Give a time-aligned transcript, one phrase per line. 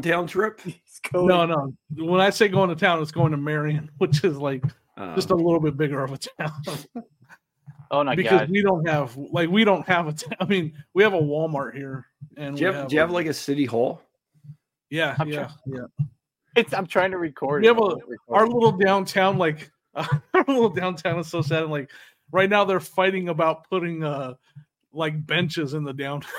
[0.00, 0.60] downtown trip?
[1.14, 1.72] No, no.
[1.96, 4.62] When I say going to town, it's going to Marion, which is like
[4.98, 6.52] Uh, just a little bit bigger of a town.
[7.90, 8.50] Oh my because god!
[8.50, 10.12] we don't have like we don't have a.
[10.12, 13.00] T- I mean, we have a Walmart here, and do you we have, do you
[13.00, 14.02] have like a city hall?
[14.90, 15.86] yeah, I'm yeah, yeah.
[16.54, 17.62] It's, I'm trying to record.
[17.62, 17.74] We it.
[17.74, 18.18] have a- I'm recording.
[18.28, 21.62] Our little downtown, like our little downtown, is so sad.
[21.62, 21.90] And, Like
[22.30, 24.34] right now, they're fighting about putting uh
[24.92, 26.30] like benches in the downtown.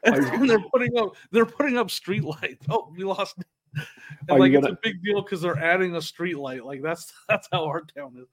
[0.04, 0.40] That's where our town is.
[0.40, 2.66] And they're putting up they're putting up street lights.
[2.68, 3.36] Oh, we lost.
[3.74, 6.64] And Are like it's gonna- a big deal because they're adding a street light.
[6.64, 8.26] Like that's that's how our town is.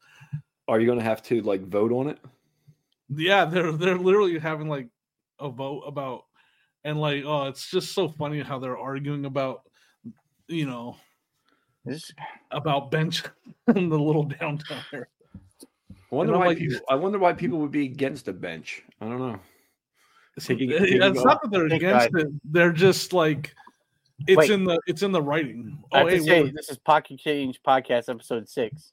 [0.67, 2.17] Are you going to have to like vote on it?
[3.09, 4.87] Yeah, they're they're literally having like
[5.39, 6.23] a vote about
[6.85, 9.63] and like oh, it's just so funny how they're arguing about
[10.47, 10.95] you know
[11.83, 12.11] This-
[12.51, 13.23] about bench
[13.75, 15.05] in the little downtown area.
[16.11, 16.79] I wonder I'm why like- people.
[16.89, 18.83] I wonder why people would be against a bench.
[19.01, 19.39] I don't know.
[20.37, 22.27] It's, Taking- it- taking it's not that they're Thank against it.
[22.43, 23.53] They're just like
[24.27, 24.49] it's Wait.
[24.51, 25.77] in the it's in the writing.
[25.91, 28.91] Oh, hey, say, this is Pocket Change Podcast episode six.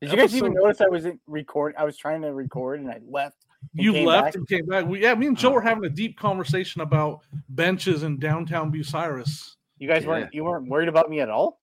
[0.00, 1.74] Did you guys even notice I wasn't record?
[1.78, 3.36] I was trying to record and I left.
[3.76, 4.34] and you left back?
[4.34, 4.84] and came back.
[4.86, 5.52] We, yeah, me and Joe Oh.
[5.52, 9.54] were having a deep conversation about benches in downtown Bucyrus.
[9.78, 10.08] You guys Yeah.
[10.08, 10.34] weren't.
[10.34, 11.60] You weren't worried about me at all.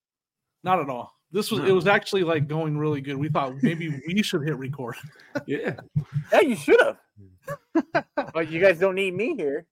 [0.63, 1.13] Not at all.
[1.33, 3.15] This was it was actually like going really good.
[3.17, 4.95] We thought maybe we should hit record.
[5.45, 5.75] Yeah.
[6.33, 6.97] Yeah, you should have.
[8.33, 9.65] but you guys don't need me here.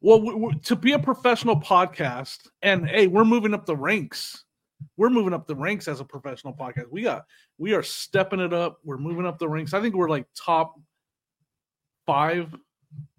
[0.00, 4.44] Well, we, we- to be a professional podcast, and hey, we're moving up the ranks.
[4.96, 6.90] We're moving up the ranks as a professional podcast.
[6.90, 7.24] We got
[7.58, 8.78] we are stepping it up.
[8.84, 9.74] We're moving up the ranks.
[9.74, 10.74] I think we're like top
[12.04, 12.54] five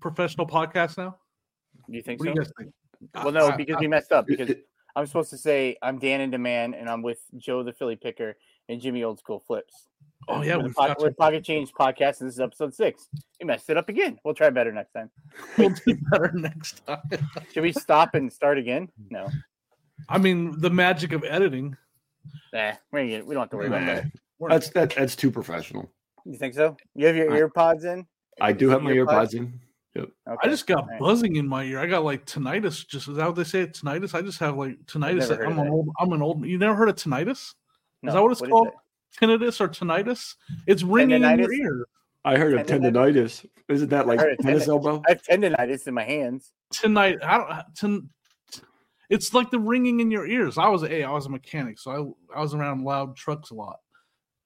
[0.02, 1.18] professional podcasts now.
[1.88, 2.42] You think What so?
[2.42, 2.74] you think?
[3.24, 4.28] Well, no, because I- we messed up.
[4.28, 4.54] Because
[4.96, 8.36] I'm supposed to say I'm Dan in Demand, and I'm with Joe the Philly Picker
[8.70, 9.88] and Jimmy Old School Flips.
[10.28, 12.40] oh yeah, we're, the we've po- got we're to, Pocket Change Podcast, and this is
[12.40, 13.08] episode six.
[13.40, 14.20] We messed it up again.
[14.24, 15.10] We'll try better next time.
[15.58, 17.02] we'll do better next time.
[17.54, 18.90] Should we stop and start again?
[19.10, 19.28] No.
[20.10, 21.76] I mean, the magic of editing.
[22.54, 24.06] Nah, we ain't get- we don't have to worry about that.
[24.50, 24.96] that's that.
[24.96, 25.92] That's too professional.
[26.26, 26.78] You think so?
[26.96, 28.06] You have your I- earpods in?
[28.42, 29.60] I do have my earpods in.
[29.96, 30.10] Okay.
[30.28, 31.00] I just got alright.
[31.00, 31.80] buzzing in my ear.
[31.80, 32.88] I got like tinnitus.
[32.88, 33.68] Just is that what they say?
[33.68, 34.16] Tinnitus.
[34.16, 35.30] I just have like tinnitus.
[35.46, 35.90] I'm an old.
[36.00, 36.44] I'm an old.
[36.46, 37.54] You never heard of tinnitus?
[38.04, 38.68] No, that what it's is called?
[38.68, 38.74] it?
[39.20, 40.36] Tinnitus or tinnitus?
[40.68, 41.86] It's ringing in your ear.
[42.26, 43.42] I heard of Tendonitis?
[43.42, 43.46] tendonitis.
[43.70, 45.02] Isn't that like tennis tendon- elbow?
[45.08, 46.52] I have tendonitis in my hands.
[46.72, 47.76] Tonight, I don't.
[47.76, 48.10] Tin,
[49.10, 50.58] it's like the ringing in your ears.
[50.58, 53.52] I was a, hey, I was a mechanic, so I I was around loud trucks
[53.52, 53.78] a lot.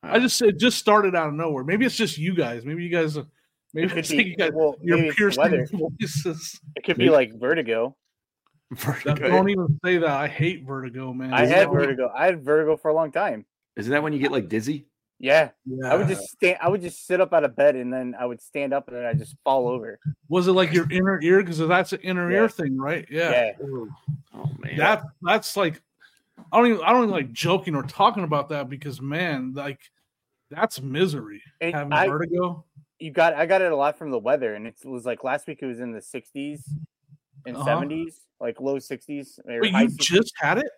[0.04, 0.20] I ah.
[0.20, 1.64] just it just started out of nowhere.
[1.64, 2.66] Maybe it's just you guys.
[2.66, 3.18] Maybe you guys.
[3.74, 4.52] Maybe It it's could like be, you guys.
[4.54, 5.68] well, Your maybe it's the piercing
[6.00, 6.60] voices.
[6.76, 7.96] It could be like vertigo.
[9.06, 10.10] That- Don't even say that.
[10.10, 11.34] I hate vertigo, man.
[11.34, 12.12] I Isn't had vertigo.
[12.16, 13.46] I had vertigo for a long time.
[13.76, 14.88] Isn't that when you get like dizzy?
[15.20, 15.92] Yeah, Yeah.
[15.92, 16.58] I would just stand.
[16.62, 18.98] I would just sit up out of bed and then I would stand up and
[18.98, 20.00] then I just fall over.
[20.30, 21.42] Was it like your inner ear?
[21.42, 22.38] Because that's an inner Yeah.
[22.42, 23.06] ear thing, right?
[23.10, 23.32] Yeah.
[23.32, 23.52] Yeah.
[24.36, 24.78] Oh man.
[24.78, 25.82] That that's like
[26.52, 29.80] I don't even I don't even like joking or talking about that because man, like
[30.52, 31.42] that's misery.
[31.62, 32.64] And Having I- vertigo.
[33.00, 33.36] You got.
[33.36, 35.60] I got it a lot from the weather, and it was like last week.
[35.62, 36.62] It was in the 60s
[37.48, 37.68] and Uh-huh.
[37.82, 39.40] 70s, like low 60s.
[39.46, 39.98] or Wait, you 60s.
[39.98, 40.70] just had it?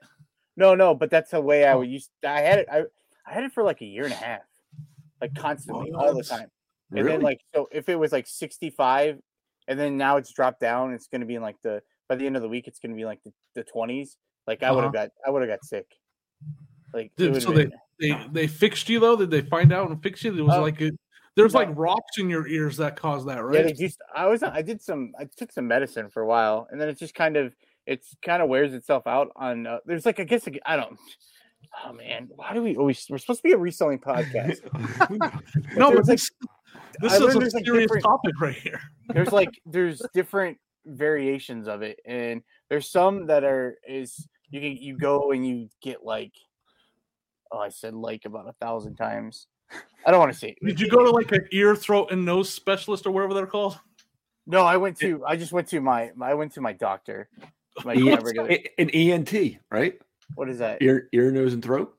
[0.55, 1.79] No, no, but that's the way I Oh.
[1.79, 2.09] would use.
[2.25, 2.67] I had it.
[2.71, 2.83] I
[3.25, 4.41] I had it for like a year and a half,
[5.21, 6.49] like constantly, all the time.
[6.91, 7.09] And really?
[7.11, 9.19] then like so, if it was like 65,
[9.67, 12.25] and then now it's dropped down, it's going to be in like the by the
[12.25, 14.15] end of the week, it's going to be like the, the 20s.
[14.47, 15.85] Like I would have got, I would have got sick.
[16.93, 19.15] Like so they, been- they they fixed you though?
[19.15, 20.35] Did they find out and fix you?
[20.35, 20.89] It was Uh, like a,
[21.35, 21.59] there's no.
[21.59, 23.65] like rocks in your ears that cause that, right?
[23.65, 23.99] they just.
[24.15, 24.43] I was.
[24.43, 25.13] I did some.
[25.19, 27.55] I took some medicine for a while, and then it just kind of.
[27.85, 29.65] It's kind of wears itself out on.
[29.65, 30.97] Uh, there's like I guess I don't.
[31.85, 33.05] Oh man, why do we always?
[33.09, 34.59] We're supposed to be a reselling podcast.
[35.75, 36.19] no, but like-
[37.01, 38.81] this, I is a there's, like, serious topic right here.
[39.09, 44.77] there's like there's different variations of it and there's some that are is you can
[44.77, 46.33] you go and you get like
[47.51, 49.47] oh i said like about a thousand times
[50.05, 50.57] i don't want to see it.
[50.65, 53.79] Did you go to like an ear, throat, and nose specialist or whatever they're called?
[54.47, 57.29] no i went to i just went to my i went to my doctor
[57.85, 59.93] my, E- an ENT, right?
[60.35, 61.93] what is that Ear, ear, nose, and throat.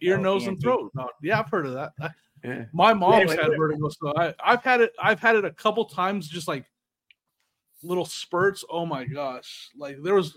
[0.00, 0.90] Ear, Oh, nose, and throat.
[0.94, 1.92] No, yeah, I've heard of that.
[2.00, 2.10] I-
[2.42, 2.64] Yeah.
[2.72, 3.58] My mom's wait, had wait.
[3.58, 4.92] vertigo, so I, I've had it.
[5.02, 6.64] I've had it a couple times, just like
[7.82, 8.64] little spurts.
[8.68, 9.70] Oh my gosh!
[9.78, 10.36] Like there was.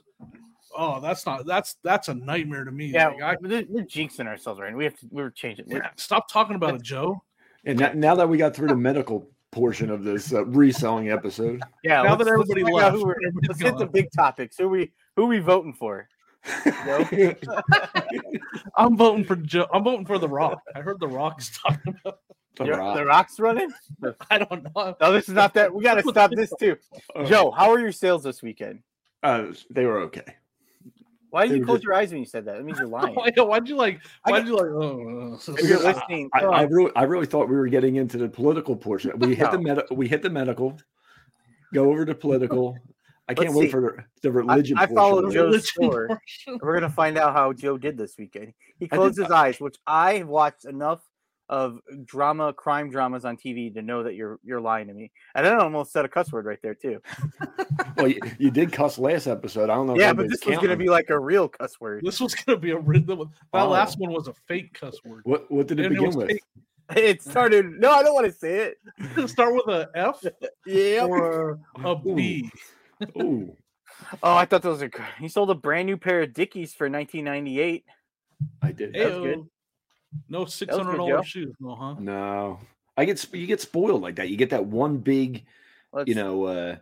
[0.77, 1.45] Oh, that's not.
[1.45, 2.85] That's that's a nightmare to me.
[2.87, 5.89] yeah Like, I, we're, we're jinxing ourselves right we have to we're changing we're, yeah,
[5.95, 7.21] stop talking about it, Joe.
[7.65, 11.61] And that, now that we got through the medical portion of this uh, reselling episode,
[11.83, 14.07] yeah Now let's- that let's everybody find left, who we're- everybody's let's hit the big
[14.15, 16.07] topics who we who we voting for
[18.77, 19.67] I'm voting for Joe.
[19.73, 20.61] I'm voting for The Rock.
[20.75, 22.19] I heard The Rock is talking about.
[22.55, 22.97] The Rock.
[22.97, 23.69] the Rock's running.
[24.31, 24.95] I don't know.
[24.99, 25.73] No, this is not that.
[25.73, 26.75] We got to stop this too.
[27.15, 28.79] Uh, Joe, how are your sales this weekend?
[29.23, 30.35] uh, they were okay.
[31.29, 32.57] Why did you close just- your eyes when you said that?
[32.57, 33.13] That means you're lying.
[33.15, 33.99] Why, why'd you like?
[34.25, 34.65] I Why'd you like?
[34.65, 37.67] Oh, If you're Because I- listening, I, I oh, really, I really thought we were
[37.67, 39.11] getting into the political portion.
[39.19, 40.77] We hit the med- we hit the medical,
[41.73, 42.77] go over to political.
[43.29, 43.71] I can't Let's wait see.
[43.71, 44.77] for the, the religion.
[44.77, 45.33] I portion followed.
[45.33, 46.21] Joe's religion score.
[46.61, 48.53] we're gonna find out how Joe did this weekend.
[48.79, 51.01] He closed did- his eyes, which I have watched enough
[51.49, 55.11] of drama, crime dramas on TV to know that you're you're lying to me.
[55.35, 57.01] And then I almost said a cuss word right there too.
[57.95, 59.69] Well, you, you did cuss last episode.
[59.69, 59.93] I don't know.
[59.93, 62.03] if Yeah, but anybody's this was gonna be like a real cuss word.
[62.03, 63.19] This was gonna be a rhythm.
[63.53, 63.69] That Oh.
[63.69, 65.21] last one was a fake cuss word.
[65.23, 66.27] What what did it And begin was with?
[66.27, 66.43] fake.
[66.95, 67.65] It started.
[67.79, 68.77] No, I don't want to say it.
[69.17, 70.23] It start with a F
[70.65, 71.05] Yeah.
[71.05, 72.49] or a B?
[73.21, 73.55] Ooh,
[74.23, 74.87] Oh, I thought those were.
[74.89, 75.01] good.
[75.19, 77.83] He sold a brand new pair of Dickies for 1998.
[78.61, 78.93] I did.
[78.93, 79.47] That was good.
[80.15, 80.19] Ayo.
[80.29, 81.07] No six good, hundred Joe.
[81.07, 81.95] dollars shoes, no, huh?
[81.99, 82.59] No,
[82.95, 84.29] I get you get spoiled like that.
[84.29, 85.45] You get that one big,
[85.93, 86.77] Let's, you know, uh,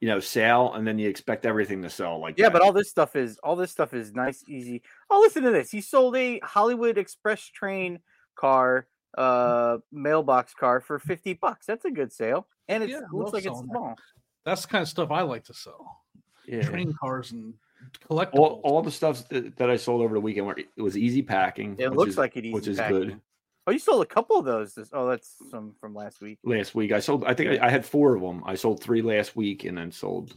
[0.00, 2.54] you know, sale, and then you expect everything to sell like Yeah, that.
[2.54, 4.82] but all this stuff is all this stuff is nice, easy.
[5.10, 5.70] Oh, listen to this.
[5.70, 8.00] He sold a Hollywood Express train
[8.36, 8.86] car,
[9.16, 11.66] uh, mailbox car for 50 bucks.
[11.66, 12.46] That's a good sale.
[12.68, 13.72] And it Yeah, looks like it's selling that.
[13.74, 13.96] small.
[14.44, 16.00] That's the kind of stuff I like to sell.
[16.46, 16.62] yeah.
[16.62, 17.54] Train cars and
[18.00, 18.34] collectibles.
[18.38, 21.22] all, all the stuff that, that I sold over the weekend were it was easy
[21.22, 21.76] packing.
[21.78, 22.96] It looks is- like it easy which is packing.
[22.98, 23.20] good.
[23.66, 24.74] Oh, you sold a couple of those.
[24.74, 26.38] This, oh, that's some from last week.
[26.44, 27.24] Last week I sold.
[27.24, 28.42] I think I, I had four of them.
[28.44, 30.34] I sold three last week, and then sold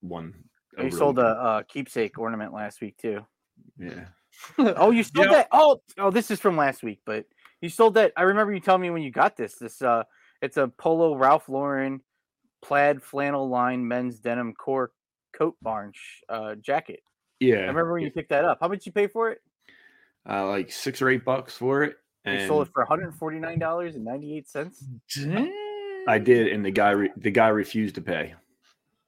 [0.00, 0.32] one.
[0.76, 3.26] You over the sold a, uh keepsake ornament last week too.
[3.78, 4.04] yeah.
[4.58, 5.32] Oh, you sold Yeah.
[5.32, 5.48] that?
[5.50, 7.24] Oh, oh, this is from last week, but
[7.60, 8.12] you sold that.
[8.16, 9.56] I remember you telling me when you got this.
[9.56, 10.04] This uh,
[10.40, 12.00] it's a polo Ralph Lauren
[12.62, 14.92] plaid flannel line men's denim core
[15.38, 17.00] coat barn sh- uh, jacket.
[17.40, 18.58] Yeah, I remember when you picked that up.
[18.60, 19.40] How much you pay for it?
[20.28, 21.96] Uh, like six or eight bucks for it,
[22.26, 24.84] You sold it for one hundred forty nine dollars and ninety eight cents.
[26.08, 28.34] I did, and the guy re- the guy refused to pay.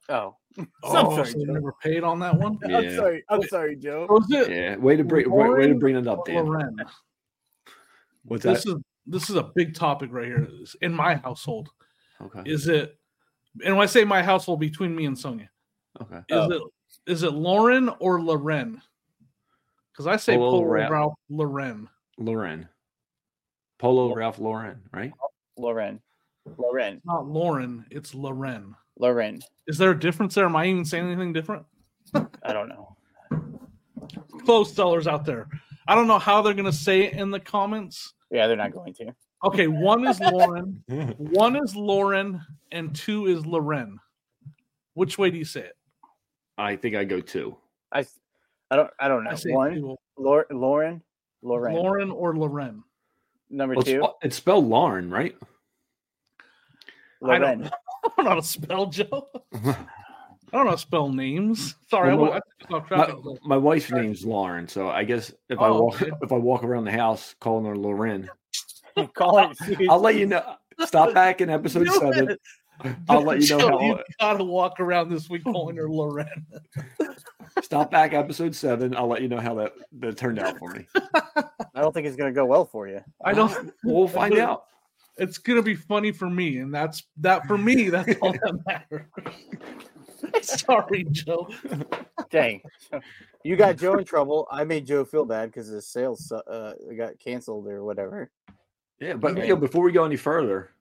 [0.09, 0.35] Oh,
[0.83, 2.57] Oh, I'm sorry, so you never paid on that one?
[2.67, 2.77] Yeah.
[2.77, 3.23] I'm sorry.
[3.29, 4.07] I'm sorry, Joe.
[4.09, 4.75] Was it Yeah.
[4.77, 6.45] Way to bring way, way to bring it up, or Dan.
[6.45, 6.77] Loren?
[8.23, 8.43] What's?
[8.43, 8.75] This is
[9.07, 10.47] this is a big topic right here
[10.81, 11.69] in my household.
[12.21, 12.41] Okay.
[12.45, 12.97] Is it?
[13.65, 15.49] And when I say my household, between me and Sonia,
[16.01, 16.17] Okay.
[16.17, 16.51] is Oh.
[16.51, 16.61] it
[17.07, 18.81] is it Lauren or Loren?
[19.91, 20.91] Because I say Polo Polo Ralph.
[20.91, 21.89] Ralph Loren.
[22.17, 22.69] Lauren.
[23.79, 25.11] Polo Ralph Lauren, right?
[25.57, 25.99] Loren,
[26.57, 28.75] Loren, It's not Lauren, it's Loren.
[28.99, 29.41] Loren.
[29.67, 30.45] Is there a difference there?
[30.45, 31.65] Am I even saying anything different?
[32.13, 32.95] I don't know.
[34.45, 35.47] Clothes sellers out there.
[35.87, 38.13] I don't know how they're gonna say it in the comments.
[38.29, 39.13] Yeah, they're not going to.
[39.43, 40.83] Okay, one is Lauren,
[41.17, 42.41] one is Lauren,
[42.71, 43.97] and two is Loren.
[44.93, 45.75] Which way do you say it?
[46.57, 47.55] I think I go two.
[47.91, 48.05] I,
[48.69, 48.89] I don't.
[48.99, 49.31] I don't know.
[49.31, 49.95] I One, two.
[50.17, 51.01] Lor- Lauren,
[51.41, 51.73] Lauren.
[51.75, 52.83] Lauren or Loren.
[53.49, 55.35] Number Well, two, spe- it's spelled Lauren, right?
[57.27, 57.63] I don't
[58.03, 59.27] I don't know how to spell Joe.
[59.53, 61.75] I don't know how to spell names.
[61.89, 65.59] Sorry, Well, I, I took off my, my wife's name's Lauren, so I guess if
[65.59, 66.11] I Oh, walk okay.
[66.21, 68.29] if I walk around the house calling her Lauren,
[69.13, 69.57] Call it.
[69.89, 70.55] I'll let you know.
[70.85, 72.31] Stop back in episode seven.
[72.31, 72.41] it.
[73.09, 73.81] I'll let you know Joe, how.
[73.81, 76.45] you gotta walk around this week calling her Loren.
[77.61, 78.95] Stop back episode seven.
[78.95, 80.87] I'll let you know how that, that turned out for me.
[80.95, 83.01] I don't think it's gonna go well for you.
[83.23, 83.73] I don't.
[83.83, 84.65] We'll find out.
[85.17, 87.89] It's gonna be funny for me, and that's that for me.
[87.89, 89.07] That's all that matters.
[90.41, 91.49] Sorry, Joe.
[92.29, 92.61] Dang,
[93.43, 94.47] you got Joe in trouble.
[94.51, 98.31] I made Joe feel bad because his sales uh, got canceled or whatever.
[98.99, 100.71] Yeah, but you know, before we go any further,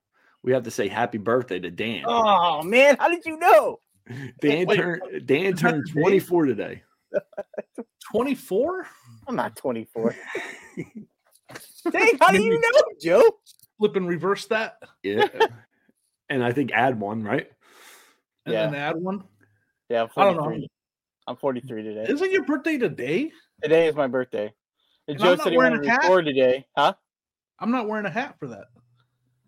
[0.42, 2.04] we have to say happy birthday to Dan.
[2.06, 3.80] Oh man, how did you know?
[4.40, 6.82] Dan turned Dan turned 24 today.
[8.10, 8.86] Twenty four.
[9.28, 10.16] I'm not 24.
[11.90, 13.22] Dang, how do you know, Joe?
[13.78, 15.26] Flip and reverse that, Yeah.
[16.28, 17.50] and I think add one, right?
[18.46, 18.66] and Yeah.
[18.66, 19.24] then add one.
[19.88, 20.42] Yeah, I'm I don't know.
[20.44, 20.68] 43.
[21.26, 22.06] I'm 43 today.
[22.08, 23.32] Isn't your birthday today?
[23.62, 24.52] Today is my birthday.
[25.08, 26.02] And And Joe I'm not said he wearing wanted a to hat?
[26.02, 26.66] record today.
[26.76, 26.94] Huh?
[27.58, 28.66] I'm not wearing a hat for that.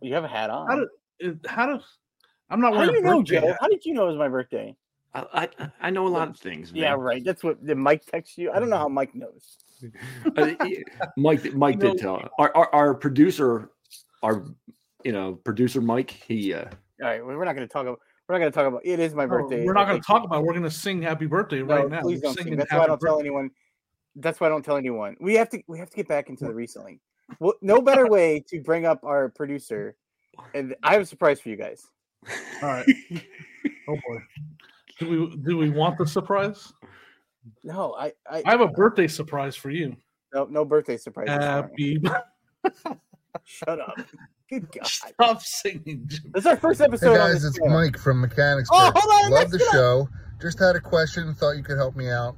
[0.03, 0.69] You have a hat on.
[0.69, 1.39] How do?
[1.47, 1.81] How do?
[2.51, 3.41] I'm not How wearing do you a know, Joe?
[3.49, 3.59] hat.
[3.61, 4.77] How did you know it was my birthday?
[5.15, 6.73] I I, I know a lot of things.
[6.75, 7.25] Yeah, right.
[7.25, 8.51] That's what did Mike text you?
[8.51, 9.59] I don't know how Mike knows.
[10.37, 10.55] Uh,
[11.17, 13.71] Mike Mike did tell our, our our producer,
[14.23, 14.45] our
[15.05, 16.11] you know producer Mike.
[16.11, 17.99] He uh, All right, well, we're not going to talk about.
[18.29, 18.83] We're not going to talk about.
[18.85, 19.65] It is my birthday.
[19.65, 20.39] We're not going to talk about.
[20.39, 20.45] it.
[20.45, 22.01] We're going to sing "Happy Birthday" No, right now.
[22.03, 22.55] Please don't sing.
[22.55, 23.51] That's why I don't tell anyone.
[24.15, 25.17] That's why I don't tell anyone.
[25.21, 25.61] We have to.
[25.67, 27.01] We have to get back into the reselling.
[27.41, 29.97] Well, no better way to bring up our producer.
[30.55, 31.87] And I have a surprise for you guys.
[32.63, 32.87] All right.
[33.89, 34.19] Oh boy.
[35.01, 36.73] Do we do we want the surprise?
[37.65, 38.13] No, I.
[38.31, 39.97] I, I have a birthday surprise for you.
[40.33, 41.29] no, no birthday surprise.
[41.29, 42.01] Happy.
[43.45, 43.99] Shut up.
[44.49, 44.87] Good God.
[44.87, 46.09] Stop singing.
[46.33, 47.15] This is our first episode.
[47.15, 47.75] Hey on guys, it's channel.
[47.75, 48.69] Mike from Mechanics.
[48.73, 49.05] Oh, Perks.
[49.05, 49.73] hold on, Love the get on.
[49.75, 50.09] show.
[50.41, 51.35] Just had a question.
[51.35, 52.37] Thought you could help me out.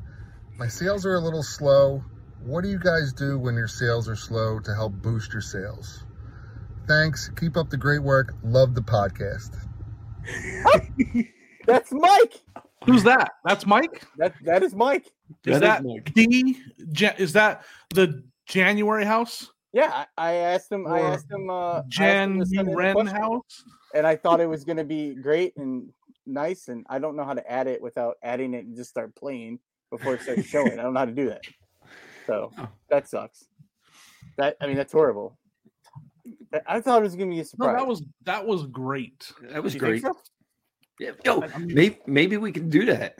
[0.56, 2.02] My sales are a little slow.
[2.44, 6.04] What do you guys do when your sales are slow to help boost your sales?
[6.86, 7.30] Thanks.
[7.40, 8.34] Keep up the great work.
[8.42, 9.56] Love the podcast.
[11.66, 12.40] That's Mike.
[12.84, 13.32] Who's that?
[13.44, 14.02] That's Mike.
[14.18, 15.06] That that is Mike.
[15.46, 16.12] Is That that, is Mike.
[16.14, 16.56] the?
[16.94, 19.50] Ja- Is that the January house?
[19.72, 20.86] Yeah, I, I asked him.
[20.86, 21.48] I asked him.
[21.48, 23.64] Uh, I asked him Jan to send in a Ren house?
[23.94, 25.88] and I thought it was going to be great and
[26.26, 26.68] nice.
[26.68, 29.58] And I don't know how to add it without adding it and just start playing
[29.90, 30.78] before it starts showing.
[30.78, 31.40] I don't know how to do that.
[32.26, 32.68] So Oh.
[32.88, 33.44] that sucks.
[34.36, 35.38] That I mean, that's horrible.
[36.66, 37.76] I thought it was going to be a No, surprise.
[37.78, 39.32] that was that was great.
[39.50, 40.02] That was great.
[40.02, 40.16] so?
[41.00, 41.10] Yeah.
[41.24, 43.18] Yo, maybe maybe we can do that.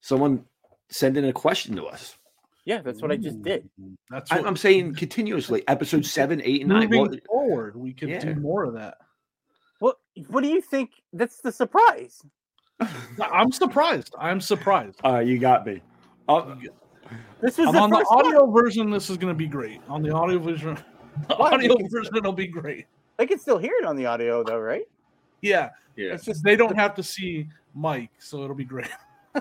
[0.00, 0.44] Someone
[0.90, 2.16] send in a question to us.
[2.64, 3.68] Yeah, that's what I just did.
[4.10, 5.62] That's I, what, I'm saying continuously.
[5.68, 6.88] Episode seven, eight, and nine.
[6.90, 7.76] moving Well, forward.
[7.76, 8.18] We can Yeah.
[8.20, 8.98] do more of that.
[9.78, 9.96] What
[10.28, 10.90] What do you think?
[11.12, 12.20] That's the surprise.
[13.20, 14.14] I'm surprised.
[14.18, 15.00] I'm surprised.
[15.04, 15.80] uh, you got me.
[16.28, 16.56] Uh,
[17.40, 18.26] This was I'm the on the first one.
[18.26, 18.90] audio version.
[18.90, 19.80] This is going to be great.
[19.88, 20.74] On the audio version,
[21.28, 21.52] the Why?
[21.52, 22.86] audio Because- version will be great.
[23.18, 24.84] They can still hear it on the audio, though, right?
[25.40, 26.12] Yeah, yeah.
[26.12, 28.88] It's just they don't have to see Mike, so it'll be great.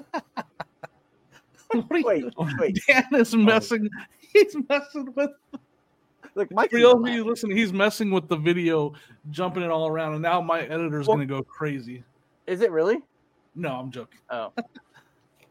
[1.71, 2.25] What you- wait,
[2.59, 2.79] wait.
[2.87, 3.89] Dan is messing.
[4.33, 5.31] He's messing with.
[6.35, 6.71] Look, Mike.
[6.71, 8.93] For those of you listening, he's messing with the video,
[9.31, 12.03] jumping it all around, and now my editor's Well- going to go crazy.
[12.47, 12.99] Is it really?
[13.55, 14.19] No, I'm joking.
[14.29, 14.53] Oh.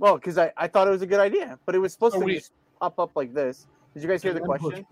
[0.05, 2.19] well, because I, I thought it was a good idea, but it was supposed Are
[2.21, 3.67] to we- just pop up like this.
[3.95, 4.85] Did you guys hear the question?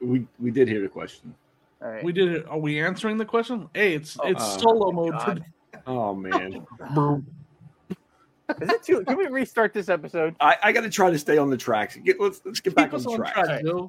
[0.00, 1.34] We we did hear the question.
[1.82, 2.02] All right.
[2.02, 2.48] We did it.
[2.48, 3.68] Are we answering the question?
[3.74, 5.12] Hey, it's Oh, it's uh, solo mode.
[5.12, 5.44] God.
[5.86, 6.64] Oh man,
[8.62, 9.04] Is it too?
[9.04, 10.34] Can we restart this episode?
[10.40, 11.96] I, I got to try to stay on the tracks.
[11.96, 13.34] Get, let's let's get back on the on track.
[13.34, 13.86] track, Alright.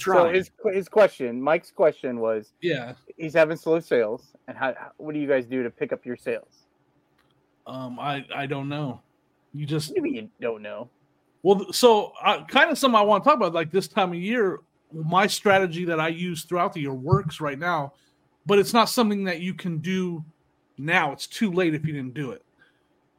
[0.00, 2.94] So his his question, Mike's question was, Yeah.
[3.16, 4.74] he's having slow sales, and how?
[4.74, 6.66] how- What do you guys do to pick up your sales?
[7.66, 9.00] Um, I I don't know.
[9.52, 10.88] You just What you don't know?
[11.42, 13.54] well, so uh, kind of something I want to talk about.
[13.54, 14.60] Like this time of year,
[14.92, 17.94] my strategy that I use throughout the year works right now,
[18.46, 20.24] but it's not something that you can do
[20.78, 21.12] now.
[21.12, 22.44] It's too late if you didn't do it.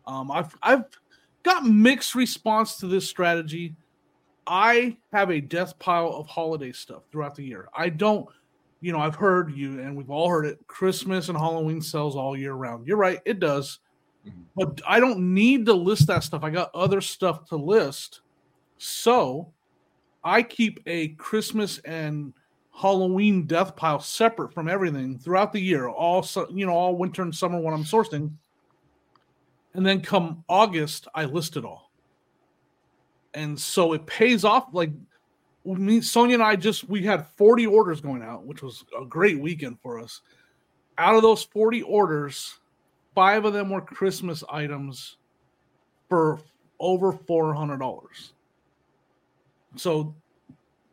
[0.06, 0.86] Um, I've I've
[1.44, 3.76] got mixed response to this strategy.
[4.48, 7.70] I have a death pile of holiday stuff throughout the year.
[7.76, 8.28] I don't,
[8.82, 10.60] you know, I've heard you and we've all heard it.
[10.68, 12.88] Christmas and Halloween sells all year round.
[12.88, 13.80] You're right, it does.
[14.26, 14.46] Mhm.
[14.56, 16.44] But I don't need to list that stuff.
[16.44, 18.22] I got other stuff to list.
[18.78, 19.52] So
[20.24, 22.34] I keep a Christmas and
[22.74, 27.36] Halloween death pile separate from everything throughout the year, all you know, all winter and
[27.36, 28.32] summer when I'm sourcing.
[29.74, 31.92] And then come August, I list it all.
[33.34, 34.68] And so it pays off.
[34.74, 34.92] Like
[35.66, 39.40] me, Sonia and I just we had 40 orders going out, which was a great
[39.40, 40.22] weekend for us.
[40.98, 42.60] Out of those 40 orders,
[43.16, 45.18] five of them were Christmas items
[46.10, 46.40] for
[46.80, 48.32] over $400.
[49.76, 50.16] So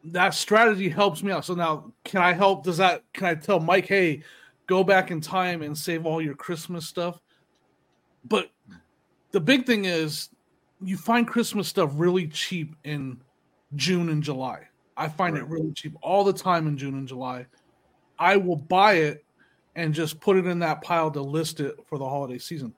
[0.05, 1.45] that strategy helps me out.
[1.45, 2.65] So now, can I help?
[2.65, 4.23] Does that, can I tell Mike, hey,
[4.67, 7.21] go back in time and save all your Christmas stuff?
[8.25, 8.51] But
[9.33, 10.31] the big thing is,
[10.81, 13.21] you find Christmas stuff really cheap in
[13.75, 14.69] June and July.
[14.97, 17.47] I find it really cheap all the time in June and July.
[18.19, 19.25] I will buy it
[19.79, 22.75] and just put it in that pile to list it for the holiday season.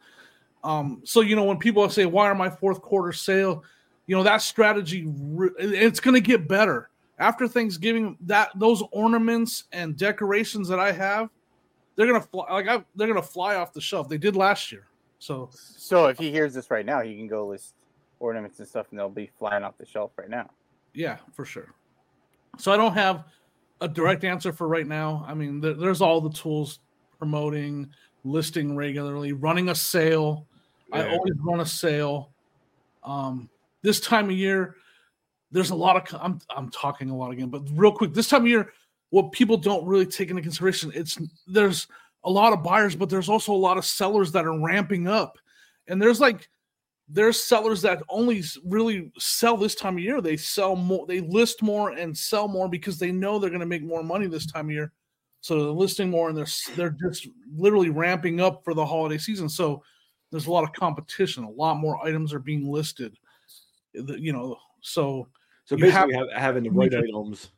[0.62, 3.64] Um, so you know when people say, "Why are my fourth quarter sale?"
[4.07, 5.07] You know that strategy.
[5.07, 8.19] re- It's going to get better after Thanksgiving.
[8.21, 11.30] That those ornaments and decorations that I have,
[11.97, 14.09] they're gonna fly like I, they're gonna fly off the shelf.
[14.09, 14.87] They did last year.
[15.19, 17.75] So So if he hears this right now, he can go list
[18.19, 20.50] ornaments and stuff, and they'll be flying off the shelf right now.
[20.92, 21.73] Yeah, for sure.
[22.59, 23.25] So I don't have
[23.80, 25.25] a direct answer for right now.
[25.26, 26.80] I mean, there, there's all the tools
[27.21, 27.89] promoting,
[28.25, 30.47] listing regularly, running a sale.
[30.91, 32.31] I always run a sale.
[33.05, 33.49] Um,
[33.83, 34.75] this time of year,
[35.53, 36.21] there's a lot of.
[36.21, 38.73] I'm I'm talking a lot again, but real quick, this time of year,
[39.11, 41.87] what people don't really take into consideration, it's there's
[42.25, 45.39] a lot of buyers, but there's also a lot of sellers that are ramping up,
[45.87, 46.49] and there's like
[47.09, 50.21] there's sellers that only really sell this time of year.
[50.21, 53.67] They sell more, they list more and sell more because they know they're going to
[53.67, 54.93] make more money this time of year.
[55.40, 59.49] So they're listing more and they're they're just literally ramping up for the holiday season.
[59.49, 59.82] So
[60.30, 61.44] there's a lot of competition.
[61.44, 63.16] A lot more items are being listed.
[63.97, 65.26] Eh, you know, so
[65.64, 67.50] So basically, have, having the right items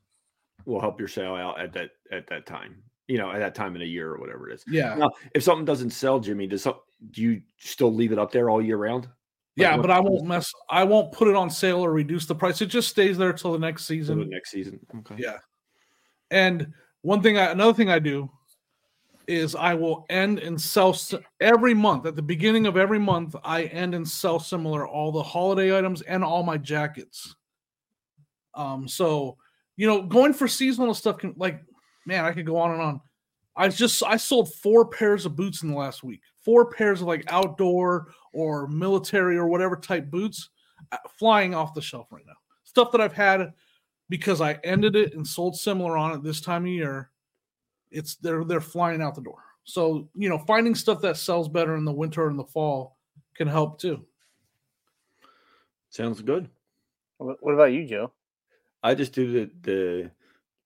[0.65, 2.83] will help your sale out at that at that time.
[3.09, 4.65] You know, at that time in the year or whatever it is.
[4.69, 6.77] yeah, Now, if something doesn't sell, Jimmy, does some,
[7.11, 9.09] do you still leave it up there all year round?
[9.57, 10.51] yeah, but I won't mess.
[10.71, 12.63] I won't put it on sale or reduce the price.
[12.63, 14.21] It just stays there till the next season.
[14.21, 14.79] the next season.
[15.01, 15.17] Okay.
[15.19, 15.39] Yeah.
[16.31, 16.73] And
[17.03, 18.31] one thing, I, another thing I do
[19.29, 20.97] is I will end and sell
[21.41, 22.07] every month.
[22.07, 26.03] At the beginning of every month, I end and sell similar all the holiday items
[26.03, 27.35] and all my jackets.
[28.55, 29.37] Um, so
[29.77, 31.61] you know, going for seasonal stuff can like,
[32.07, 33.01] man, I could go on and on.
[33.57, 36.21] I just I sold four pairs of boots in the last week.
[36.45, 40.51] Four pairs of like outdoor or military or whatever type boots
[40.91, 42.35] uh, flying off the shelf right now.
[42.65, 43.53] Stuff that I've had
[44.13, 47.11] because I ended it and sold similar on it this time of year
[47.91, 49.43] it's they're they're flying out the door.
[49.65, 52.99] So you know, finding stuff that sells better in the winter and the fall
[53.35, 54.05] can help too.
[55.89, 56.51] Sounds good.
[57.17, 58.13] What about you, Joe?
[58.83, 60.11] I just do the the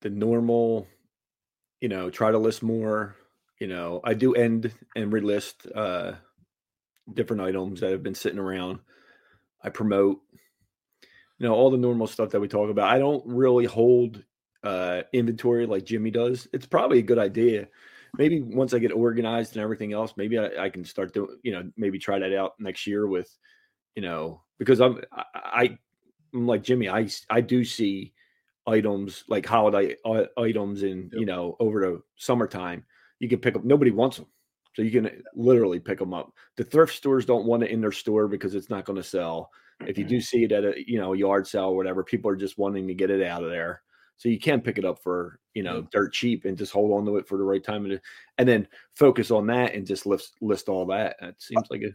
[0.00, 0.88] the normal,
[1.80, 3.14] you know, try to list more.
[3.60, 6.16] You know, I do end and relist uh
[7.14, 8.80] different items that have been sitting around.
[9.62, 10.20] I promote,
[11.38, 12.90] you know, all the normal stuff that we talk about.
[12.90, 14.22] I don't really hold
[14.62, 17.68] uh, inventory like Jimmy does, it's probably a good idea.
[18.18, 21.52] Maybe once I get organized and everything else, maybe I, I can start doing, you
[21.52, 23.30] know, maybe try that out next year with,
[23.94, 25.78] you know, because I'm, I,
[26.34, 28.14] I'm like Jimmy, I, I do see
[28.66, 31.20] items like holiday uh, items in, yep.
[31.20, 32.84] you know, over the summertime,
[33.20, 34.26] you can pick up, nobody wants them.
[34.74, 36.32] So you can literally pick them up.
[36.56, 39.50] The thrift stores don't want it in their store because it's not going to sell.
[39.80, 40.10] If you mm-hmm.
[40.10, 42.86] do see it at a you know yard sale or whatever, people are just wanting
[42.88, 43.82] to get it out of there.
[44.18, 47.04] So you can pick it up for you know dirt cheap and just hold on
[47.06, 48.00] to it for the right time and
[48.38, 51.16] and then focus on that and just list list all that.
[51.20, 51.92] That uh seems like a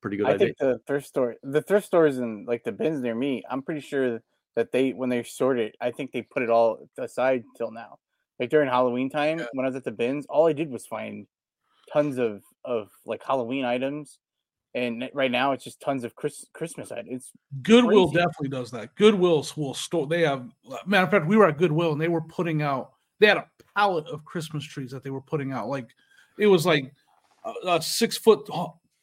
[0.00, 0.46] pretty good I idea.
[0.46, 3.80] think the thrift store, the thrift stores and like the bins near me, I'm pretty
[3.80, 4.20] sure
[4.56, 7.98] that they when they sort it, I think they put it all aside till now.
[8.40, 11.26] Like during Halloween time, when I was at the bins, all I did was find
[11.92, 14.18] tons of of like Halloween items
[14.74, 17.08] and right now it's just tons of Chris, Christmas items.
[17.10, 17.30] It's
[17.62, 18.24] Goodwill crazy.
[18.24, 18.94] definitely does that.
[18.96, 20.06] Goodwill will store.
[20.06, 20.48] They have
[20.86, 22.92] matter of fact, we were at Goodwill and they were putting out.
[23.18, 25.68] They had a pallet of Christmas trees that they were putting out.
[25.68, 25.88] Like
[26.38, 26.92] it was like
[27.44, 28.48] a, a six foot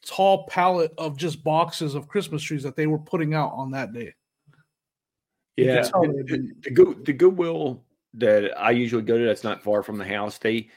[0.05, 3.91] tall pallet of just boxes of Christmas trees that they were putting out on that
[3.91, 4.13] day.
[5.57, 7.83] Yeah, the, the, the Goodwill
[8.16, 10.37] that I usually go to that's not far from the house.
[10.37, 10.70] They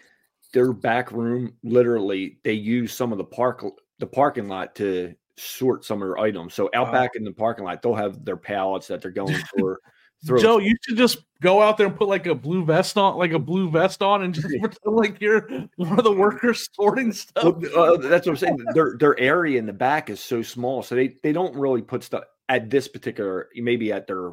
[0.53, 3.65] their back room literally they use some of the park
[3.99, 6.55] the parking lot to sort some of their items.
[6.55, 6.93] So out wow.
[6.93, 9.81] back in the parking lot, they'll have their pallets that they're going for.
[10.25, 13.31] Joe, you should just go out there and put like a blue vest on, like
[13.31, 17.55] a blue vest on, and just pretend like you're one of the workers sorting stuff.
[17.57, 18.59] Well, uh, that's what I'm saying.
[18.75, 22.03] their their area in the back is so small, so they they don't really put
[22.03, 24.33] stuff at this particular, maybe at their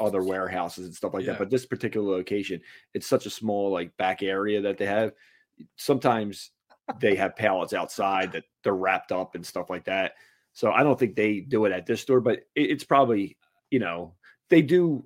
[0.00, 1.32] other warehouses and stuff like yeah.
[1.32, 1.38] that.
[1.40, 2.60] But this particular location,
[2.94, 5.12] it's such a small like back area that they have.
[5.76, 6.52] Sometimes
[7.00, 10.12] they have pallets outside that they're wrapped up and stuff like that.
[10.52, 13.36] So I don't think they do it at this store, but it's probably,
[13.70, 14.14] you know,
[14.50, 15.04] they do,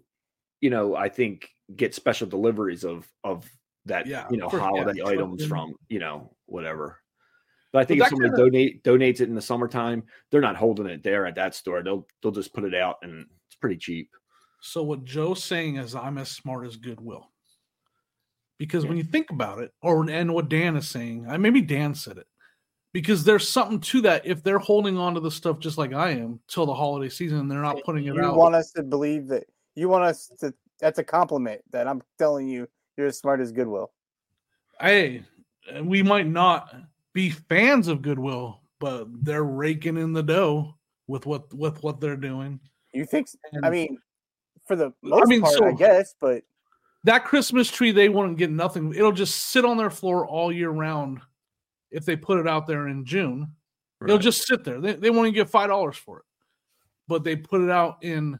[0.61, 3.51] you know, I think get special deliveries of of
[3.87, 7.01] that, yeah, you know, holiday yeah, items from, you know, whatever.
[7.73, 8.45] But I think if somebody kinda...
[8.45, 11.83] donate donates it in the summertime, they're not holding it there at that store.
[11.83, 14.11] They'll they'll just put it out and it's pretty cheap.
[14.61, 17.32] So what Joe's saying is I'm as smart as Goodwill
[18.63, 18.91] because yeah.
[18.91, 22.17] when you think about it, or and what Dan is saying, I maybe Dan said
[22.17, 22.29] it,
[22.93, 24.25] because there's something to that.
[24.25, 27.39] If they're holding on to the stuff just like I am till the holiday season,
[27.39, 28.35] and they're not putting it you out.
[28.35, 30.55] You want us to believe that you want us to.
[30.79, 32.69] That's a compliment that I'm telling you.
[32.97, 33.91] You're as smart as Goodwill.
[34.81, 35.25] Hey,
[35.83, 36.73] we might not
[37.13, 40.77] be fans of Goodwill, but they're raking in the dough
[41.09, 42.61] with what with what they're doing.
[42.95, 43.27] You think?
[43.53, 43.99] And, I mean,
[44.69, 46.45] for the most I mean, part, so, I guess, but
[47.05, 48.95] that Christmas tree, they won't get nothing.
[48.95, 51.21] It'll just sit on their floor all year round
[51.91, 53.53] if they put it out there in June.
[54.01, 54.11] Right.
[54.11, 54.81] It'll just sit there.
[54.81, 56.25] They, they won't even get five dollars for it.
[57.09, 58.39] But they put it out in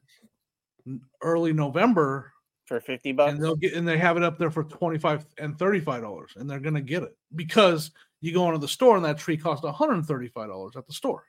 [1.23, 2.33] early November
[2.65, 3.33] for 50 bucks.
[3.33, 6.49] And they'll get and they have it up there for 25 and 35 dollars and
[6.49, 10.49] they're gonna get it because you go into the store and that tree costs 135
[10.49, 11.25] dollars at the store.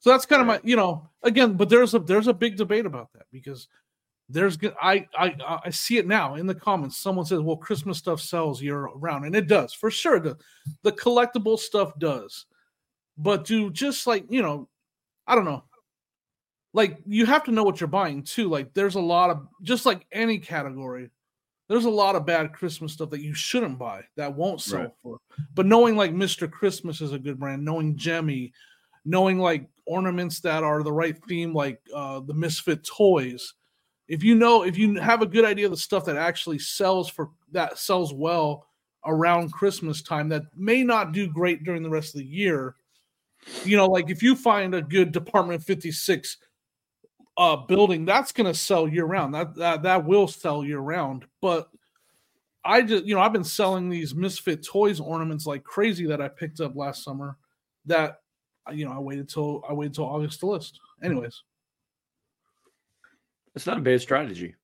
[0.00, 2.86] So that's kind of my, you know, again, but there's a there's a big debate
[2.86, 3.68] about that because
[4.32, 6.96] there's I I I see it now in the comments.
[6.96, 10.20] Someone says, "Well, Christmas stuff sells year round," and it does for sure.
[10.20, 10.36] The
[10.82, 12.46] the collectible stuff does,
[13.18, 14.68] but do just like you know,
[15.26, 15.64] I don't know.
[16.72, 18.48] Like you have to know what you're buying too.
[18.48, 21.10] Like there's a lot of just like any category,
[21.68, 24.90] there's a lot of bad Christmas stuff that you shouldn't buy that won't sell right.
[25.02, 25.18] for.
[25.54, 26.50] But knowing like Mr.
[26.50, 28.52] Christmas is a good brand, knowing Gemmy,
[29.04, 33.54] knowing like ornaments that are the right theme, like uh, the Misfit toys
[34.10, 37.08] if you know if you have a good idea of the stuff that actually sells
[37.08, 38.66] for that sells well
[39.06, 42.74] around christmas time that may not do great during the rest of the year
[43.64, 46.36] you know like if you find a good department 56
[47.38, 51.24] uh building that's going to sell year round that, that that will sell year round
[51.40, 51.70] but
[52.64, 56.28] I just you know I've been selling these Misfit Toys ornaments like crazy that I
[56.28, 57.38] picked up last summer.
[57.86, 58.20] That
[58.70, 60.78] you know I waited till I waited till August to list.
[61.02, 61.42] Anyways,
[63.54, 64.54] It's not a bad strategy.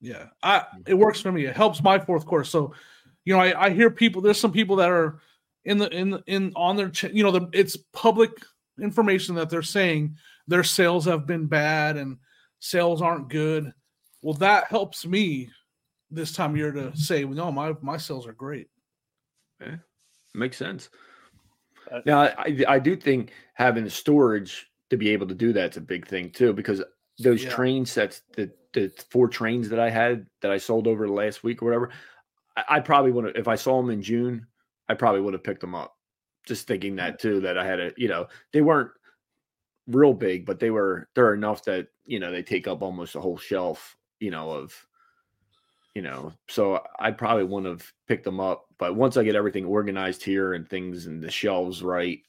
[0.00, 1.44] yeah, I it works for me.
[1.46, 2.44] It helps my fourth quarter.
[2.44, 2.74] So,
[3.24, 4.20] you know, I, I hear people.
[4.22, 5.20] There's some people that are
[5.64, 8.30] in the in in on their ch- you know the, it's public
[8.80, 12.18] information that they're saying their sales have been bad and
[12.58, 13.72] sales aren't good.
[14.22, 15.50] Well, that helps me
[16.10, 18.68] this time of year to say, no, my my sales are great.
[19.60, 19.76] Yeah,
[20.34, 20.90] makes sense.
[21.90, 25.80] Uh, Now, I, I do think having storage to be able to do that's a
[25.80, 26.82] big thing too, because
[27.18, 27.50] those Yeah.
[27.50, 31.44] train sets, the the four trains that I had that I sold over the last
[31.44, 31.90] week or whatever,
[32.56, 34.46] I, I probably would have if I saw them in June,
[34.88, 35.96] I probably would have picked them up.
[36.46, 38.90] Just thinking that too, that I had a you know they weren't
[39.86, 43.20] real big, but they were they're enough that you know they take up almost a
[43.20, 44.86] whole shelf, you know of
[45.94, 49.64] you know so i probably wouldn't have picked them up but once i get everything
[49.64, 52.20] organized here and things and the shelves right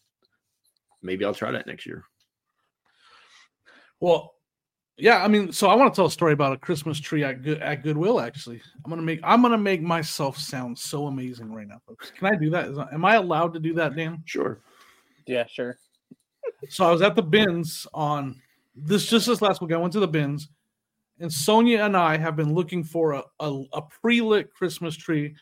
[1.02, 2.04] maybe i'll try that next year
[4.00, 4.35] Well,
[4.98, 7.42] yeah, I mean, so I want to tell a story about a Christmas tree at
[7.42, 8.22] Good at Goodwill.
[8.22, 12.12] Actually, I'm gonna make I'm gonna make myself sound so amazing right now, folks.
[12.18, 12.70] Can I do that?
[12.70, 14.24] Is, am I allowed to do that, Dan?
[14.26, 14.62] sure
[15.28, 15.78] Yeah, sure.
[16.70, 18.42] So I was at the bins on
[18.74, 19.74] this just this last week.
[19.74, 20.48] I went to the bins,
[21.20, 25.36] and Sonia and I have been looking for a, a, a pre-lit Christmas tree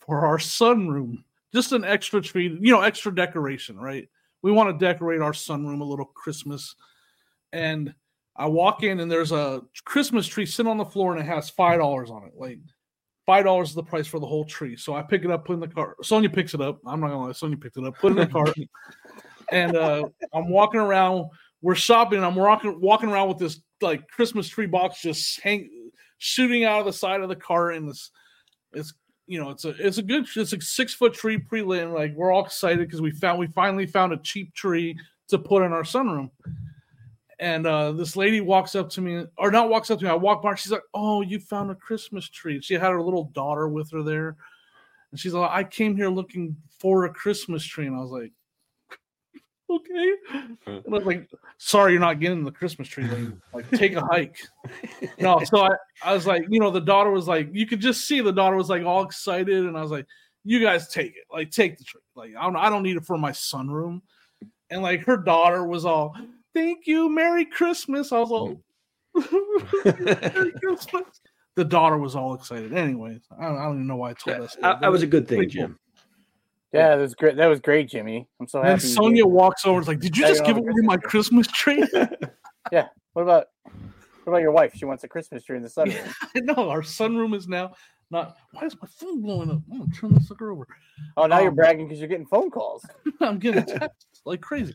[0.00, 1.24] for our sunroom.
[1.52, 4.08] Just an extra tree, you know, extra decoration, right?
[4.42, 6.76] We want to decorate our sunroom a little Christmas.
[7.52, 7.92] And
[8.36, 11.50] I walk in and there's a Christmas tree sitting on the floor and it has
[11.50, 12.32] five dollars on it.
[12.36, 12.58] Like
[13.26, 14.76] five dollars is the price for the whole tree.
[14.76, 16.04] So I pick it up, put in the cart.
[16.04, 16.80] Sonia picks it up.
[16.86, 18.54] I'm not gonna lie, Sonia picked it up, put it in the cart.
[19.52, 21.26] and uh I'm walking around.
[21.62, 22.24] We're shopping.
[22.24, 26.86] I'm walking walking around with this like Christmas tree box just hang shooting out of
[26.86, 28.10] the side of the cart, and it's
[28.72, 28.94] it's
[29.26, 31.82] you know it's a it's a good it's a six foot tree pre lit.
[31.82, 34.96] And like we're all excited because we found we finally found a cheap tree
[35.28, 36.30] to put in our sunroom.
[37.40, 40.10] And uh, this lady walks up to me, or not walks up to me.
[40.10, 40.54] I walk by.
[40.56, 44.02] She's like, "Oh, you found a Christmas tree." She had her little daughter with her
[44.02, 44.36] there,
[45.10, 48.32] and she's like, "I came here looking for a Christmas tree," and I was like,
[49.70, 50.12] "Okay."
[50.66, 53.04] And I was like, "Sorry, you're not getting the Christmas tree.
[53.04, 53.32] Lady.
[53.54, 54.36] Like, take a hike."
[55.18, 55.70] no, so I,
[56.04, 58.56] I was like, you know, the daughter was like, you could just see the daughter
[58.56, 60.04] was like all excited, and I was like,
[60.44, 62.02] "You guys take it, like, take the tree.
[62.14, 64.02] Like, I don't, I don't need it for my sunroom."
[64.68, 66.14] And like her daughter was all,
[66.54, 68.60] "Thank you, Merry Christmas." I was all,
[69.84, 71.04] Merry Christmas.
[71.56, 72.72] The daughter was all excited.
[72.72, 74.56] Anyways, I don't, I don't even know why I told us.
[74.62, 75.66] that, that was a good thing Pretty cool.
[75.68, 75.78] jim
[76.72, 77.36] Yeah, that was great.
[77.36, 78.28] That was great, Jimmy.
[78.40, 78.80] I'm so And happy.
[78.82, 79.76] then you Sonia walks over.
[79.78, 81.84] and is like, "Did you just give away my Christmas tree?"
[82.72, 82.86] Yeah.
[83.14, 83.46] What about
[84.24, 84.72] what about your wife?
[84.76, 86.14] She wants a Christmas tree in the sunroom.
[86.36, 87.72] I know our sunroom is now
[88.12, 88.36] not.
[88.52, 89.60] Why is my phone blowing up?
[89.72, 90.66] I'm gonna turn this sucker over.
[91.16, 92.86] Oh, now you're Um, bragging because you're getting phone calls.
[93.20, 94.74] I'm getting texts like crazy.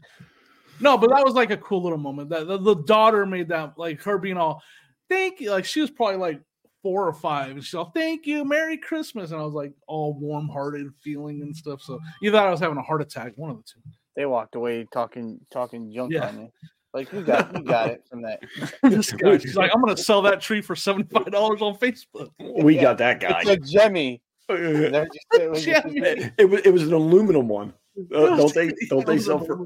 [0.79, 2.29] No, but that was like a cool little moment.
[2.29, 4.61] That the, the daughter made that like her being all,
[5.09, 6.41] "Thank you." Like she was probably like
[6.83, 10.13] four or five, and she's all, "Thank you, Merry Christmas," and I was like all
[10.19, 11.81] warm hearted feeling and stuff.
[11.81, 13.79] So you thought I was having a heart attack, one of the two.
[14.15, 16.27] They walked away talking talking junk Yeah.
[16.27, 16.49] on you.
[16.93, 18.39] Like you got you got it from that.
[18.83, 22.29] this guy, she's like, "I'm gonna sell that tree for seventy five dollars on Facebook."
[22.39, 22.81] we Yeah.
[22.83, 24.21] got that guy It's a Gemmy.
[24.49, 26.35] it, Never just said it was just a Gemmy.
[26.37, 26.49] Gemmy.
[26.49, 27.73] was, it was an aluminum one
[28.13, 29.65] Uh, don't they don't they sell for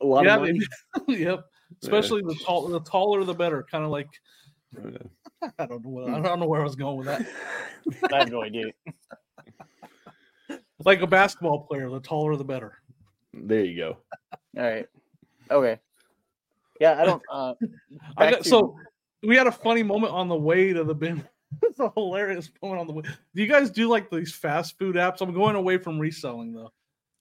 [0.00, 0.60] a lot yeah, of money
[1.08, 1.44] yep.
[1.82, 3.66] Especially the tall, the taller the better.
[3.70, 4.08] Kind of like
[5.58, 5.90] I don't know.
[5.90, 7.26] What, I don't know where I was going with that.
[8.12, 8.66] I have no idea.
[10.84, 12.78] Like a basketball player, the taller the better.
[13.32, 13.96] there you go
[14.56, 14.86] All right.
[15.50, 15.78] Okay.
[16.80, 17.22] Yeah, I don't.
[17.30, 17.54] Uh,
[18.16, 18.76] I got, to- so
[19.22, 21.24] we had a funny moment on the way to the bin.
[21.62, 23.02] it's a hilarious moment on the way.
[23.34, 25.20] Do you guys do like these fast food apps?
[25.20, 26.72] I'm going away from reselling though.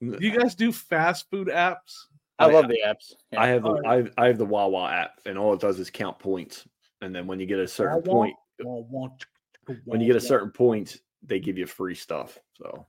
[0.01, 2.07] Do you guys do fast food apps?
[2.39, 3.13] I love the apps.
[3.31, 3.41] Yeah.
[3.41, 5.89] I have the I have, I have the Wawa app, and all it does is
[5.89, 6.67] count points.
[7.01, 8.25] And then when you get a certain Wawa?
[8.25, 9.25] point, Well, want-
[9.85, 12.37] when you get a certain point, they give you free stuff.
[12.57, 12.85] So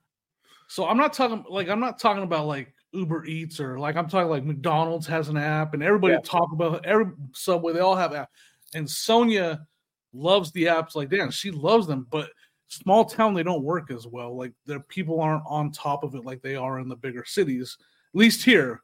[0.68, 4.08] So I'm not talking like I'm not talking about like Uber Eats or like I'm
[4.08, 6.20] talking like McDonald's has an app and everybody Yeah.
[6.24, 8.30] talk about every Subway they all have app.
[8.74, 9.66] And Sonia
[10.12, 11.30] loves the apps like Dan.
[11.30, 12.30] She loves them, but
[12.68, 14.36] small town they don't work as well.
[14.36, 17.76] Like the people aren't on top of it like they are in the bigger cities.
[18.14, 18.82] At least here.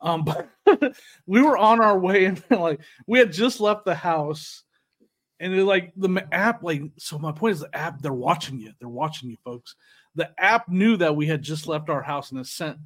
[0.00, 0.24] Um,
[0.64, 4.62] but we were on our way and like we had just left the house
[5.40, 8.72] and it like the app like so my point is the app they're watching you
[8.78, 9.74] they're watching you folks
[10.14, 12.78] the app knew that we had just left our house and it sent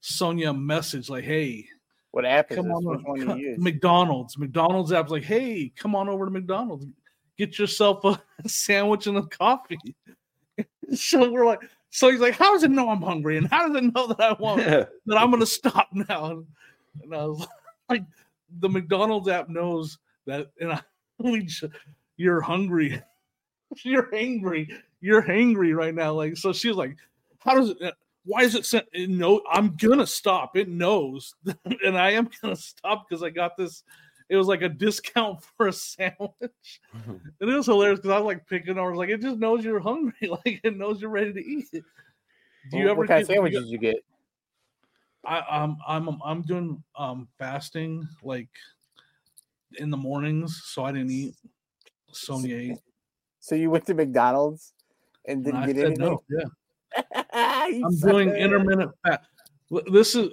[0.00, 1.66] Sonia a message like, "Hey,
[2.10, 3.54] What app is come on, Which come-?
[3.58, 6.86] McDonald's." McDonald's app's like, "Hey, come on over to McDonald's,
[7.36, 9.96] get yourself a sandwich and a coffee."
[10.94, 13.76] so we're like, so he's like, how does it know I'm hungry, and how does
[13.76, 16.42] it know that I want that I'm gonna stop now?
[17.02, 17.46] And I was
[17.88, 18.04] like,
[18.60, 20.82] the McDonald's app knows that, and I,
[21.18, 21.48] we
[22.16, 23.02] you're hungry,
[23.82, 24.68] you're angry,
[25.00, 26.12] you're hangry right now.
[26.12, 26.96] Like, so she's like,
[27.38, 27.94] how does it?
[28.24, 28.86] Why is it sent?
[28.92, 30.56] It know I'm gonna stop.
[30.56, 31.34] It knows,
[31.84, 33.82] and I am gonna stop because I got this.
[34.28, 38.26] It was like a discount for a sandwich, and it was hilarious because I was
[38.26, 38.94] like picking over.
[38.94, 40.12] Like it just knows you're hungry.
[40.44, 41.68] Like it knows you're ready to eat.
[41.72, 41.80] Do
[42.72, 43.96] you What- ever what kind of sandwiches did you get?
[45.24, 48.48] I, I'm I'm I'm doing um fasting like
[49.78, 51.34] in the mornings, so I didn't eat.
[52.12, 52.78] Sonia ate.
[53.40, 54.72] So you went to McDonald's
[55.26, 56.04] and and didn't I get anything?
[56.04, 56.22] no.
[56.30, 59.20] Yeah, I'm doing intermittent fast.
[59.92, 60.28] This is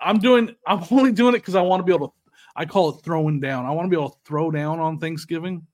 [0.00, 0.54] I'm doing.
[0.66, 2.14] I'm only doing it because I want to be able to.
[2.54, 3.66] I call it throwing down.
[3.66, 5.66] I want to be able to throw down on Thanksgiving,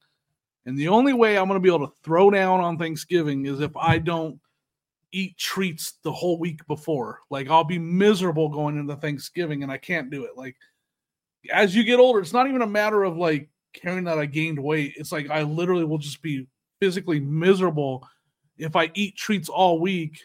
[0.67, 3.61] and the only way I'm going to be able to throw down on Thanksgiving is
[3.61, 4.38] if I don't
[5.12, 7.21] eat treats the whole week before.
[7.31, 10.33] Like I'll be miserable going into Thanksgiving, and I can't do it.
[10.37, 10.57] Like
[11.53, 14.59] as you get older, it's not even a matter of like caring that I gained
[14.59, 14.95] weight.
[14.97, 16.47] It's like I literally will just be
[16.81, 18.07] physically miserable
[18.57, 20.21] if I eat treats all week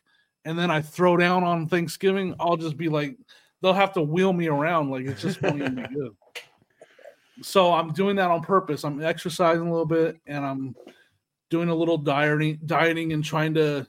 [0.46, 2.36] and then I throw down on Thanksgiving.
[2.39, 3.16] I'll just be like,
[3.62, 4.89] they'll have to wheel me around.
[4.89, 6.12] Like it's just won't even be good.
[7.41, 8.84] So I'm doing that on purpose.
[8.84, 10.76] I'm exercising a little bit and I'm
[11.50, 13.88] doing a little dieting, dieting and trying to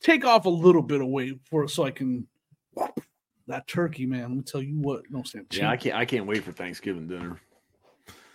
[0.00, 2.26] take off a little bit of weight for so I can
[3.48, 4.22] that turkey, man.
[4.22, 5.02] Let me tell you what.
[5.10, 5.46] No, Sam.
[5.52, 5.96] Yeah, I can't.
[5.96, 7.40] I can't wait for Thanksgiving dinner.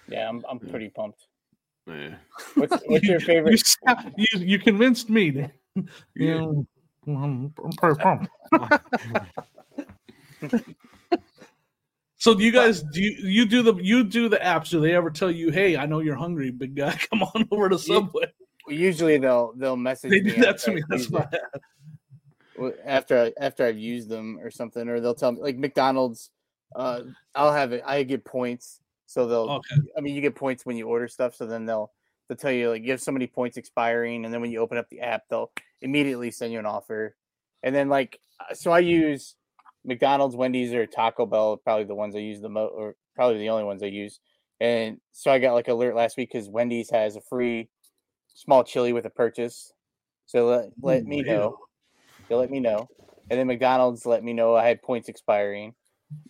[0.07, 1.27] Yeah, I'm, I'm pretty pumped.
[1.87, 2.15] Yeah.
[2.55, 3.59] What's, what's your favorite?
[3.65, 5.31] sa- you, you convinced me.
[5.31, 5.51] Dan.
[6.15, 6.67] You know,
[7.07, 8.29] I'm, I'm pretty pumped.
[12.27, 14.69] so do you guys do you, you do the you do the apps?
[14.69, 16.91] Do they ever tell you, "Hey, I know you're hungry, big guy.
[17.09, 18.25] Come on over to Subway."
[18.67, 20.83] Usually they'll they'll message They me do that to me.
[20.89, 21.25] That's why.
[22.83, 26.31] after I, after I've used them or something, or they'll tell me like McDonald's.
[26.75, 27.81] Uh, I'll have it.
[27.85, 29.49] I get points, so they'll.
[29.49, 29.81] Okay.
[29.97, 31.93] I mean, you get points when you order stuff, so then they'll
[32.27, 34.77] they'll tell you like you have so many points expiring, and then when you open
[34.77, 35.49] up the app, they'll
[35.81, 37.15] immediately send you an offer,
[37.63, 39.35] and then like uh, so I use
[39.85, 43.49] McDonald's, Wendy's, or Taco Bell, probably the ones I use the most, or probably the
[43.49, 44.19] only ones I use,
[44.59, 47.69] and so I got like alert last week because Wendy's has a free
[48.27, 49.73] small chili with a purchase,
[50.25, 51.57] so let let me know.
[52.29, 52.89] They let me know,
[53.29, 55.75] and then McDonald's let me know I had points expiring,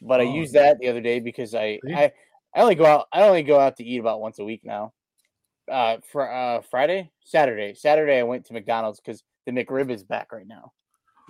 [0.01, 2.11] but I Oh, used that the other day because I I
[2.55, 4.93] I only go out I only go out to eat about once a week now.
[5.71, 10.31] Uh, for uh Friday, Saturday, Saturday I went to McDonald's because the McRib is back
[10.31, 10.73] right now,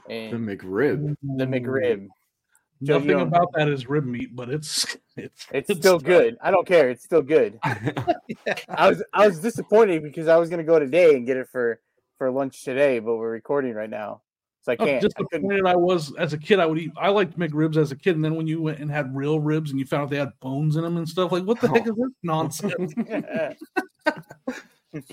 [0.08, 1.16] The and McRib.
[1.22, 2.08] the McRib mm.
[2.84, 6.38] Joe, you Nothing don't- about that is rib meat, but it's it's it's still good.
[6.42, 6.90] I don't care.
[6.90, 7.60] It's still good.
[8.46, 8.56] Yeah.
[8.70, 11.80] I was I was disappointed because I was gonna go today and get it for
[12.18, 14.22] for lunch today, but we're recording right now,
[14.64, 15.02] so I Oh, can't.
[15.02, 16.60] just I couldn't- disappointed I was as a kid.
[16.60, 16.92] I would eat.
[16.98, 19.72] I liked McRibs as a kid, and then when you went and had real ribs
[19.72, 21.88] and you found out they had bones in them and stuff, like what the heck
[21.88, 21.92] oh.
[21.92, 22.94] is this nonsense?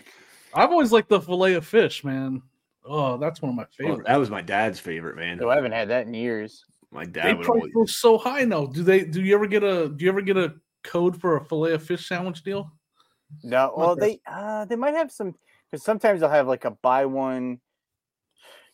[0.55, 2.43] I've always liked the fillet of fish, man.
[2.85, 4.09] Oh, that's one of my Well, favorites.
[4.09, 5.39] that was my dad's favorite, man.
[5.39, 6.65] so I haven't had that in years.
[6.91, 7.73] My they dad would price always.
[7.75, 8.67] those so high now.
[8.67, 9.05] Do they?
[9.05, 9.89] Do you ever get a?
[9.89, 12.71] Do you ever get a code for a fillet of fish sandwich deal?
[13.43, 14.01] No, well Okay.
[14.01, 15.35] they uh they might have some
[15.71, 17.59] because sometimes they'll have like a buy one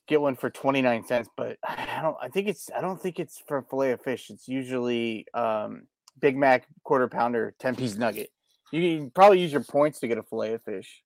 [0.07, 3.43] get one for 29 cents, but I don't I think it's I don't think it's
[3.47, 4.29] for fillet of fish.
[4.31, 5.87] It's usually um
[6.21, 8.31] Big Mac quarter pounder 10 piece nugget.
[8.73, 11.03] You can probably use your points to get a fillet of fish.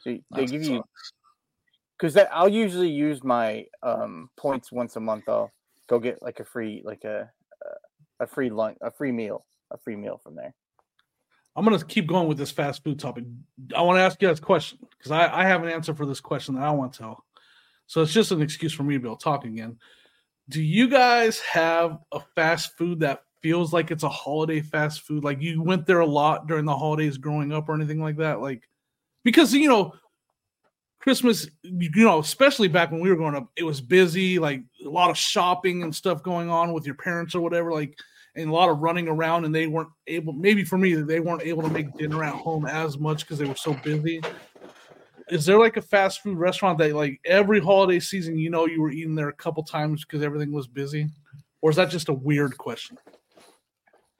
[0.00, 1.12] So they That give you sucks.
[2.02, 5.28] Because I'll usually use my um points once a month.
[5.28, 5.52] I'll
[5.88, 7.30] go get like a free like a
[8.18, 10.52] a free lunch a free meal a free meal from there.
[11.54, 13.24] I'm gonna keep going with this fast food topic.
[13.76, 16.04] I want to ask you guys a question because I, I have an answer for
[16.04, 17.24] this question that I want to tell.
[17.86, 19.78] So it's just an excuse for me to be able to talk again.
[20.48, 25.22] Do you guys have a fast food that feels like it's a holiday fast food?
[25.22, 28.40] Like you went there a lot during the holidays growing up or anything like that?
[28.40, 28.68] Like
[29.22, 29.92] because you know
[31.02, 34.88] Christmas, you know, especially back when we were growing up, it was busy, like a
[34.88, 37.72] lot of shopping and stuff going on with your parents or whatever.
[37.72, 37.96] Like
[38.34, 41.42] and a lot of running around and they weren't able maybe for me they weren't
[41.42, 44.20] able to make dinner at home as much because they were so busy
[45.28, 48.80] is there like a fast food restaurant that like every holiday season you know you
[48.80, 51.08] were eating there a couple times because everything was busy
[51.60, 52.96] or is that just a weird question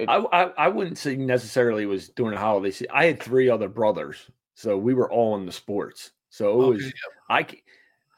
[0.09, 2.89] I, I I wouldn't say necessarily it was during the holiday season.
[2.93, 6.11] I had three other brothers, so we were all in the sports.
[6.33, 6.93] So it was
[7.29, 7.47] I, I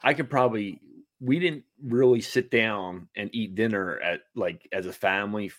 [0.03, 0.79] I could probably
[1.19, 5.51] we didn't really sit down and eat dinner at like as a family.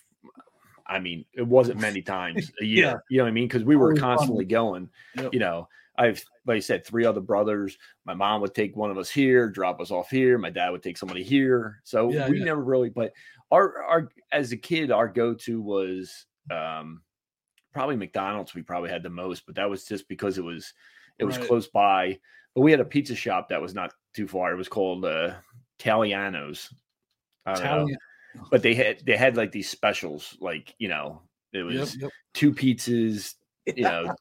[0.87, 2.85] I mean, it wasn't many times a year.
[2.85, 2.95] Yeah.
[3.09, 3.47] You know what I mean?
[3.47, 4.17] Because we were Always fun.
[4.17, 4.89] constantly going.
[5.15, 5.33] Yep.
[5.33, 5.67] You know,
[5.99, 7.77] I've like I said, three other brothers.
[8.05, 10.39] My mom would take one of us here, drop us off here.
[10.39, 11.81] My dad would take somebody here.
[11.83, 12.45] So Yeah, we yeah.
[12.45, 12.89] never really.
[12.89, 13.13] But
[13.51, 17.03] our our as a kid, our go to was um
[17.71, 18.55] probably McDonald's.
[18.55, 20.73] We probably had the most, but that was just because it was
[21.19, 21.47] it was Right.
[21.47, 22.19] close by.
[22.57, 24.51] But we had a pizza shop that was not too far.
[24.51, 25.35] It was called uh
[27.53, 27.95] don't know.
[28.49, 31.21] But they had they had like these specials, like you know,
[31.53, 32.11] it was Yep, yep.
[32.33, 33.35] two pizzas,
[33.67, 34.11] you know.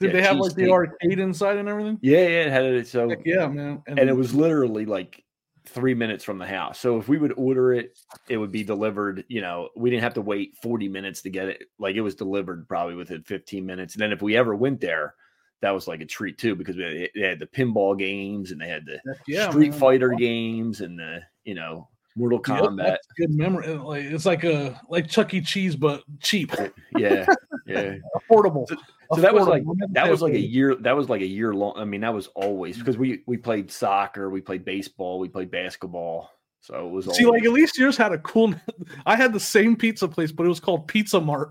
[0.00, 0.72] Did yeah, they have like the cheesesteak.
[0.72, 1.98] arcade inside and everything?
[2.00, 2.86] Yeah, yeah, it had it.
[2.86, 3.82] So Heck yeah, man.
[3.86, 5.22] and it was literally like
[5.66, 6.78] three minutes from the house.
[6.80, 9.22] So if we would order it, it would be delivered.
[9.28, 11.64] You know, we didn't have to wait 40 minutes to get it.
[11.78, 13.96] Like it was delivered probably within 15 minutes.
[13.96, 15.14] And then if we ever went there,
[15.62, 18.84] that was like a treat too, because they had the pinball games and they had
[18.84, 19.78] the yeah, Street man.
[19.80, 22.76] Fighter games and the, you know, Mortal Yep, Kombat.
[22.76, 23.68] that's good memory.
[23.68, 25.40] uh, Like it's like a like Chuck E.
[25.40, 26.52] Cheese, but cheap,
[26.96, 27.24] Yeah.
[27.66, 27.94] Yeah.
[28.30, 28.68] affordable.
[29.14, 31.74] So that was like that was like a year that was like a year long.
[31.76, 35.50] I mean, that was always because we we played soccer, we played baseball, we played
[35.50, 36.30] basketball.
[36.60, 38.54] So it was See, always like at least yours had a cool.
[39.06, 41.50] I had the same pizza place, but it was called Pizza Mart.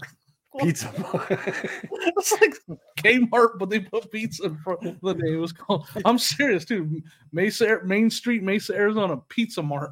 [0.59, 0.91] Pizza.
[1.93, 2.55] It's like
[2.97, 5.35] Kmart, but they put pizza in front of the name.
[5.35, 5.87] It was called.
[6.05, 7.03] I'm serious, dude.
[7.31, 9.91] Mesa Main Street, Mesa, Arizona, Pizza Mart.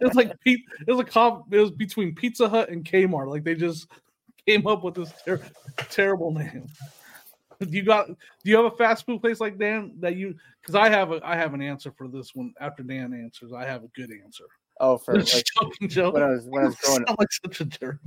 [0.00, 0.60] it's like Pete.
[0.86, 1.52] It was a cop.
[1.52, 3.28] It was between Pizza Hut and Kmart.
[3.28, 3.88] Like they just
[4.46, 5.40] came up with this ter-
[5.90, 6.66] terrible name.
[7.60, 8.08] Do you got?
[8.08, 10.34] Do you have a fast food place like Dan that you?
[10.60, 11.20] Because I have a.
[11.24, 12.52] I have an answer for this one.
[12.60, 14.44] After Dan answers, I have a good answer.
[14.80, 16.10] Oh, for like Just joking, Joe.
[16.10, 17.98] when I was when I was growing Sound like such a jerk.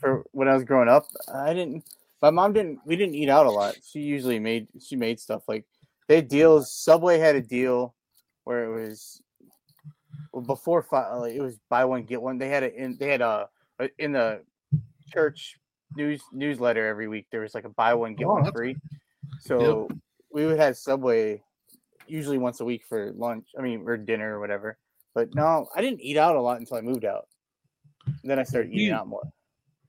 [0.00, 1.84] For when I was growing up, I didn't.
[2.22, 2.80] My mom didn't.
[2.84, 3.76] We didn't eat out a lot.
[3.84, 4.68] She usually made.
[4.80, 5.64] She made stuff like
[6.08, 6.72] they had deals.
[6.72, 7.94] Subway had a deal
[8.44, 9.20] where it was
[10.32, 12.38] well, before fi- like, it was buy one get one.
[12.38, 12.96] They had it in.
[12.98, 13.48] They had a
[13.98, 14.42] in the
[15.12, 15.56] church
[15.96, 17.26] news newsletter every week.
[17.30, 18.76] There was like a buy one get Oh, one free.
[19.40, 19.88] So
[20.30, 21.42] we would have Subway
[22.06, 23.48] usually once a week for lunch.
[23.58, 24.78] I mean, or dinner or whatever.
[25.14, 27.26] But no, I didn't eat out a lot until I moved out.
[28.30, 29.22] Then I started eating You- out more.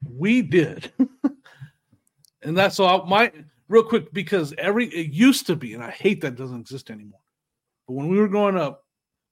[0.07, 0.91] We did,
[2.43, 3.05] and that's all.
[3.07, 3.31] My
[3.67, 7.19] real quick because every it used to be, and I hate that doesn't exist anymore.
[7.87, 8.85] But when we were growing up,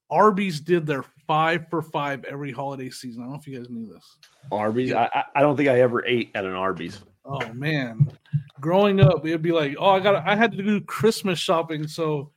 [0.10, 3.22] Arby's did their five for five every holiday season.
[3.22, 4.04] I don't know if you guys knew this.
[4.52, 4.92] Arby's.
[4.92, 7.00] I, I- I don't think I ever ate at an Arby's.
[7.26, 8.12] Oh man,
[8.60, 12.32] growing up, it'd be like, oh, I got, I had to do Christmas shopping, so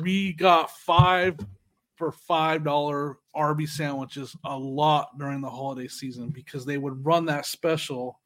[0.00, 1.36] we got five
[1.98, 7.26] for five dollar Arby's sandwiches a lot during the holiday season because they would run
[7.26, 8.20] that special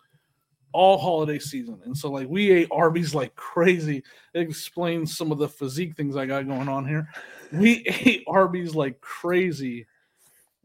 [0.75, 4.03] all holiday season, and so like we ate Arby's like crazy.
[4.35, 7.09] It explains some of the physique things I got going on here.
[7.51, 9.87] We ate Arby's like crazy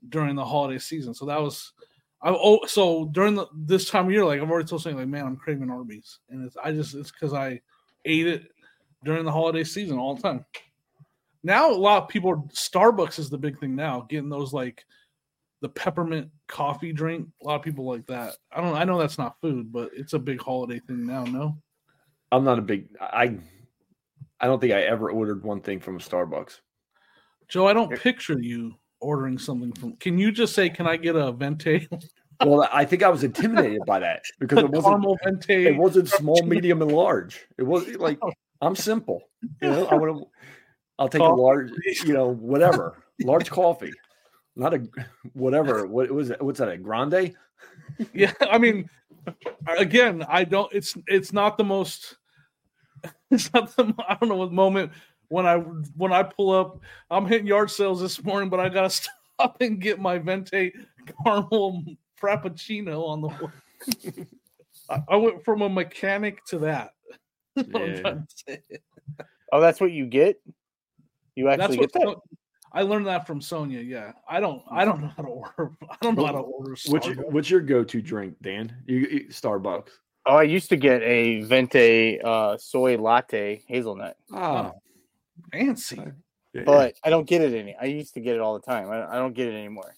[0.10, 1.74] during the holiday season, so that was
[2.22, 5.08] I oh so during the, this time of year, like I've already told saying like,
[5.08, 7.62] man, I'm craving Arby's, and it's I just it's because I
[8.06, 8.52] ate it
[9.04, 10.46] during the holiday season all the time.
[11.48, 14.84] Now a lot of people Starbucks is the big thing now, getting those like
[15.62, 17.30] the peppermint coffee drink.
[17.42, 18.36] A lot of people like that.
[18.52, 21.24] I don't I know that's not food, but it's a big holiday thing now.
[21.24, 21.58] No,
[22.34, 22.90] I'm not a big.
[23.00, 23.38] I.
[24.40, 26.60] I don't think I ever ordered one thing from a Starbucks.
[27.48, 29.96] Joe, I don't picture you ordering something from.
[29.96, 31.88] Can you just say, "Can I get a venti,
[32.46, 34.84] Well, I think I was intimidated by that because it wasn't.
[34.84, 35.68] caramel venti"?
[35.68, 37.48] It wasn't small, medium, and large.
[37.58, 38.20] It was like
[38.62, 39.22] I'm simple.
[39.62, 40.28] You know, I want to.
[41.00, 41.72] I'll take a large.
[42.04, 43.04] You know, whatever.
[43.22, 43.94] Large coffee,
[44.56, 44.88] not a
[45.34, 45.88] whatever.
[45.88, 46.42] What was it?
[46.42, 46.70] What's that?
[46.70, 47.36] A grande?
[48.14, 48.90] Yeah, I mean,
[49.66, 50.72] again, I don't.
[50.74, 52.18] It's it's not the most.
[53.32, 53.94] It's not the.
[54.08, 54.92] I don't know what moment
[55.30, 56.80] when I when I pull up.
[57.10, 58.90] I'm hitting yard sales this morning, but I gotta
[59.40, 60.74] stop and get my venti
[61.24, 61.84] caramel
[62.22, 64.26] frappuccino on the way.
[64.90, 66.92] I, I went from a mechanic to that.
[67.56, 68.02] That's what I'm Yeah.
[68.02, 68.62] trying to say.
[69.52, 70.40] Oh, that's what you get.
[71.38, 72.16] You That's actually what get that.
[72.74, 73.80] I learned that from Sonia.
[73.80, 74.64] Yeah, I don't.
[74.72, 75.72] I don't know how to order.
[75.90, 76.76] I don't know how to order.
[76.88, 78.76] What's your, what's your go-to drink, Dan?
[78.88, 79.90] You, you Starbucks.
[80.26, 84.72] Oh, I used to get a venti uh, soy latte hazelnut, Ah,
[85.54, 86.02] fancy?
[86.54, 86.64] yeah.
[86.66, 87.76] but I don't get it any.
[87.80, 88.90] I used to get it all the time.
[88.90, 89.94] I, I don't get it anymore.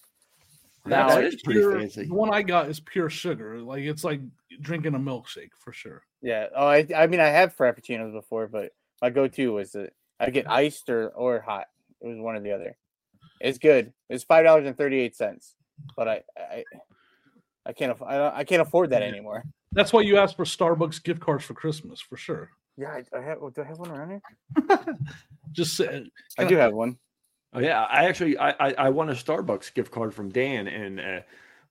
[0.84, 2.04] that, now that it's pretty pure- fancy.
[2.04, 3.60] The one I got is pure sugar.
[3.60, 4.20] Like it's like
[4.60, 6.02] drinking a milkshake for sure.
[6.20, 6.48] Yeah.
[6.54, 10.48] Oh, I, I mean, I have frappuccinos before, but my go-to was that I get
[10.50, 11.66] iced or or hot.
[12.00, 12.76] It was one or the other.
[13.40, 13.92] It's good.
[14.08, 15.54] It's five dollars and thirty-eight cents,
[15.96, 16.64] but I I
[17.66, 19.08] I can't aff- I, don't- I can't afford that Yeah.
[19.08, 19.44] anymore.
[19.72, 22.50] That's why you asked for Starbucks gift cards for Christmas for sure.
[22.76, 23.38] Yeah, I, I have.
[23.54, 24.78] Do I have one around here?
[25.52, 26.96] Just say, I do have one.
[27.52, 31.00] Oh yeah, I actually I, I I won a Starbucks gift card from Dan, and
[31.00, 31.20] uh,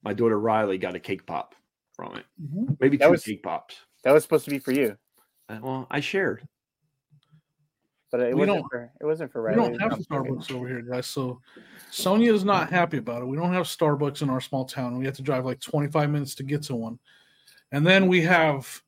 [0.04, 1.56] my daughter Riley got a cake pop
[1.96, 2.26] from it.
[2.80, 3.76] Maybe That two was- cake pops.
[4.04, 4.98] That was supposed to be for you,
[5.50, 6.48] Uh, Well, I shared.
[8.12, 10.36] But it We wasn't don't- for it wasn't for We don't have I'm kidding.
[10.36, 11.06] Starbucks over here, guys.
[11.08, 11.40] So
[11.92, 13.26] Sonia is not happy about it.
[13.26, 14.98] We don't have Starbucks in our small town.
[14.98, 16.98] We have to drive like 25 minutes to get to one.
[17.72, 18.82] And then we have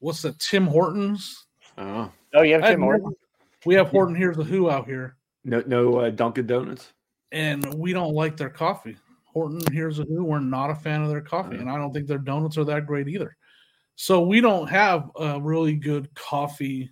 [0.00, 0.38] what's that?
[0.40, 1.46] Tim Hortons.
[1.78, 3.14] Oh, Oh, you have Tim Hortons.
[3.64, 6.92] We have Horton Hears the Who out here, no, no uh, Dunkin' Donuts.
[7.30, 8.96] and we don't like their coffee.
[9.26, 10.24] Horton Hears the Who.
[10.24, 12.86] We're not a fan of their coffee, and I don't think their donuts are that
[12.86, 13.36] great either.
[13.94, 16.90] So we don't have a really good coffee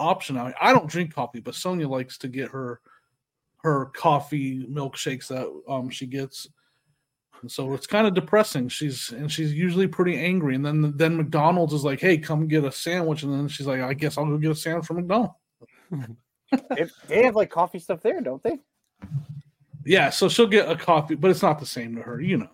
[0.00, 0.36] option.
[0.36, 2.80] I, I don't drink coffee, but Sonia likes to get her
[3.62, 6.48] her coffee milkshakes that um she gets.
[7.42, 8.68] And so it's kind of depressing.
[8.68, 10.54] She's and she's usually pretty angry.
[10.54, 13.80] And then then McDonald's is like, "Hey, come get a sandwich." And then she's like,
[13.80, 15.34] "I guess I'll go get a sandwich from McDonald's."
[16.76, 18.58] They- they have like coffee stuff there, don't they?
[19.86, 22.50] Yeah, so she'll get a coffee, but it's not the same to her, you know.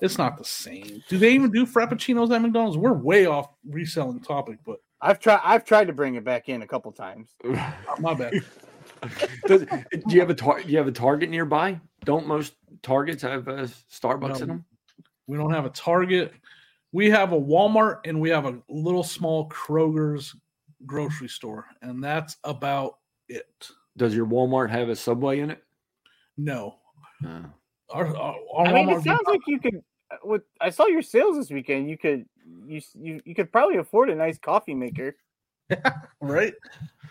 [0.00, 1.02] It's not the same.
[1.08, 2.78] Do they even do frappuccinos at McDonald's?
[2.78, 5.40] We're way off reselling topic, but I've tried.
[5.44, 7.34] I've tried to bring it back in a couple times.
[7.44, 8.34] uh, my bad.
[9.46, 11.80] Does, do you have a tar- do you have a Target nearby?
[12.04, 14.64] Don't most Targets have uh, Starbucks in them?
[15.26, 16.32] We don't have a Target.
[16.92, 20.34] We have a Walmart and we have a little small Kroger's
[20.86, 23.68] grocery store, and that's about it.
[23.96, 25.62] Does your Walmart have a Subway in it?
[26.36, 26.76] No.
[27.26, 27.42] Uh,
[27.90, 29.82] Our, our, our I mean, Walmart it sounds like you could.
[30.10, 31.90] uh, With I saw your sales this weekend.
[31.90, 32.26] You could
[32.66, 35.16] you you, you could probably afford a nice coffee maker.
[36.20, 36.54] right?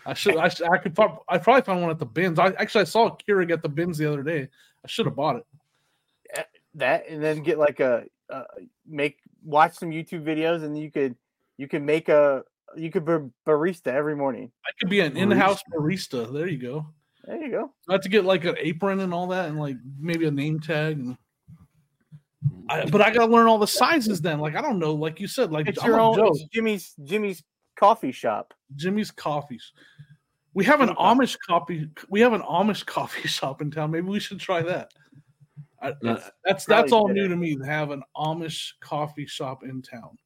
[0.06, 0.36] I should.
[0.36, 0.94] I, should, I could.
[0.94, 2.38] prob- I probably found one at the bins.
[2.38, 4.48] I actually I saw a Keurig at the bins the other day.
[4.84, 6.46] I should have bought it.
[6.74, 8.42] That and then get like a uh,
[8.86, 11.16] make watch some YouTube videos, and you could
[11.56, 12.44] you could make a
[12.76, 13.12] you could be
[13.46, 14.50] barista every morning.
[14.66, 16.30] I could be an in-house barista.
[16.32, 16.86] There you go.
[17.24, 17.72] There you go.
[17.88, 20.60] I have to get like an apron and all that, and like maybe a name
[20.60, 20.98] tag.
[20.98, 21.16] And
[22.68, 24.40] I, but I gotta learn all the sizes then.
[24.40, 24.94] Like I don't know.
[24.94, 27.42] Like you said, like It's I'm your own it's Jimmy's Jimmy's
[27.76, 28.54] coffee shop.
[28.74, 29.72] Jimmy's Coffees.
[30.54, 31.88] We have an Jimmy Amish coffee.
[32.08, 33.90] We have an Amish coffee shop in town.
[33.90, 34.90] Maybe we should try that.
[35.82, 37.20] I, that's that's, that's all better.
[37.20, 40.16] new to me to have an Amish coffee shop in town.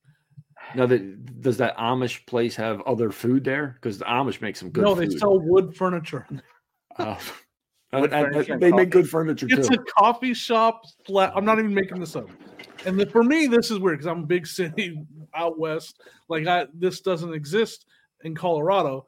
[0.75, 3.77] now, that does that Amish place have other food there?
[3.81, 4.85] Because the Amish make some good.
[4.85, 5.19] no, they food.
[5.19, 6.27] sell wood furniture.
[6.99, 7.19] Oh.
[7.93, 9.75] Wood And- and they make good furniture It's too.
[9.75, 10.85] a coffee shop.
[11.05, 11.33] Flat.
[11.35, 12.29] I'm not even making this up.
[12.87, 16.01] And the, for me, this is weird because I'm a big city out west.
[16.29, 17.87] Like I, this doesn't exist
[18.25, 19.07] in Colorado.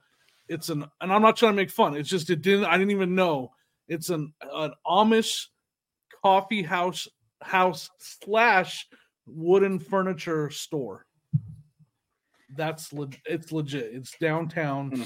[0.49, 1.97] It's an, and I'm not trying to make fun.
[1.97, 2.64] It's just it didn't.
[2.66, 3.53] I didn't even know.
[3.89, 5.47] It's an an Amish
[6.22, 7.09] coffee house
[7.41, 8.87] house slash
[9.26, 11.07] wooden furniture store.
[12.57, 13.91] That's le- it's legit.
[13.95, 14.91] It's downtown.
[14.91, 15.03] Hmm.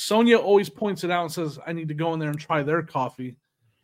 [0.00, 2.62] Sonia always points it out and says, "I need to go in there and try
[2.62, 3.36] their coffee."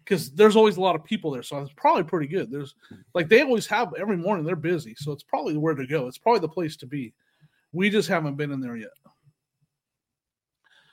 [0.05, 2.49] because there's always a lot of people there, so it's probably pretty good.
[2.49, 2.77] There's
[3.13, 4.45] like they always have every morning.
[4.47, 6.07] They're busy, so it's probably where to go.
[6.07, 7.13] It's probably the place to be.
[7.73, 8.91] We just haven't been in there yet.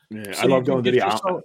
[0.09, 1.41] Yeah, So I love going to the Am- yourself-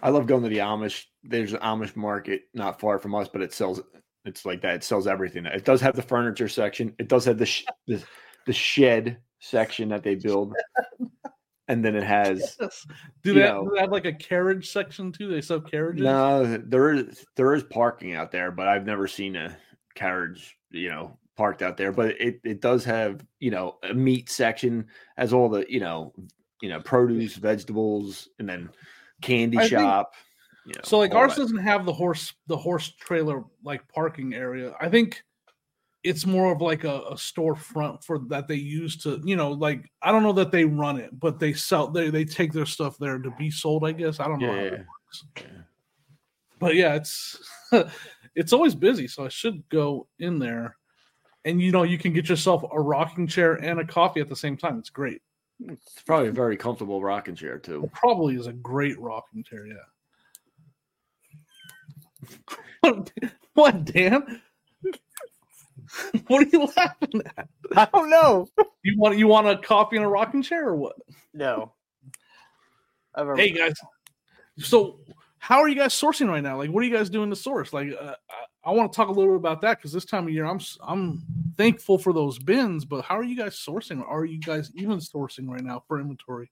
[0.00, 1.06] I love going to the Amish.
[1.24, 3.80] There's an Amish market not far from us, but it sells.
[4.24, 4.76] It's like that.
[4.76, 5.44] It sells everything.
[5.46, 6.94] It does have the furniture section.
[7.00, 8.00] It does have the sh- the,
[8.46, 10.54] the shed section that they build,
[11.68, 12.86] and then it has Yes.
[13.22, 15.28] Do they, know- do they have like a carriage section too?
[15.28, 16.02] They sell carriages.
[16.04, 16.56] no.
[16.66, 19.56] There is there is parking out there, but I've never seen a
[19.94, 20.56] carriage.
[20.70, 21.92] You know, parked out there.
[21.92, 26.12] But it it does have you know a meat section, as all the you know
[26.62, 28.68] you know produce, vegetables, and then
[29.22, 30.14] candy I think- shop.
[30.66, 31.42] you know, So like ours that.
[31.42, 34.74] doesn't have the horse the horse trailer like parking area.
[34.80, 35.22] I think
[36.08, 39.90] it's more of like a, a storefront for that they use to you know like
[40.00, 42.96] I don't know that they run it, but they sell they they take their stuff
[42.98, 43.84] there to be sold.
[43.84, 44.52] I guess I don't know.
[44.52, 45.24] how Yeah, works.
[46.58, 47.38] But yeah, it's
[48.34, 50.76] it's always busy, so I should go in there.
[51.44, 54.36] And you know, you can get yourself a rocking chair and a coffee at the
[54.36, 54.78] same time.
[54.78, 55.20] It's great.
[55.66, 57.84] It's probably a very comfortable rocking chair too.
[57.84, 59.74] It probably is a great rocking chair, yeah.
[63.54, 64.40] what, Dan?
[66.26, 67.48] what are you laughing at?
[67.76, 68.48] I don't know.
[68.84, 70.94] You want you want a coffee and a rocking chair or what?
[71.34, 71.72] No.
[73.14, 73.74] I've Hey guys,
[74.56, 75.00] so
[75.38, 76.56] how are you guys sourcing right now?
[76.56, 77.72] Like, what are you guys doing to source?
[77.72, 80.26] Like, uh, I, I want to talk a little bit about that because this time
[80.26, 81.22] of year, I'm I'm
[81.56, 84.02] thankful for those bins, but how are you guys sourcing?
[84.06, 86.50] Are you guys even sourcing right now for inventory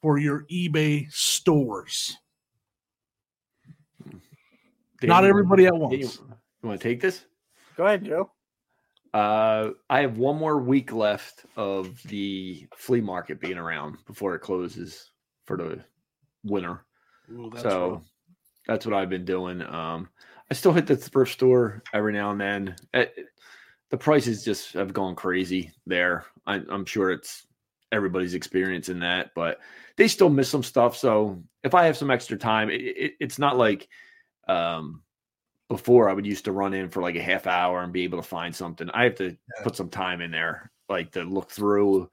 [0.00, 2.18] for your eBay stores?
[5.02, 6.18] Not everybody at Dan, once.
[6.62, 7.24] You, want to take this?
[7.76, 8.30] Go ahead, Joe.
[9.14, 14.40] Uh, I have one more week left of the flea market being around before it
[14.40, 15.12] closes
[15.44, 15.84] for the
[16.42, 16.84] winter.
[17.30, 18.02] Ooh, that's so rough.
[18.66, 19.62] that's what I've been doing.
[19.62, 20.08] Um,
[20.50, 22.76] I still hit the thrift store every now and then.
[22.92, 23.06] Eh,
[23.90, 26.24] the prices just have gone crazy there.
[26.44, 27.46] I, I'm sure it's
[27.92, 29.60] everybody's experiencing that, but
[29.96, 30.96] they still miss some stuff.
[30.96, 33.88] So if I have some extra time, it, it, it's not like
[34.48, 35.02] um,
[35.68, 38.18] before I would used to run in for like a half hour and be able
[38.18, 38.90] to find something.
[38.90, 39.62] I have to Yeah.
[39.62, 42.10] put some time in there, like to look through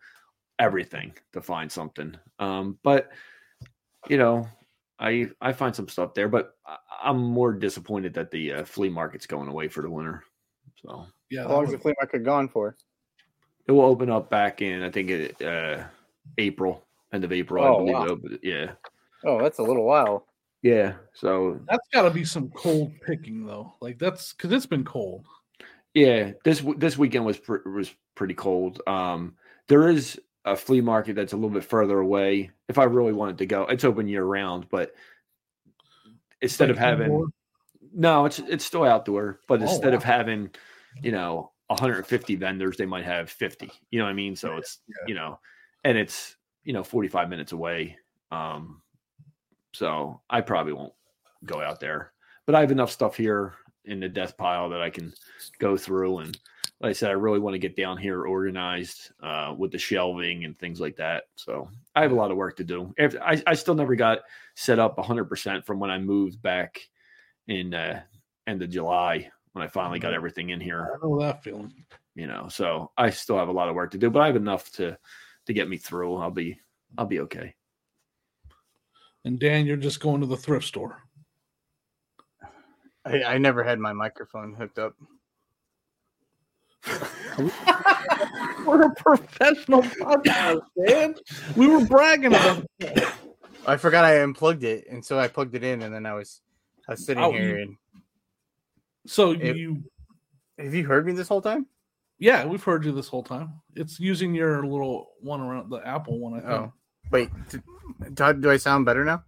[0.60, 2.16] everything to find something.
[2.39, 3.12] Um, but
[4.10, 4.47] you know,
[4.99, 8.89] I I find some stuff there, but I, I'm more disappointed that the uh, flea
[8.89, 10.24] market's going away for the winter.
[10.86, 12.78] So Yeah, How that long is the flea market gone for?
[13.68, 15.84] it will open up back in I think it, uh,
[16.38, 17.64] April, end of April.
[17.64, 18.04] Oh, I believe wow.
[18.06, 18.39] it opened.
[18.43, 18.72] Yeah,
[19.26, 20.28] Oh, that's a little while.
[20.62, 20.93] Yeah.
[21.14, 23.74] So that's got to be some cold picking though.
[23.82, 25.26] Like that's because it's been cold.
[25.93, 28.82] Yeah, this this weekend was pr- was pretty cold.
[28.88, 29.36] Um,
[29.68, 32.51] there is a flea market that's a little bit further away.
[32.70, 34.93] If I really wanted to go, it's open year round, but
[36.41, 37.28] instead Like of having indoor?
[37.93, 39.39] no, it's it's still outdoor.
[39.47, 40.49] But Oh, instead of having,
[41.01, 43.72] you know, 150 vendors, they might have 50.
[43.91, 44.36] You know what I mean?
[44.36, 44.95] So it's yeah.
[45.07, 45.39] you know,
[45.84, 47.97] and it's you know 45 minutes away.
[48.32, 48.82] Um,
[49.74, 50.94] so I probably won't
[51.46, 52.14] go out there,
[52.46, 53.54] but I have enough stuff here
[53.86, 55.14] in the death pile that I can
[55.60, 56.20] go through.
[56.20, 56.38] And
[56.80, 60.46] like I said, I really want to get down here organized uh, with the shelving
[60.46, 61.24] and things like that.
[61.36, 62.94] So I have a lot of work to do.
[62.98, 64.20] If, I, I still never got
[64.56, 66.80] set up 100% from when I moved back
[67.48, 68.02] in uh,
[68.48, 70.92] end of July when I finally got everything in here.
[70.96, 71.74] I know that feeling.
[72.16, 74.36] You know, so I still have a lot of work to do, but I have
[74.36, 74.98] enough to
[75.46, 76.18] to get me through.
[76.18, 76.60] I'll be
[76.98, 77.56] I'll be okay.
[79.26, 80.98] And Dan, you're just going to the thrift store.
[83.06, 84.94] I, I never had my microphone hooked up.
[88.66, 91.16] We're a professional podcast, Dan.
[91.56, 93.08] We were bragging about it.
[93.66, 96.42] I forgot I unplugged it, and so I plugged it in, and then I was
[96.88, 97.58] I was sitting Oh, here.
[97.60, 97.76] And
[99.06, 99.84] So It- you,
[100.58, 101.68] have you heard me this whole time?
[102.20, 103.50] yeah, we've heard you this whole time.
[103.76, 106.34] It's using your little one around the Apple one.
[106.36, 106.74] I think Oh,
[107.12, 107.30] wait.
[107.49, 107.62] Do,
[108.14, 109.24] do, do I sound better now?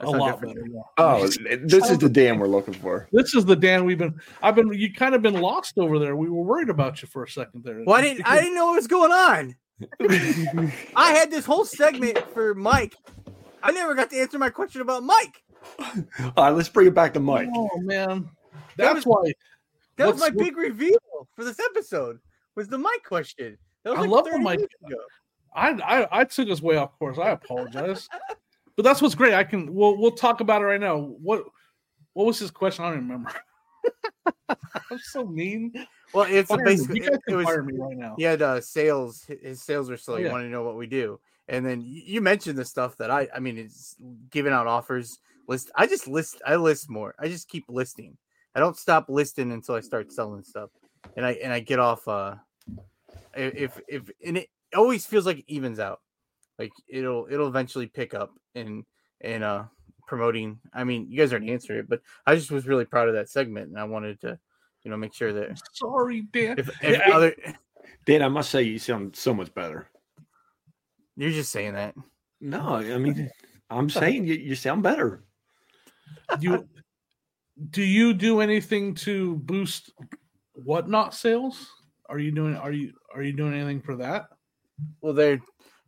[0.00, 0.66] I a sound lot better.
[0.68, 0.80] yeah.
[0.98, 3.08] Oh, this is the Dan we're looking for.
[3.12, 4.14] This is the Dan we've been.
[4.42, 4.72] I've been.
[4.72, 6.16] You kind of been lost over there.
[6.16, 7.82] We were worried about you for a second there.
[7.86, 8.26] Well, I didn't.
[8.26, 9.54] I didn't know what was going on.
[10.96, 12.96] I had this whole segment for Mike.
[13.62, 15.42] I never got to answer my question about Mike.
[16.36, 17.48] All right, let's bring it back to Mike.
[17.54, 18.28] Oh man,
[18.76, 19.32] That that's why
[19.96, 20.98] That was my big reveal
[21.34, 22.18] for this episode.
[22.56, 23.56] Was the Mike question?
[23.84, 24.96] That was I like love the Mike- ago.
[25.54, 27.18] I, I I took us way off course.
[27.18, 28.08] I apologize,
[28.76, 29.34] but that's what's great.
[29.34, 29.72] I can.
[29.74, 30.96] We'll we'll talk about it right now.
[30.98, 31.44] What
[32.14, 32.84] what was his question?
[32.84, 33.32] I don't remember.
[34.48, 35.72] I'm so mean.
[36.12, 38.14] Well, it's Fire basically it, it was me right now.
[38.16, 39.24] he had uh, sales.
[39.24, 40.14] His sales are slow.
[40.14, 40.32] Oh, You yeah.
[40.32, 43.28] want to know what we do, and then you mentioned the stuff that I.
[43.34, 43.96] I mean, it's
[44.30, 45.18] giving out offers.
[45.48, 45.70] List.
[45.74, 46.40] I just list.
[46.46, 47.14] I list more.
[47.18, 48.16] I just keep listing.
[48.54, 50.70] I don't stop listing until I start selling stuff,
[51.16, 52.06] and I and I get off.
[52.06, 52.36] uh
[53.34, 56.00] If if and it always feels like it evens out.
[56.58, 58.84] Like it'll it'll eventually pick up in
[59.20, 59.66] in uh
[60.06, 60.60] promoting.
[60.74, 63.30] I mean, you guys already answered it, but I just was really proud of that
[63.30, 64.38] segment, and I wanted to,
[64.82, 66.58] you know, make sure that Sorry, Dan.
[66.58, 67.34] if, if Yeah, other
[68.06, 69.88] Dan, I must say you sound so much better.
[71.16, 71.94] you're just saying that.
[72.40, 73.30] No, I mean,
[73.70, 75.24] I'm saying you, you sound better.
[76.40, 76.68] you
[77.70, 79.92] do you do anything to boost
[80.54, 81.70] whatnot sales?
[82.08, 82.56] Are you doing?
[82.56, 84.26] Are you are you doing anything for that?
[85.00, 85.40] Well, they're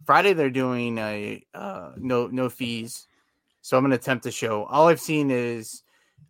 [0.04, 0.32] Friday.
[0.32, 3.06] They're doing a uh, no no fees,
[3.60, 4.64] so I'm gonna attempt to show.
[4.64, 5.82] All I've seen is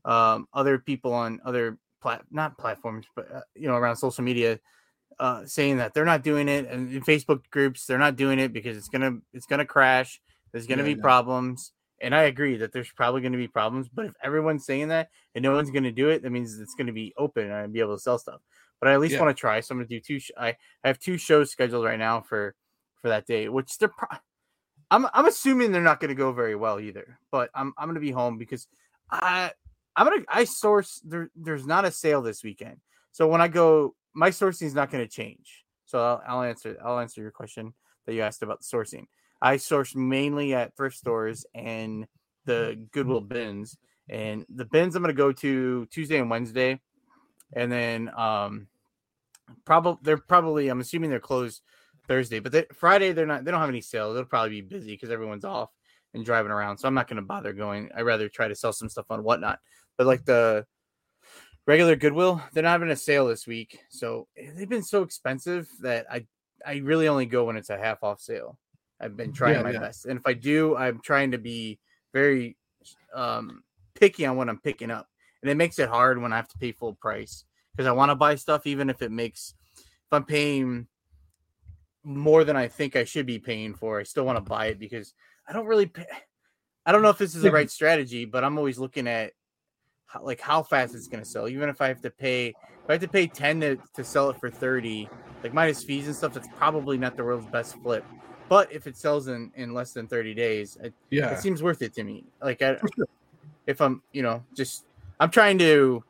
[0.05, 4.61] um, other people on other plat not platforms, but uh, you know around social media
[5.19, 8.53] uh, saying that they're not doing it, and in Facebook groups they're not doing it
[8.53, 10.21] because it's gonna it's gonna crash.
[10.53, 11.03] There's gonna Yeah, be yeah.
[11.03, 13.89] problems, and I agree that there's probably gonna be problems.
[13.89, 16.93] But if everyone's saying that and no one's gonna do it, that means it's gonna
[16.93, 18.41] be open and I'd be able to sell stuff.
[18.85, 19.23] But I at least Yeah.
[19.23, 19.61] want to try.
[19.61, 20.19] So I'm gonna do two.
[20.19, 20.49] Sh- I
[20.85, 22.55] I have two shows scheduled right now for
[23.01, 23.89] for that day, which they're.
[23.89, 24.19] Pro-
[24.91, 27.19] I'm I'm assuming they're not going to go very well either.
[27.31, 28.69] But I'm I'm going to be home because
[29.11, 29.53] I
[29.97, 31.31] I'm gonna I source there.
[31.35, 32.77] There's not a sale this weekend,
[33.11, 35.65] so when I go, my sourcing is not going to change.
[35.87, 37.73] So I'll, I'll answer I'll answer your question
[38.05, 39.07] that you asked about the sourcing.
[39.41, 42.07] I source mainly at thrift stores and
[42.45, 43.79] the Goodwill bins,
[44.11, 46.83] and the bins I'm going to go to Tuesday and Wednesday,
[47.55, 48.69] and then um
[49.65, 51.63] probably they're probably I'm assuming they're closed
[52.07, 53.45] Thursday, but they, Friday they're not.
[53.45, 54.15] They don't have any sales.
[54.15, 55.71] They'll probably be busy because everyone's off
[56.13, 56.79] and driving around.
[56.79, 57.91] So I'm not going to bother going.
[57.97, 59.61] I rather try to sell some stuff on whatnot.
[59.97, 60.67] But like the
[61.67, 65.69] regular Goodwill, they're not having a sale this week, so eh, they've been so expensive
[65.81, 66.27] that I
[66.67, 68.59] I really only go when it's a half off sale.
[69.01, 69.81] I've been trying Yeah, my yeah.
[69.81, 71.79] best, and if I do, I'm trying to be
[72.13, 72.57] very
[73.15, 73.63] um
[73.95, 75.09] picky on what I'm picking up,
[75.43, 78.11] and it makes it hard when I have to pay full price because I want
[78.11, 80.87] to buy stuff, even if it makes if I'm paying
[82.05, 83.99] more than I think I should be paying for.
[83.99, 85.15] I still want to buy it because
[85.49, 85.87] I don't really.
[85.87, 86.05] Pay,
[86.87, 89.33] I don't know if this is the right strategy, but I'm always looking at
[90.07, 91.49] how, like how fast it's going to sell.
[91.49, 92.55] Even if I have to pay, if
[92.89, 95.09] I have to pay ten to, to sell it for thirty,
[95.43, 98.05] like minus fees and stuff, that's probably not the world's best flip.
[98.51, 101.33] But if it sells in in less than thirty days, it, Yeah.
[101.33, 102.25] it seems worth it to me.
[102.43, 102.77] Like I,
[103.67, 104.85] if I'm, you know, just
[105.19, 106.05] I'm trying to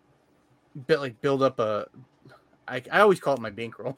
[0.86, 1.86] build like build up a.
[2.66, 3.96] I, I always call it my bankroll.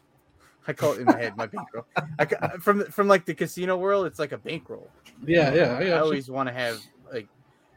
[0.66, 1.86] I call it in my head my bankroll.
[2.18, 4.90] I, uh, from from like the casino world, it's like a bankroll.
[5.24, 5.78] Yeah, yeah.
[5.80, 6.80] I I always want to have
[7.12, 7.28] like.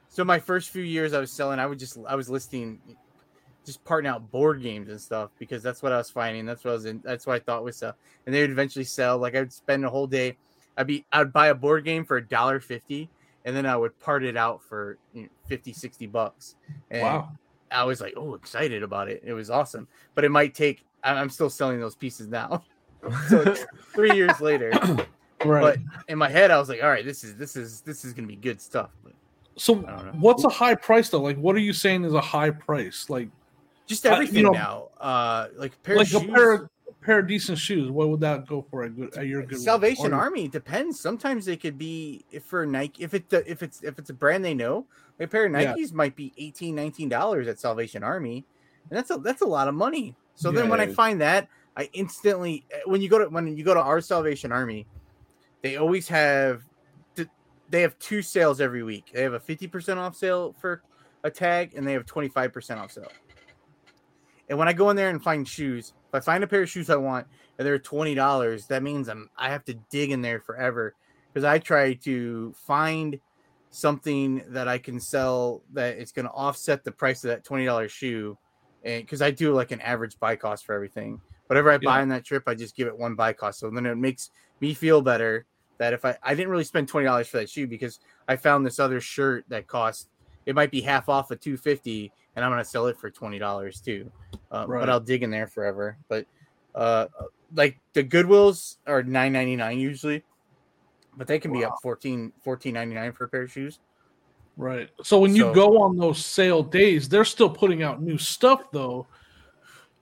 [0.10, 1.60] So my first few years, I was selling.
[1.60, 2.80] I would just I was listing,
[3.64, 6.46] just parting out board games and stuff because that's what I was finding.
[6.46, 7.02] That's what I was in.
[7.04, 7.96] That's what I thought was sell,
[8.26, 9.20] and they would eventually sell.
[9.20, 10.38] Like I would spend a whole day.
[10.76, 13.08] I'd be I'd buy a board game for a dollar fifty,
[13.46, 16.56] and then I would part it out for you know, 50, 60 bucks.
[16.90, 17.30] And Wow.
[17.72, 19.22] I was like, oh, excited about it.
[19.26, 20.86] It was awesome, but it might take.
[21.04, 22.64] I'm still selling those pieces now.
[23.30, 23.56] so
[23.94, 24.72] three years later,
[25.46, 25.62] Right.
[25.62, 25.78] but
[26.10, 28.28] in my head, I was like, all right, this is this is this is gonna
[28.28, 28.90] be good stuff.
[29.04, 29.14] But
[29.56, 30.12] so I don't know.
[30.20, 31.22] what's a high price though?
[31.22, 33.10] Like what are you saying is a high price?
[33.10, 33.30] Like
[33.88, 36.32] just Uh, you everything know, now, uh, like a pair like of a shoes.
[36.34, 36.70] pair of, a
[37.02, 38.84] pair of decent shoes, what would that go for?
[38.84, 41.00] A good at your good Salvation Army depends.
[41.00, 44.44] Sometimes they could be if for Nike if it if it's if it's a brand
[44.44, 44.86] they know,
[45.20, 45.74] a pair of Yeah.
[45.74, 48.46] Nikes might be 18 dollars at Salvation Army,
[48.90, 50.16] and that's a that's a lot of money.
[50.36, 53.64] So then when I find that, I instantly eh, when you go to when you
[53.64, 54.88] go to our Salvation Army,
[55.62, 56.64] they always have
[57.70, 59.12] they have two sales every week.
[59.14, 60.82] They have a 50% off sale for
[61.24, 63.12] a tag and they have 25% off sale.
[64.50, 66.70] And when I go in there and find shoes, if I find a pair of
[66.70, 67.28] shoes I want
[67.58, 70.96] and they're twenty dollars, that means I'm I have to dig in there forever
[71.32, 73.20] because I try to find
[73.70, 77.66] something that I can sell that it's going to offset the price of that twenty
[77.66, 78.38] dollars shoe,
[78.84, 81.22] and because I do like an average buy cost for everything.
[81.48, 82.02] Whatever I buy Yeah.
[82.04, 83.60] on that trip, I just give it one buy cost.
[83.60, 84.30] So then it makes
[84.60, 85.46] me feel better
[85.78, 88.66] that if I I didn't really spend twenty dollars for that shoe because I found
[88.66, 90.10] this other shirt that cost
[90.46, 93.10] it might be half off of two fifty, and I'm going to sell it for
[93.10, 94.12] twenty dollars too.
[94.52, 94.80] Uh, Right.
[94.80, 95.98] But I'll dig in there forever.
[96.08, 96.26] But
[96.76, 97.08] uh,
[97.56, 100.24] like the Goodwills are nine ninety nine usually,
[101.18, 103.80] but they can be up 14 14.99 for a pair of shoes.
[104.58, 104.90] Right.
[105.04, 109.08] So when you go on those sale days, they're still putting out new stuff though.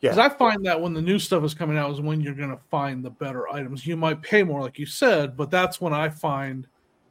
[0.01, 0.25] Because Yeah.
[0.25, 2.59] I find that when the new stuff is coming out is when you're going to
[2.69, 3.85] find the better items.
[3.85, 6.67] You might pay more, like you said, but that's when I find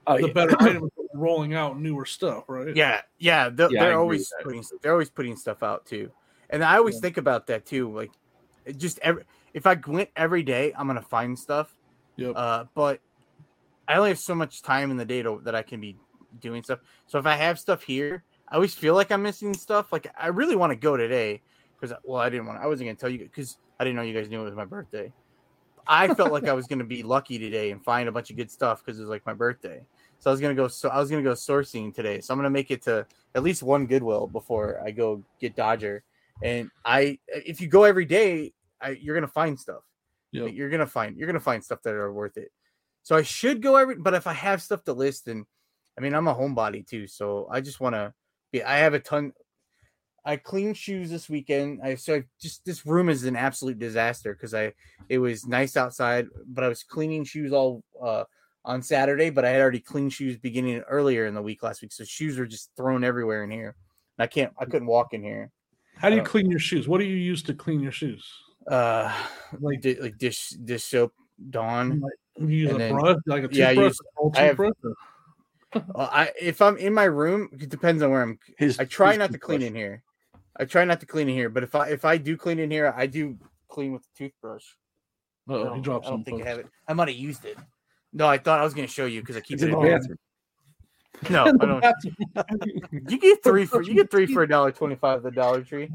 [0.08, 0.32] Oh, the yeah.
[0.32, 2.76] better items rolling out newer stuff, right?
[2.76, 6.12] Yeah, yeah, they're, Yeah, they're agree always putting they're always putting stuff out too,
[6.50, 7.00] and I always Yeah.
[7.00, 7.92] think about that too.
[7.94, 8.12] Like,
[8.64, 11.72] it just every if I went every day, I'm gonna find stuff.
[12.16, 12.36] Yep.
[12.36, 13.00] Uh, but
[13.88, 16.00] I only have so much time in the day to, that I can be
[16.38, 16.80] doing stuff.
[17.06, 19.92] So if I have stuff here, I always feel like I'm missing stuff.
[19.92, 21.42] Like I really want to go today
[21.80, 22.60] because well, I didn't want.
[22.62, 24.66] I wasn't gonna tell you because I didn't know you guys knew it was my
[24.66, 25.14] birthday.
[25.86, 28.50] I felt like I was gonna be lucky today and find a bunch of good
[28.50, 29.86] stuff because it was like my birthday.
[30.26, 30.66] So I was gonna go.
[30.66, 32.20] So I was gonna go sourcing today.
[32.20, 33.06] So I'm gonna make it to
[33.36, 36.02] at least one Goodwill before I go get Dodger.
[36.42, 39.84] And I, if you go every day, I, you're gonna find stuff.
[40.32, 40.52] Yep.
[40.52, 42.50] You're gonna find you're gonna find stuff that are worth it.
[43.04, 43.94] So I should go every.
[43.94, 45.46] But if I have stuff to list, and
[45.96, 48.12] I mean I'm a homebody too, so I just want to
[48.50, 48.64] be.
[48.64, 49.32] I have a ton.
[50.24, 51.82] I cleaned shoes this weekend.
[51.84, 54.72] I so I just this room is an absolute disaster because I
[55.08, 58.24] it was nice outside, but I was cleaning shoes all uh
[58.66, 61.92] on Saturday, but I had already cleaned shoes beginning earlier in the week last week,
[61.92, 63.76] so shoes were just thrown everywhere in here.
[64.18, 65.50] And I can't, I couldn't walk in here.
[65.96, 66.86] How do you Uh, clean your shoes?
[66.88, 68.28] What do you use to clean your shoes?
[68.70, 69.10] Uh,
[69.52, 71.14] Like- like di- like dish dish soap,
[71.50, 72.02] Dawn.
[72.38, 74.40] You use And a then- brush, like a yeah, I toothbrush, use- a old I
[74.42, 74.94] have- toothbrush?
[75.72, 78.38] Uh, I if I'm in my room, it depends on where I'm.
[78.58, 79.68] His, I try not to clean toothbrush.
[79.70, 80.02] in here.
[80.58, 82.70] I try not to clean in here, but if I if I do clean in
[82.70, 83.38] here, I do
[83.68, 84.64] clean with the toothbrush.
[85.48, 86.24] Oh, he don't, dropped I don't some.
[86.24, 86.66] think I have it.
[86.88, 87.56] I might have used it.
[88.12, 89.72] No, I thought I was going to show you because I keep It's it in
[89.72, 90.18] the bathroom.
[91.30, 93.10] No, I don't.
[93.10, 95.62] You get three for you get three for a dollar twenty five at the Dollar
[95.62, 95.90] Tree.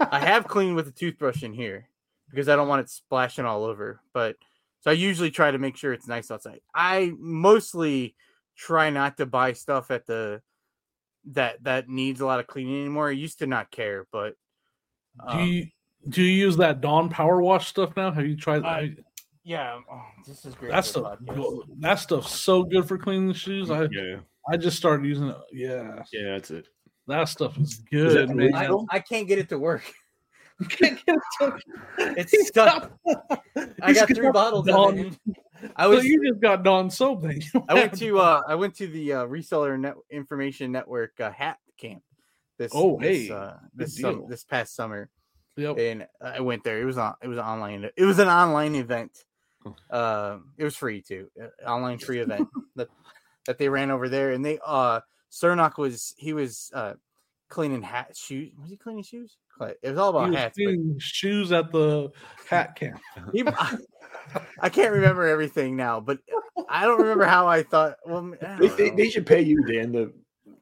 [0.00, 1.88] I have cleaned with a toothbrush in here
[2.30, 4.00] because I don't want it splashing all over.
[4.12, 4.36] But
[4.80, 6.60] so I usually try to make sure it's nice outside.
[6.74, 8.14] I mostly
[8.56, 10.42] try not to buy stuff at the
[11.32, 13.08] that that needs a lot of cleaning anymore.
[13.08, 14.34] I used to not care, but
[15.28, 15.66] do um, you
[16.08, 18.10] do you use that Dawn Power Wash stuff now?
[18.10, 19.04] Have you tried I- that?
[19.44, 20.70] Yeah, oh, this is great.
[20.72, 21.18] That stuff,
[21.80, 23.70] that stuff's so good for cleaning the shoes.
[23.70, 24.16] I Yeah,
[24.50, 25.36] I just started using it.
[25.52, 26.68] Yeah, yeah, that's it.
[27.08, 28.54] that stuff is Is good, it man.
[28.54, 29.82] I, I can't get it to work.
[30.68, 31.58] can't get it to-
[32.16, 32.92] It's stuck.
[33.82, 35.18] I got three got bottles of it.
[35.76, 37.40] I So was you just got Dawn soap then.
[37.68, 41.58] I went to uh I went to the uh, reseller net information network uh, hat
[41.78, 42.02] camp
[42.58, 45.08] this Oh, this, hey, uh, this sum- this past summer
[45.56, 45.78] Yep.
[45.78, 46.80] and I went there.
[46.80, 47.14] It was on.
[47.22, 47.88] It was online.
[47.96, 49.24] It was an online event.
[49.90, 51.28] Uh, it was free too.
[51.40, 52.88] uh, Online free event that
[53.46, 55.00] that they ran over there, and they uh
[55.30, 56.94] Cernock was he was uh
[57.48, 58.52] cleaning hat shoes.
[58.60, 59.36] Was he cleaning shoes?
[59.60, 60.58] It was all He about was hats.
[60.64, 62.10] but shoes at the
[62.48, 63.00] hat camp.
[63.32, 63.78] he- I,
[64.60, 66.18] I can't remember everything now, but
[66.68, 67.96] I don't remember how I thought.
[68.06, 70.12] Well, I They, they, they should pay you, Dan, to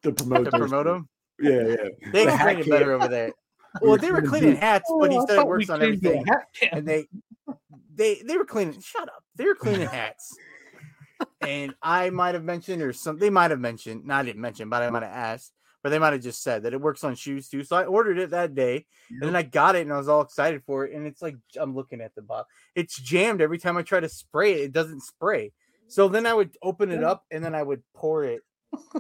[0.03, 0.93] to promote to promote two.
[0.93, 1.09] them.
[1.41, 1.77] Yeah, yeah.
[2.13, 3.33] They The explain hat it better over there.
[3.81, 6.09] Well, they were cleaning hats, but he Oh, I said it works on came to
[6.09, 6.25] a everything.
[6.73, 7.07] and they
[8.01, 10.37] they they were cleaning shut up they were cleaning hats.
[11.43, 14.69] And i might have mentioned or some they might have mentioned not I didn't mention
[14.71, 17.15] but i might have asked but they might have just said that it works on
[17.15, 19.99] shoes too so i ordered it that day and then i got it and i
[19.99, 23.43] was all excited for it and it's like i'm looking at the bottle it's jammed
[23.43, 25.53] every time i try to spray it it doesn't spray.
[25.89, 28.43] So then i would open it up and then i would pour it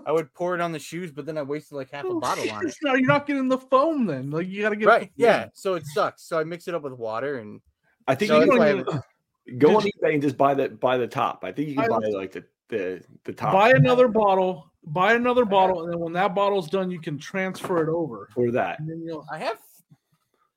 [0.04, 2.20] i would pour it on the shoes but then i wasted like half a oh,
[2.20, 2.74] bottle on it.
[2.82, 4.30] No, you're not getting the foam then.
[4.30, 6.82] Like you got to get right yeah so it sucks so i mix it up
[6.82, 7.60] with water and
[8.08, 9.02] I think So you that's why I can would-
[9.58, 11.44] go on Did eBay and just buy the buy the top.
[11.44, 14.66] I think you can I- buy like the the the top Buy another bottle.
[14.84, 18.28] Buy another bottle, and then when that bottle's done, you can transfer it over.
[18.32, 18.78] for that.
[18.80, 19.58] And then you'll i have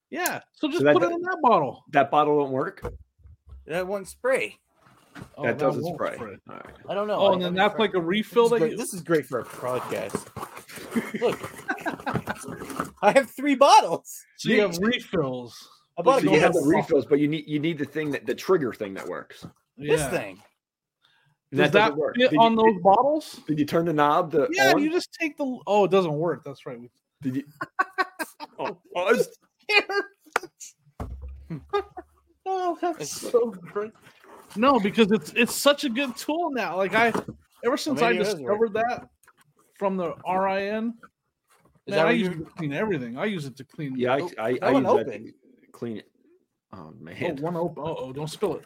[0.09, 0.41] yeah.
[0.53, 1.83] So just that- put it in that bottle.
[1.91, 2.83] That bottle won't work.
[3.65, 4.57] that one spray
[5.37, 6.17] Oh, that doesn't won't spray.
[6.49, 6.65] All right.
[6.89, 8.77] i don't know Oh, and then that's tried- like a This refill is, that great.
[8.77, 10.25] this is great for a podcast.
[11.21, 14.23] Look, I have three bottles.
[14.37, 15.55] So you have refills.
[15.97, 18.11] I bought So a you have the refills, but you need you need the thing
[18.11, 19.45] that the trigger thing that works.
[19.77, 20.41] This thing.
[21.51, 22.15] And Does that doesn't work.
[22.15, 23.33] fit Did on you, those bottles?
[23.33, 24.81] Did, did you turn the knob to Yeah, on?
[24.81, 25.59] you just take the.
[25.67, 26.43] Oh, it doesn't work.
[26.43, 26.79] That's right.
[27.21, 27.43] Did you?
[28.59, 29.27] oh, oh, it's-
[32.45, 33.91] Oh, that's so great.
[34.55, 36.77] No, because it's it's such a good tool now.
[36.77, 37.11] Like I,
[37.65, 38.59] ever since I maybe it does work.
[38.59, 39.09] discovered that
[39.79, 40.93] from the RIN,
[41.87, 43.17] Is man, that I use it to clean everything.
[43.17, 43.95] I use it to clean.
[43.97, 45.25] yeah, oh, I I, I one use that opened.
[45.27, 45.33] to
[45.73, 46.09] clean it.
[46.71, 47.83] Oh oh, man, one open.
[47.85, 48.65] Oh, oh, don't spill it.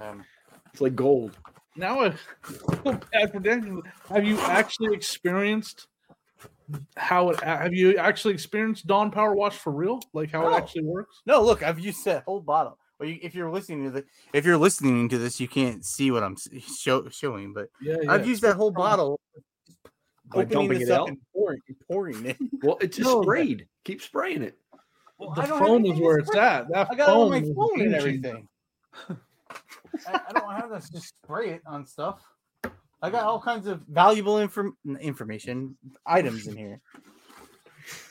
[0.00, 0.24] Um,
[0.72, 1.38] it's like gold.
[1.76, 3.80] Now I feel bad for Dan.
[4.08, 5.86] Have you actually experienced
[6.96, 7.40] how it?
[7.42, 10.00] Have you actually experienced Dawn Power Wash for real?
[10.12, 10.54] Like how No.
[10.54, 11.22] it actually works?
[11.26, 12.78] no, look, I've used that whole bottle.
[12.98, 16.10] Well, you, if you're listening to the, if you're listening to this, you can't see
[16.10, 16.36] what I'm
[16.78, 18.10] show, showing, but Yeah, yeah.
[18.12, 19.20] I've used that whole bottle,
[20.32, 21.08] By opening dumping this it up out.
[21.08, 22.36] and pouring, pouring it.
[22.62, 23.66] Well, it's just No, that- sprayed.
[23.84, 24.58] Keep spraying it.
[25.18, 26.40] Well, the I don't have phone is where it's spray.
[26.40, 26.68] at.
[26.68, 28.48] That I got it on my phone is and everything.
[29.08, 32.20] I, I don't have to just spray it on stuff.
[33.02, 36.80] I got all kinds of valuable inform- information items in here.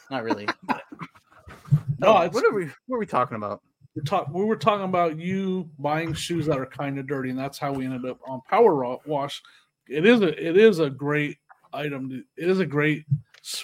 [0.09, 0.47] Not really.
[0.67, 2.65] No, Oh, what are we?
[2.87, 3.61] What are we talking about?
[3.95, 7.39] we're talk, we were talking about you buying shoes that are kind of dirty, and
[7.39, 9.41] that's how we ended up on Power Wash.
[9.87, 11.37] It is a it is a great
[11.73, 12.09] item.
[12.09, 13.19] to- It is a great s-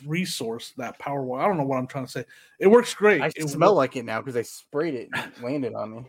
[0.05, 1.43] resource that Power Wash.
[1.43, 2.25] I don't know what I'm trying to say.
[2.59, 3.21] It works great.
[3.21, 5.91] I It smell wo- like it now because I sprayed it and it landed on
[5.95, 6.05] me.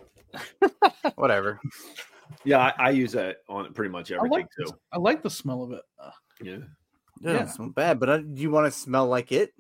[1.17, 1.61] Whatever.
[2.45, 4.65] Yeah, I, I use that on pretty much I everything like too.
[4.65, 4.73] this.
[4.93, 5.83] I like the smell of it.
[6.43, 6.53] Yeah.
[6.55, 6.63] It
[7.21, 7.33] Yeah.
[7.35, 9.53] doesn't smell bad, but I, do you want to smell like it?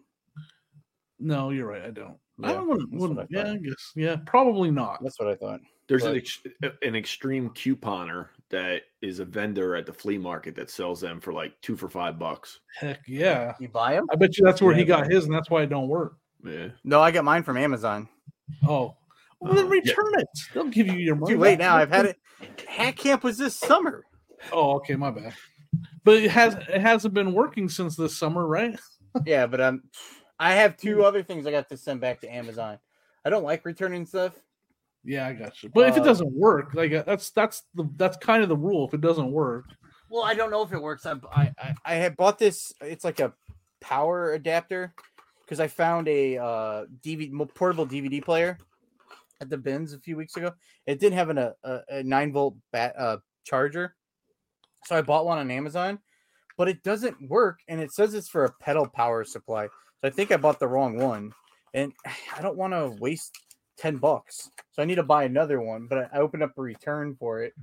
[1.18, 1.82] no, you're right.
[1.82, 2.16] I don't.
[2.42, 3.28] I Yeah, don't want that's what I to.
[3.30, 3.52] Yeah.
[3.52, 3.92] I guess.
[3.94, 5.02] Yeah, probably not.
[5.02, 5.60] That's what I thought.
[5.88, 10.54] There's an But- ex- an extreme couponer that is a vendor at the flea market
[10.54, 12.60] that sells them for like two for five bucks.
[12.78, 13.54] Heck yeah.
[13.58, 14.06] You buy them?
[14.12, 16.16] I bet you that's where he got his, and that's why it don't work.
[16.44, 16.68] Yeah.
[16.84, 18.08] No, I got mine from Amazon.
[18.68, 18.94] Oh,
[19.40, 19.80] well, then Uh, yeah.
[19.80, 20.28] return it.
[20.54, 21.34] They'll give you your money.
[21.34, 21.76] Too late now.
[21.76, 22.16] I've had it.
[22.68, 24.04] Hat camp was this summer.
[24.52, 25.34] Oh, okay, my bad.
[26.04, 28.78] But it has it hasn't been working since this summer, right?
[29.26, 29.82] Yeah, but um,
[30.38, 32.78] I have two other things I got to send back to Amazon.
[33.26, 34.32] I don't like returning stuff.
[35.04, 35.68] Yeah, I got you.
[35.74, 38.56] But if it Uh, doesn't work, like uh, that's that's the that's kind of the
[38.56, 38.86] rule.
[38.86, 39.66] If it doesn't work,
[40.08, 41.06] Well, I don't know if it works.
[41.06, 42.72] I I, I, I had bought this.
[42.80, 43.32] It's like a
[43.80, 44.94] power adapter
[45.44, 48.58] because I found a uh, DVD portable DVD player
[49.40, 50.52] at the bins a few weeks ago.
[50.86, 53.96] It didn't have an, a, a, a nine volt bat uh, charger,
[54.86, 55.98] so I bought one on Amazon,
[56.56, 59.66] but it doesn't work, and it says it's for a pedal power supply.
[59.66, 61.32] So I think I bought the wrong one,
[61.74, 61.92] and
[62.36, 63.36] I don't want to waste
[63.76, 65.86] ten bucks, so I need to buy another one.
[65.88, 67.54] But I, I opened up a return for it.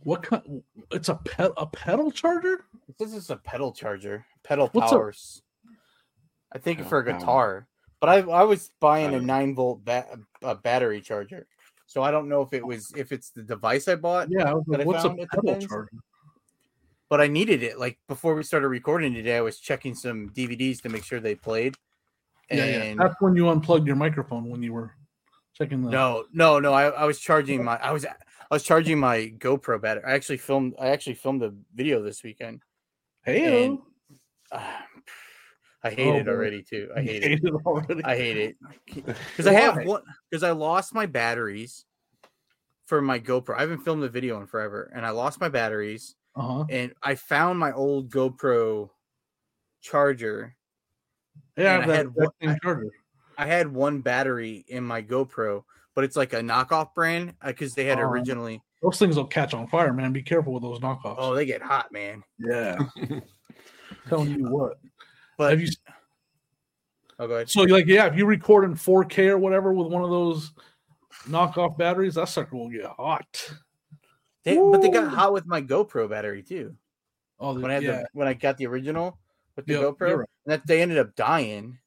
[0.00, 0.62] what kind?
[0.90, 2.64] It's a ped, a pedal charger.
[2.98, 5.42] This is a pedal charger, pedal What's powers.
[6.52, 7.18] I think Pedal for a power.
[7.18, 7.68] guitar,
[8.00, 11.46] but I I was buying a nine volt ba- a battery charger,
[11.86, 14.54] so I don't know if it was if it's the device I bought, Yeah, I
[14.54, 15.88] was like, what's a found at pedal charger?
[17.10, 17.78] but I needed it.
[17.78, 21.34] Like before we started recording today, I was checking some DVDs to make sure they
[21.34, 21.74] played.
[22.50, 22.94] And Yeah, yeah.
[22.98, 24.94] That's when you unplugged your microphone when you were
[25.54, 25.90] checking the.
[25.90, 26.72] no, no, no.
[26.72, 30.04] I, I was charging my I was I was charging my GoPro battery.
[30.06, 32.62] I actually filmed I actually filmed a video this weekend.
[33.24, 33.78] Hey, and-
[34.52, 34.60] uh,
[35.82, 36.90] I hate Oh, it already too.
[36.96, 37.28] I hate it.
[37.28, 38.04] Hate it already.
[38.04, 41.84] I hate it because I have one because I lost my batteries
[42.86, 43.56] for my GoPro.
[43.56, 46.16] I haven't filmed a video in forever, and I lost my batteries.
[46.36, 46.64] Uh-huh.
[46.68, 48.90] And I found my old GoPro
[49.82, 50.56] charger.
[51.56, 52.90] Yeah, I had that one- same charger.
[53.36, 57.74] I had one battery in my GoPro, but it's like a knockoff brand uh, because
[57.74, 58.02] they had Oh.
[58.02, 58.62] originally.
[58.82, 60.12] Those things will catch on fire, man.
[60.12, 61.16] Be careful with those knockoffs.
[61.18, 62.22] Oh, they get hot, man.
[62.38, 62.78] yeah.
[64.08, 64.78] Telling you what.
[65.38, 65.68] But Have you
[67.18, 67.48] oh, go ahead.
[67.50, 70.52] so like yeah, if you record in 4K or whatever with one of those
[71.26, 73.50] knockoff batteries, that sucker will get hot.
[74.44, 76.76] They, but they got hot with my GoPro battery too.
[77.40, 77.90] Oh, When I had yeah.
[78.02, 79.18] the when I got the original
[79.56, 80.28] with the Yep, GoPro, you're right.
[80.46, 81.78] That they ended up dying.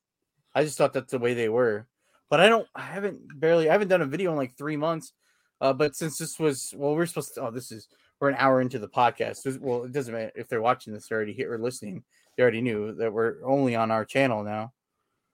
[0.56, 1.88] I just thought that's the way they were.
[2.30, 2.68] But I don't.
[2.76, 3.70] I haven't barely.
[3.70, 5.14] I haven't done a video in like three months.
[5.62, 7.48] Uh, but since this was well, we're supposed to.
[7.48, 7.88] Oh, this is
[8.20, 9.44] we're an hour into the podcast.
[9.44, 12.04] This- well, it doesn't matter if they're watching this already here or listening.
[12.36, 14.74] They already knew that we're only on our channel now.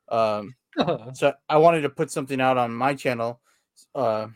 [0.09, 0.55] Um,
[1.13, 3.41] so I wanted to put something out on my channel,
[3.95, 4.27] uh,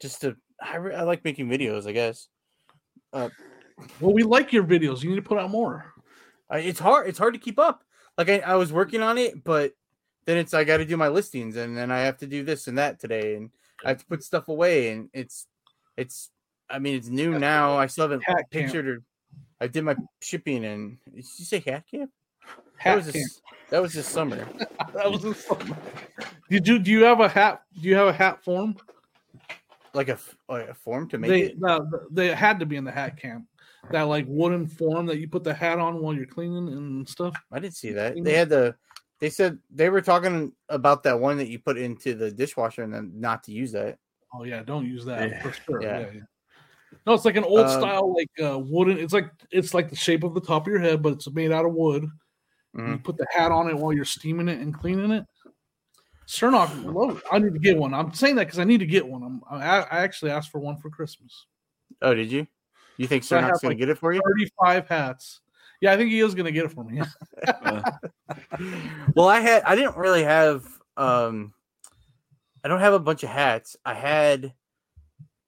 [0.00, 0.36] just to.
[0.62, 1.86] I, re- I like making videos.
[1.86, 2.28] I guess.
[3.12, 3.30] Uh
[4.00, 5.02] well, we like your videos.
[5.02, 5.92] You need to put out more.
[6.52, 7.08] It's hard.
[7.08, 7.84] It's hard to keep up.
[8.18, 9.72] Like I, I was working on it, but
[10.26, 12.66] then it's I got to do my listings, and then I have to do this
[12.68, 13.50] and that today, and
[13.84, 15.46] I have to put stuff away, and it's
[15.96, 16.30] it's.
[16.68, 17.76] I mean, it's new now.
[17.76, 19.02] I still haven't pictured or.
[19.60, 22.10] I did my shipping, and did you say hat camp?
[22.46, 23.14] That Hat was camp.
[23.14, 23.40] this.
[23.70, 24.36] That was this summer.
[24.94, 25.76] that was this summer.
[26.48, 27.62] Did you do you have a hat?
[27.80, 28.76] Do you have a hat form?
[29.92, 31.60] Like a, like a form to make They it.
[31.60, 33.46] no, they had to be in the hat camp.
[33.90, 37.34] That like wooden form that you put the hat on while you're cleaning and stuff.
[37.50, 38.22] I didn't see that.
[38.22, 38.76] They had the.
[39.18, 42.92] They said they were talking about that one that you put into the dishwasher, and
[42.94, 43.98] then not to use that.
[44.34, 45.42] Oh yeah, don't use that Yeah.
[45.42, 45.82] for sure.
[45.82, 45.98] Yeah.
[46.00, 46.06] Yeah.
[46.14, 46.20] yeah,
[47.06, 48.98] No, it's like an old Um, style, like uh, wooden.
[48.98, 51.52] It's like it's like the shape of the top of your head, but it's made
[51.52, 52.06] out of wood.
[52.76, 52.92] Mhm.
[52.92, 55.26] You put the hat on it while you're steaming it and cleaning it.
[56.28, 57.92] Cernock, love- I need to get one.
[57.92, 59.22] I'm saying that because I need to get one.
[59.24, 61.46] I'm, I, I actually asked for one for Christmas.
[62.00, 62.46] Oh, did you?
[63.00, 64.20] You think So I Cernock's have, gonna get it for you?
[64.24, 65.40] 35 hats.
[65.80, 67.00] Yeah, I think he is going to get it for me.
[69.14, 70.66] well, I had I didn't really have
[70.98, 71.54] um
[72.62, 73.78] I don't have a bunch of hats.
[73.86, 74.52] I had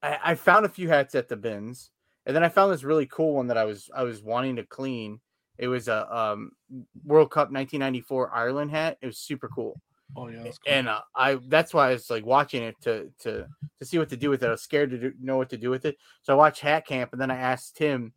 [0.02, 1.90] I, I found a few hats at the bins,
[2.24, 4.64] and then I found this really cool one that I was I was wanting to
[4.64, 5.20] clean.
[5.58, 6.52] It was a um
[7.04, 8.96] World Cup 1994 Ireland hat.
[9.02, 9.78] It was super cool,
[10.16, 10.52] Oh yeah, cool.
[10.66, 13.46] and uh, I that's why I was like watching it to to
[13.78, 14.48] to see what to do with it.
[14.48, 16.86] I was scared to do, know what to do with it, so I watched Hat
[16.86, 18.12] Camp, and then I asked Tim.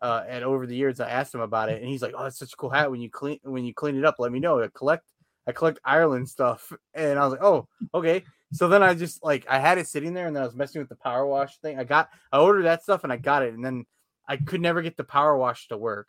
[0.00, 2.38] Uh, and over the years, I asked him about it, and he's like, "Oh, it's
[2.38, 2.90] such a cool hat.
[2.90, 4.60] When you clean when you clean it up, let me know.
[4.60, 5.04] I collect
[5.46, 9.46] I collect Ireland stuff." And I was like, "Oh, okay." So then I just like
[9.48, 11.78] I had it sitting there, and then I was messing with the power wash thing.
[11.78, 13.84] I got I ordered that stuff, and I got it, and then
[14.28, 16.08] I could never get the power wash to work.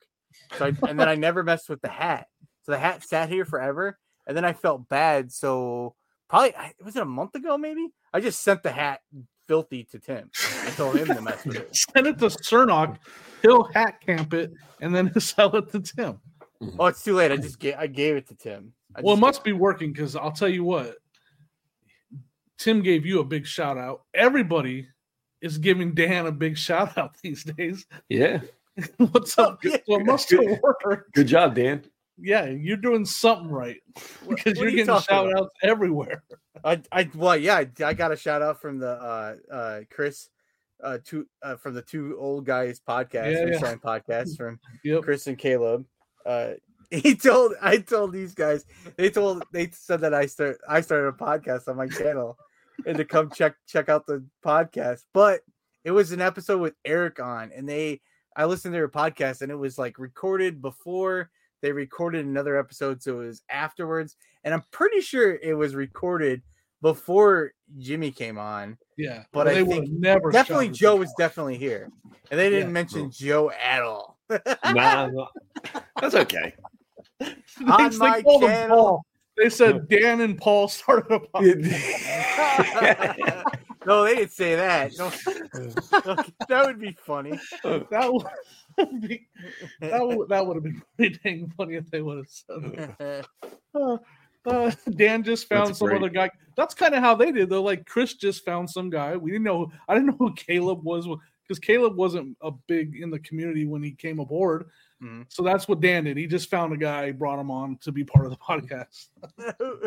[0.57, 2.27] So I, and then I never messed with the hat.
[2.63, 3.97] So the hat sat here forever,
[4.27, 5.31] and then I felt bad.
[5.31, 5.95] So
[6.29, 7.57] probably I- was it a month ago?
[7.57, 9.01] Maybe I just sent the hat
[9.47, 10.29] filthy to Tim.
[10.65, 11.75] I told him to mess with it.
[11.93, 12.97] Send it to Cernock.
[13.41, 14.51] He'll hat camp it
[14.81, 16.19] and then sell it to Tim.
[16.61, 16.79] Mm-hmm.
[16.79, 17.31] Oh, it's too late.
[17.31, 18.73] I just gave I gave it to Tim.
[18.95, 20.95] I Well, it just- must be working because I'll tell you what.
[22.57, 24.03] Tim gave you a big shout out.
[24.13, 24.87] Everybody
[25.41, 27.85] is giving Dan a big shout out these days.
[28.07, 28.39] Yeah.
[28.97, 29.59] What's up?
[29.65, 29.77] Oh, yeah.
[29.85, 31.13] So it must have worked.
[31.13, 31.83] Good job, Dan.
[32.23, 33.81] Yeah, you're doing something right
[34.27, 35.43] because you're you getting shout about?
[35.43, 36.23] outs everywhere.
[36.63, 40.29] I, I well yeah I, I got a shout out from the uh uh Chris
[40.81, 43.75] uh two uh from the two old guys podcast Yeah, yeah.
[43.75, 45.01] podcast from Yep.
[45.03, 45.85] Chris and Caleb
[46.25, 46.51] uh
[46.91, 48.65] he told I told these guys
[48.97, 52.37] they told they said that I start I started a podcast on my channel
[52.85, 55.41] and to come check check out the podcast but
[55.83, 57.99] it was an episode with Eric on and they
[58.37, 61.29] I listened to their podcast and it was like recorded before
[61.63, 66.43] they recorded another episode so it was afterwards and I'm pretty sure it was recorded
[66.81, 68.77] before Jimmy came on.
[68.97, 71.89] Yeah, But Well, I they think would never Definitely Joe that was definitely here.
[72.29, 72.73] And they didn't Yeah.
[72.73, 74.19] mention Joe at all.
[74.29, 75.27] Nah, nah.
[76.01, 76.53] that's okay.
[77.21, 79.05] On they my called channel.
[79.37, 82.43] They said Dan and Paul started a podcast.
[83.85, 84.91] No, they didn't say that.
[84.97, 85.09] No.
[86.49, 87.39] that would be funny.
[87.63, 88.11] That
[88.77, 89.27] would be
[89.81, 93.27] that would, that would have been pretty dang funny if they would have said that.
[93.75, 93.97] Uh,
[94.45, 95.97] uh, Dan just found That's some great.
[95.97, 96.29] other guy.
[96.55, 97.63] That's kind of how they did though.
[97.63, 99.15] Like Chris just found some guy.
[99.17, 99.71] We didn't know.
[99.87, 101.07] I didn't know who Caleb was
[101.41, 104.65] because Caleb wasn't a big in the community when he came aboard.
[105.01, 105.25] Mhm.
[105.29, 106.17] So that's what Dan did.
[106.17, 109.07] He just found a guy, brought him on to be part of the podcast,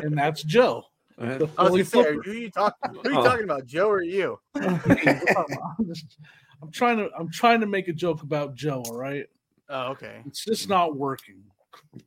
[0.03, 0.85] and that's Joe.
[1.19, 2.23] The I was gonna say, flipper.
[2.23, 2.95] who are you talking?
[2.95, 3.25] Who are you Oh.
[3.25, 4.39] talking about, Joe or you?
[4.55, 4.81] I'm,
[6.73, 8.83] trying to I'm trying to make a joke about Joe.
[8.89, 9.27] All right,
[9.71, 10.21] Oh, okay.
[10.27, 11.43] it's just not working.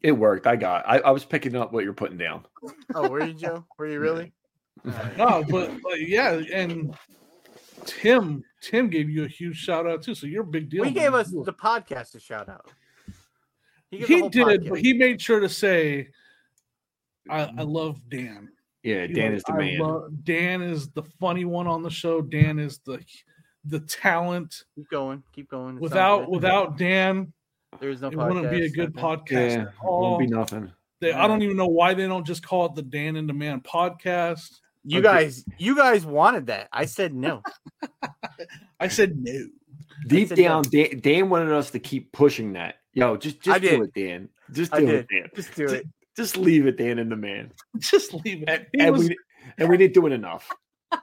[0.02, 0.48] It worked.
[0.48, 0.88] I got.
[0.88, 2.46] I, I was picking up what you're putting down.
[2.96, 3.66] Oh, were you, Joe?
[3.78, 4.32] Were you really?
[5.18, 6.96] No, but like, yeah, and
[7.86, 10.16] Tim Tim gave you a huge shout out too.
[10.16, 10.82] So you're a big deal.
[10.82, 10.94] We man.
[10.94, 12.66] gave us You- the podcast a shout out.
[13.92, 16.10] gave the he did, podcast- but he made sure to say,
[17.30, 17.62] "I, I mm-hmm.
[17.62, 18.50] love Dan.
[18.84, 19.78] Yeah, He's Dan like, is the I man.
[19.80, 22.22] love- Dan is the funny one on the show.
[22.22, 23.04] Dan is the
[23.66, 24.64] the talent.
[24.76, 25.22] Keep going.
[25.34, 25.76] Keep going.
[25.76, 27.34] It's Without without Dan,
[27.80, 28.28] there's no it podcast.
[28.34, 29.02] wouldn't be a good Okay.
[29.02, 30.02] podcast yeah, at it all.
[30.02, 30.72] won't be nothing.
[31.02, 33.34] They, I don't even know why they don't just call it the Dan and the
[33.34, 34.60] Man podcast.
[34.86, 35.08] You Okay.
[35.08, 36.70] guys, you guys wanted that.
[36.72, 37.42] I said no.
[38.80, 39.46] I said no.
[40.08, 42.76] Deep said down, Dan, Dan wanted us to keep pushing that.
[42.94, 43.82] Yo, just just I do did.
[43.82, 44.30] it, Dan.
[44.52, 45.30] Just do it, Dan.
[45.36, 45.86] Just do it.
[46.20, 47.50] Just leave it, Dan and the man.
[47.78, 48.50] Just leave it.
[48.50, 49.18] And, He and was- we
[49.58, 50.50] and we didn't do it enough.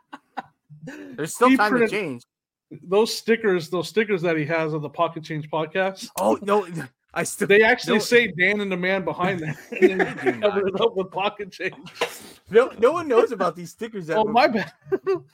[0.84, 2.22] There's still He time to change.
[2.82, 6.08] those stickers, those stickers that he has of the Pocket Change podcast.
[6.20, 6.66] Oh no,
[7.14, 8.00] I still They actually No.
[8.00, 11.10] say Dan and the Man behind that, and then They do cover it up with
[11.10, 11.74] Pocket Change.
[12.50, 14.06] no no one knows about these stickers.
[14.08, 14.70] That Oh were- my bad.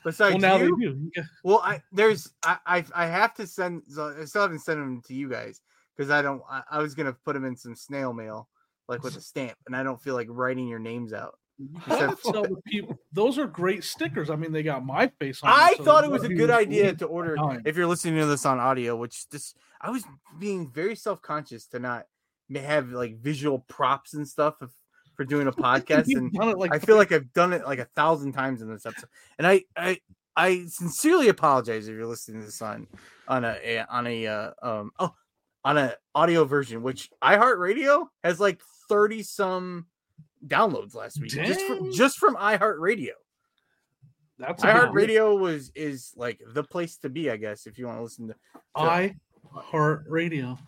[0.05, 1.11] Besides Well, now you, they do.
[1.17, 1.23] Yeah.
[1.43, 3.83] Well, I there's I I, I have to send.
[3.89, 5.61] So I still haven't sent them to you guys
[5.97, 6.41] because I don't.
[6.49, 8.49] I, I was gonna put them in some snail mail,
[8.89, 11.39] like with a stamp, and I don't feel like writing your names out.
[12.67, 14.31] People those are great stickers.
[14.31, 15.51] I mean, they got my face on.
[15.51, 17.37] them, I so thought it was a good idea to order.
[17.65, 20.05] If you're listening to this on audio, which this I was
[20.39, 22.07] being very self conscious to not
[22.55, 24.71] have like visual props and stuff if,
[25.17, 28.33] for doing a podcast, and like I feel like I've done it like a thousand
[28.33, 29.09] times in this episode,
[29.39, 29.99] and I I
[30.37, 32.87] I sincerely apologize if you're listening to this on
[33.29, 35.15] on a, a on a uh, um oh
[35.65, 38.61] on a audio version, which iHeartRadio has like
[38.93, 39.87] thirty some
[40.47, 41.93] downloads last week just from Dang.
[41.93, 43.11] just from iHeartRadio.
[44.39, 47.99] that's a iHeartRadio was is like the place to be, I guess, if you want
[47.99, 48.35] to listen to.
[48.75, 49.15] I
[49.55, 50.59] heart radio.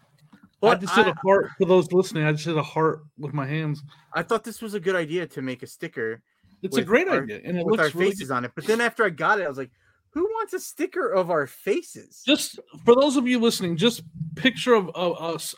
[0.63, 2.25] I just did I, a heart for those listening.
[2.25, 3.83] I just did a heart with my hands.
[4.15, 6.23] I thought this was a good idea to make a sticker
[6.63, 8.53] It's a great our- idea, and it with our really faces on it.
[8.55, 9.71] But then after I got it, I was like,
[10.11, 14.03] "Who wants a sticker of our faces?" just for those of you listening, just
[14.37, 14.91] picture of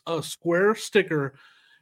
[0.06, 1.38] a square sticker,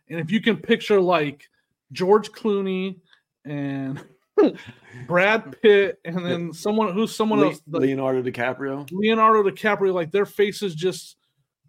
[0.08, 1.48] and if you can picture like
[1.92, 2.96] George Clooney
[3.44, 4.02] and
[5.06, 8.88] Brad Pitt, and then someone who's someone Le- else, like Leonardo DiCaprio.
[8.92, 11.16] Leonardo DiCaprio, like their faces just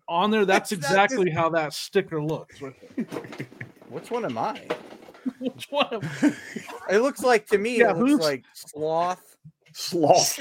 [0.07, 0.45] on there.
[0.45, 2.61] That's That's not exactly how that sticker looks.
[2.61, 2.75] Right.
[3.89, 4.61] Which one am I?
[5.39, 5.87] Which one?
[5.91, 6.01] am-
[6.89, 9.35] It looks like to me, Yeah, it looks who's- like sloth.
[9.77, 10.37] Sloth.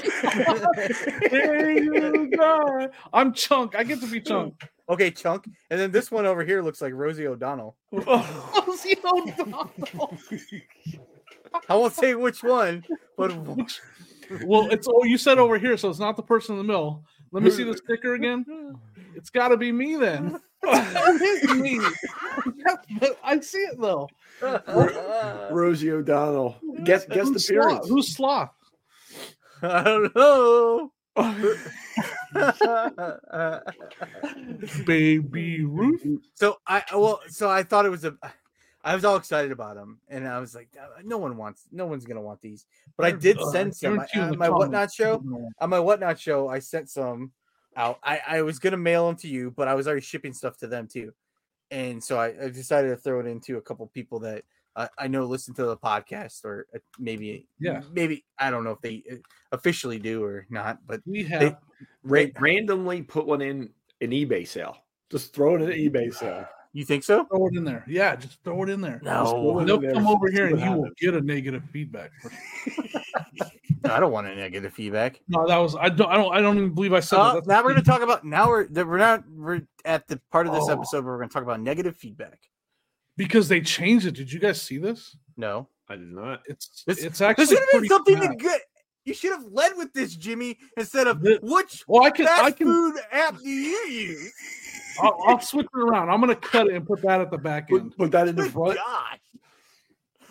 [1.29, 2.89] there you go.
[3.11, 3.75] I'm Chunk.
[3.75, 4.53] I get to be Chunk.
[4.87, 5.49] Okay, chunk.
[5.69, 7.75] And then this one over here looks like Rosie O'Donnell.
[7.91, 9.71] Rosie O'Donnell.
[11.69, 12.83] I won't say which one,
[13.17, 13.79] but Which-
[14.45, 17.03] well, it's oh, you said over here, so it's not the person in the middle.
[17.31, 18.45] Let me see the sticker again.
[19.15, 20.39] It's got to be me then.
[20.63, 21.79] it is me.
[23.23, 24.09] I see it though.
[25.51, 26.55] Rosie O'Donnell.
[26.83, 27.65] Guess guess the Who's Sloth?
[27.65, 27.87] appearance.
[27.89, 28.49] Who's Sloth?
[29.61, 30.91] I don't know.
[34.85, 36.05] Baby Ruth.
[36.33, 38.15] so I well, so I thought it was a.
[38.83, 40.69] I was all excited about them, and I was like,
[41.03, 42.65] "No one wants, no one's gonna want these."
[42.97, 45.23] But I did send some I- on my whatnot show.
[45.59, 47.31] On my whatnot show, I sent some
[47.75, 47.99] out.
[48.03, 50.67] I, I was gonna mail them to you, but I was already shipping stuff to
[50.67, 51.13] them too,
[51.71, 54.43] and so I, I decided to throw it into a couple people that
[54.75, 57.81] uh, I know listen to the podcast, or uh, maybe, Yeah.
[57.93, 59.15] maybe I don't know if they uh,
[59.51, 61.57] officially do or not, but We have
[62.03, 63.69] Ra- randomly put one in
[64.01, 64.77] an eBay sale.
[65.11, 66.45] Just throw it in an eBay sale.
[66.73, 67.23] you think so?
[67.25, 67.85] throw it in there.
[67.87, 68.99] Yeah, just throw it in there.
[69.03, 71.63] Just throw it They'll in there, come over here and you will get a negative
[71.71, 72.11] feedback.
[73.85, 75.21] I don't want any negative feedback.
[75.27, 77.47] No, that was I don't I don't I don't even believe I said Uh, that.
[77.47, 80.53] Now we're going to talk about now we're we're not we're at the part of
[80.53, 80.71] this Oh.
[80.73, 82.39] episode where we're going to talk about negative feedback.
[83.17, 84.11] Because they changed it.
[84.15, 85.15] Did you guys see this?
[85.37, 86.41] No, I did not.
[86.47, 88.29] It's This- it's this actually should have been something bad.
[88.31, 88.61] to get.
[89.05, 92.43] You should have led with this, Jimmy, instead of The- which Well, I can fast
[92.43, 94.33] I can food app do you use?
[94.99, 96.09] I'll, I'll switch it around.
[96.09, 97.89] I'm gonna cut it and put that at the back end.
[97.91, 98.77] Put, put that in the front.
[98.77, 99.19] gosh.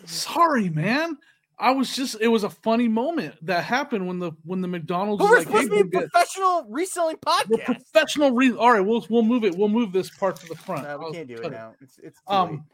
[0.05, 1.17] Sorry, man.
[1.57, 5.19] I was just it was a funny moment that happened when the when the McDonald's
[5.23, 7.65] But was we're like, supposed hey, to be a we'll get- professional reselling we're podcast.
[7.65, 9.55] professional re- all right, we'll we'll move it.
[9.55, 10.83] We'll move this part to the front.
[10.83, 11.73] No, we I'll can't do cut it now.
[11.79, 12.35] It's it's too late.
[12.37, 12.65] Um,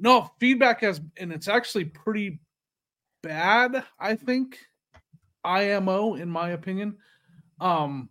[0.00, 2.40] no feedback has, and it's actually pretty
[3.22, 3.84] bad.
[3.98, 4.58] I think
[5.44, 6.96] IMO, in my opinion,
[7.60, 8.08] um,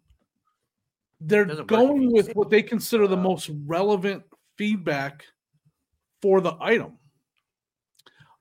[1.19, 4.23] they're Doesn't work if going with what they consider the most relevant
[4.57, 5.25] feedback
[6.21, 6.97] for the item.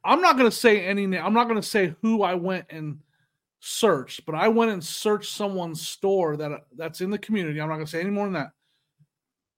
[0.05, 1.05] I'm not going to say any.
[1.19, 2.99] I'm not going to say who I went and
[3.61, 7.61] searched, but I went and searched someone's store that that's in the community.
[7.61, 8.53] I'm not going to say any more than that.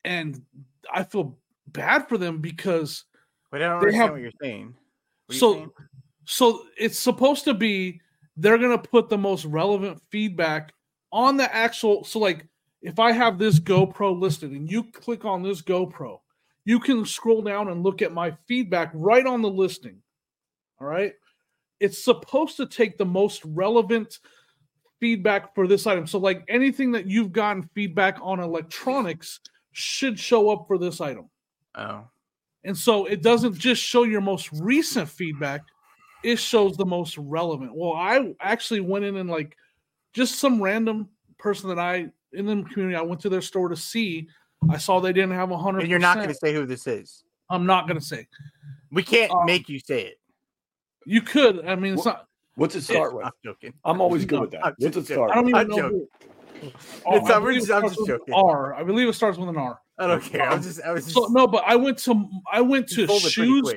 [0.04, 0.40] And
[0.92, 3.04] I feel bad for them because
[3.50, 4.66] But I don't understand have- what you're saying.
[5.26, 5.70] What are you So- saying?
[6.26, 8.00] So it's supposed to be
[8.36, 10.72] they're gonna put the most relevant feedback
[11.12, 12.04] on the actual.
[12.04, 12.46] So like
[12.82, 16.20] if I have this GoPro listed and you click on this GoPro,
[16.64, 20.00] you can scroll down and look at my feedback right on the listing.
[20.80, 21.14] All right.
[21.80, 24.20] It's supposed to take the most relevant
[25.00, 26.06] feedback for this item.
[26.06, 29.40] So like anything that you've gotten feedback on electronics
[29.72, 31.28] should show up for this item.
[31.74, 32.08] oh,
[32.64, 35.62] And so it doesn't just show your most recent feedback,
[36.22, 37.72] it shows the most relevant.
[37.74, 39.56] Well, I actually went in and like
[40.12, 41.08] just some random
[41.38, 44.28] person that I in the community, I went to their store to see.
[44.68, 45.80] I saw they didn't have a hundred.
[45.82, 47.24] and you're not going to say who this is.
[47.48, 48.28] I'm not gonna say.
[48.92, 50.20] We can't Um, make you say it.
[51.06, 51.66] You could.
[51.66, 52.26] I mean, it's What- not.
[52.56, 53.24] What's it start with?
[53.24, 53.72] I'm joking.
[53.84, 54.74] I'm always good No, with I'm that.
[54.78, 55.30] What's it just start?
[55.30, 55.76] I don't even I'm know.
[55.76, 56.06] joking.
[56.60, 58.34] Who, It's Oh, I not- it just- I'm starts just with joking.
[58.34, 58.74] R.
[58.74, 59.80] I believe it starts with an R.
[60.00, 60.42] I don't care.
[60.50, 63.06] I was just, I was just So no, but I went to I went to
[63.06, 63.74] shoes.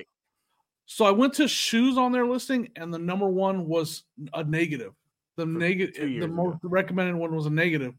[0.86, 4.04] So I went to shoes on their listing, and the number one was
[4.34, 4.94] a negative.
[5.36, 6.70] The negative, negative, the most ago.
[6.70, 7.94] recommended one was a negative.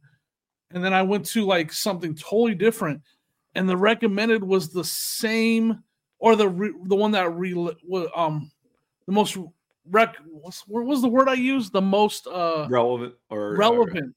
[0.70, 3.03] And then I went to like something totally different,
[3.55, 5.83] and the recommended was the same,
[6.18, 8.51] or the re, the one that re wa- um
[9.07, 9.37] the most
[9.91, 10.16] rec.
[10.31, 11.72] What's, what was the word I used?
[11.72, 14.14] The most uh relevant or relevant.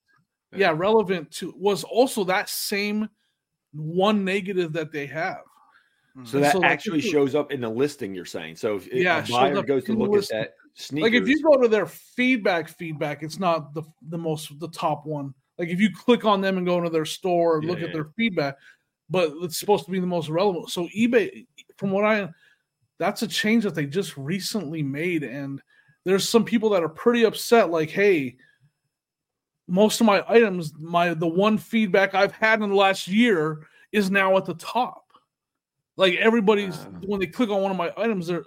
[0.54, 3.10] or- yeah, relevant to was also that same
[3.74, 5.42] one negative that they have.
[6.16, 6.26] Hmm.
[6.26, 8.14] So And that so, actually if you- shows up in the listing.
[8.16, 11.12] You're saying so if Yeah, a buyer goes to in the look at that sneakers,
[11.12, 15.06] like if you go to their feedback feedback it's not the the most the top
[15.08, 17.80] one like if you click on them and go into their store and Yeah, look
[17.80, 17.88] yeah.
[17.88, 18.56] at their feedback
[19.10, 21.48] but it's supposed to be the most relevant so ebay
[21.78, 22.30] from what i
[23.00, 25.62] that's a change that they just recently made and
[26.06, 28.36] there's some people that are pretty upset like hey
[29.68, 34.10] most of my items my the one feedback i've had in the last year is
[34.10, 35.04] now at the top
[35.98, 36.90] like everybody's Ah.
[37.06, 38.44] when they click on one of my items they're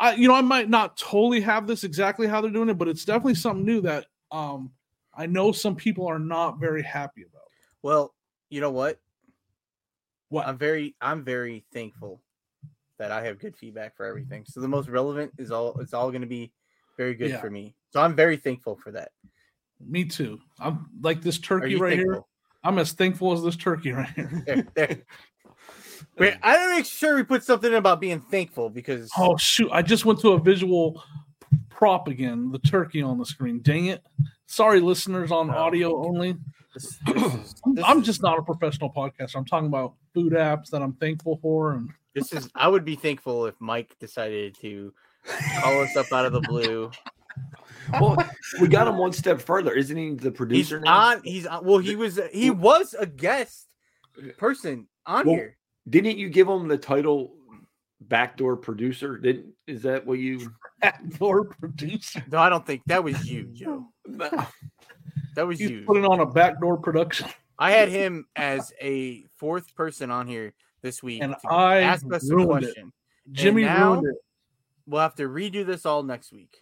[0.00, 2.86] I you know I might not totally have this exactly how they're doing it, but
[2.86, 4.70] it's definitely something new that um
[5.12, 7.48] I know some people are not very happy about.
[7.82, 8.14] Well,
[8.48, 9.00] you know what?
[10.28, 10.46] What?
[10.46, 12.22] I'm very I'm very thankful
[12.98, 14.44] that I have good feedback for everything.
[14.46, 16.52] So the most relevant is all it's all going to be
[16.96, 17.40] very good Yeah.
[17.40, 17.74] for me.
[17.90, 19.10] So I'm very thankful for that.
[19.86, 20.40] Me too.
[20.60, 22.20] I'm like this turkey right here.
[22.64, 24.42] I'm as thankful as this turkey right here.
[24.46, 24.98] There, there.
[26.18, 29.68] Wait, I gotta make sure we put something in about being thankful because Oh shoot!
[29.72, 31.02] I just went to a visual
[31.70, 32.50] prop again.
[32.50, 33.60] The turkey on the screen.
[33.62, 34.04] Dang it!
[34.46, 35.54] Sorry, listeners on Oh.
[35.54, 36.36] audio only.
[36.74, 37.54] this, this is,
[37.84, 39.36] I'm just not a professional podcaster.
[39.36, 42.96] I'm talking about food apps that I'm thankful for, and this is I would be
[42.96, 44.92] thankful if Mike decided to
[45.60, 46.90] call us up out of the blue.
[48.00, 48.16] well,
[48.60, 50.14] we got him one step further, isn't he?
[50.14, 50.96] The He's producer now.
[51.10, 51.22] on.
[51.24, 51.64] He's on.
[51.64, 52.20] Well, he was.
[52.32, 53.66] He was a guest
[54.18, 55.56] uh, person on Well, here.
[55.88, 57.34] Didn't you give him the title
[58.02, 59.16] backdoor producer?
[59.18, 60.52] Didn't is that what you?
[60.80, 62.22] backdoor producer.
[62.30, 63.86] No, I don't think that was you, Joe.
[65.34, 65.84] That was He's you.
[65.86, 67.28] putting on a backdoor production.
[67.60, 72.28] I had him as a fourth person on here this week And I ask us
[72.28, 72.66] a ruined it.
[72.74, 72.92] question.
[73.30, 74.16] Jimmy now- ruined it.
[74.86, 76.56] We'll have to redo this all next week.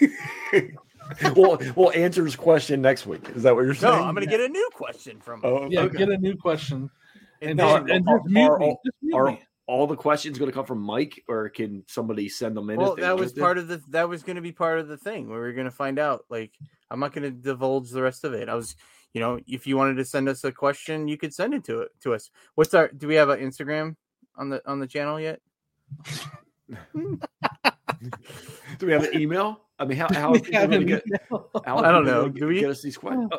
[1.36, 3.28] well, we'll answer his question next week.
[3.34, 3.94] Is that what you're saying?
[3.94, 4.02] No.
[4.04, 5.50] I'm gonna get a new question from him.
[5.52, 5.98] Oh, Yeah, okay.
[5.98, 6.90] get a new question
[7.40, 8.66] and, And just, then- and are- just mute are me.
[8.66, 9.42] all- Just mute are me.
[9.66, 12.78] all the questions going to come from Mike, or can somebody send them in?
[12.78, 15.28] well, that was part of the that was going to be part of the thing
[15.28, 16.24] where we are going to find out.
[16.30, 16.52] Like,
[16.90, 18.48] I'm not going to divulge the rest of it.
[18.48, 18.76] I was,
[19.12, 21.80] you know, if you wanted to send us a question, you could send it to
[21.80, 22.30] it to us.
[22.54, 22.88] What's our?
[22.88, 23.96] Do we have an Instagram
[24.36, 25.40] on the on the channel yet?
[28.78, 29.60] Do we have an email?
[29.78, 31.04] I mean, how how We are gonna get?
[31.30, 32.22] How I don't know.
[32.28, 32.60] gonna Do we?
[32.60, 33.28] get us these questions?
[33.32, 33.38] Oh.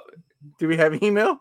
[0.60, 1.38] Do we have email?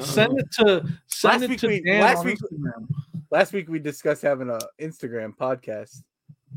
[0.00, 2.88] Send it to send Last it week to we- Dan last on week- Instagram.
[3.30, 6.02] Last week we discussed having a Instagram podcast.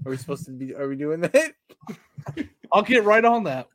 [0.06, 0.76] Are we supposed to be?
[0.76, 1.54] Are we doing that?
[2.72, 3.68] I'll get right on that.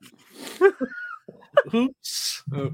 [1.75, 2.43] Oops.
[2.55, 2.71] Oh.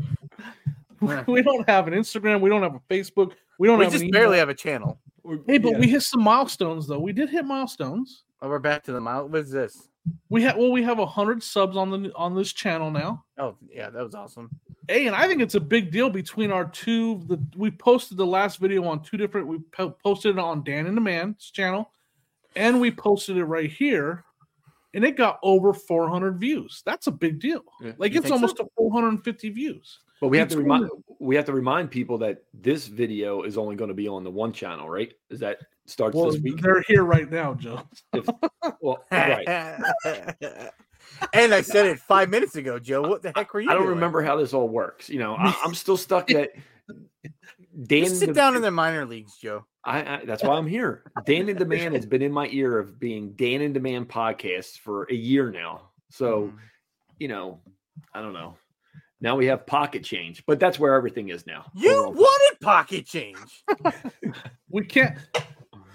[1.27, 2.41] we don't have an Instagram.
[2.41, 3.33] We don't have a Facebook.
[3.59, 5.01] We don't We have just an barely have a channel.
[5.47, 5.79] Hey, but Yeah.
[5.79, 6.99] we hit some milestones though.
[6.99, 8.25] We did hit milestones.
[8.43, 9.29] Oh, we're back to the mile.
[9.29, 9.89] What is this?
[10.31, 13.25] We have well, we have hundred subs on the on this channel now.
[13.39, 14.51] Oh, yeah, that was awesome.
[14.89, 17.23] Hey, and I think it's a big deal between our two.
[17.27, 19.47] The we posted the last video on two different.
[19.47, 21.91] We po- posted it on Dan and the Man's channel,
[22.57, 24.25] and we posted it right here,
[24.95, 26.83] and it got over 400 views.
[26.87, 27.63] That's a big deal.
[27.83, 27.93] Yeah.
[27.99, 29.99] Like it's almost to 450 views.
[30.21, 33.59] But we have to Between remind we have to remind people that this video is
[33.59, 35.13] only going to be on the one channel, right?
[35.29, 35.59] Is that
[35.91, 36.61] starts Well, this week?
[36.61, 37.83] they're here right now, Joe.
[38.81, 39.47] Well, right.
[41.33, 43.03] and I said it five minutes ago, Joe.
[43.03, 43.69] What the heck were you?
[43.71, 43.95] I don't doing?
[43.95, 45.09] remember how this all works.
[45.09, 46.51] You know, I, I'm still stuck that
[47.87, 49.65] Dan, Just sit the- down in the minor leagues, Joe.
[49.85, 51.05] I, I that's why I'm here.
[51.25, 55.05] Dan in Demand has been in my ear of being Dan in Demand podcasts for
[55.11, 55.91] a year now.
[56.11, 56.53] So Mm.
[57.19, 57.61] you know,
[58.13, 58.57] I don't know.
[59.23, 61.71] Now we have pocket change, but that's where everything is now.
[61.75, 63.39] you wanted pocket change.
[64.73, 65.19] We can't.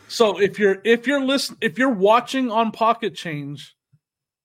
[0.07, 3.75] So if you're if you're listen if you're watching on Pocket Change,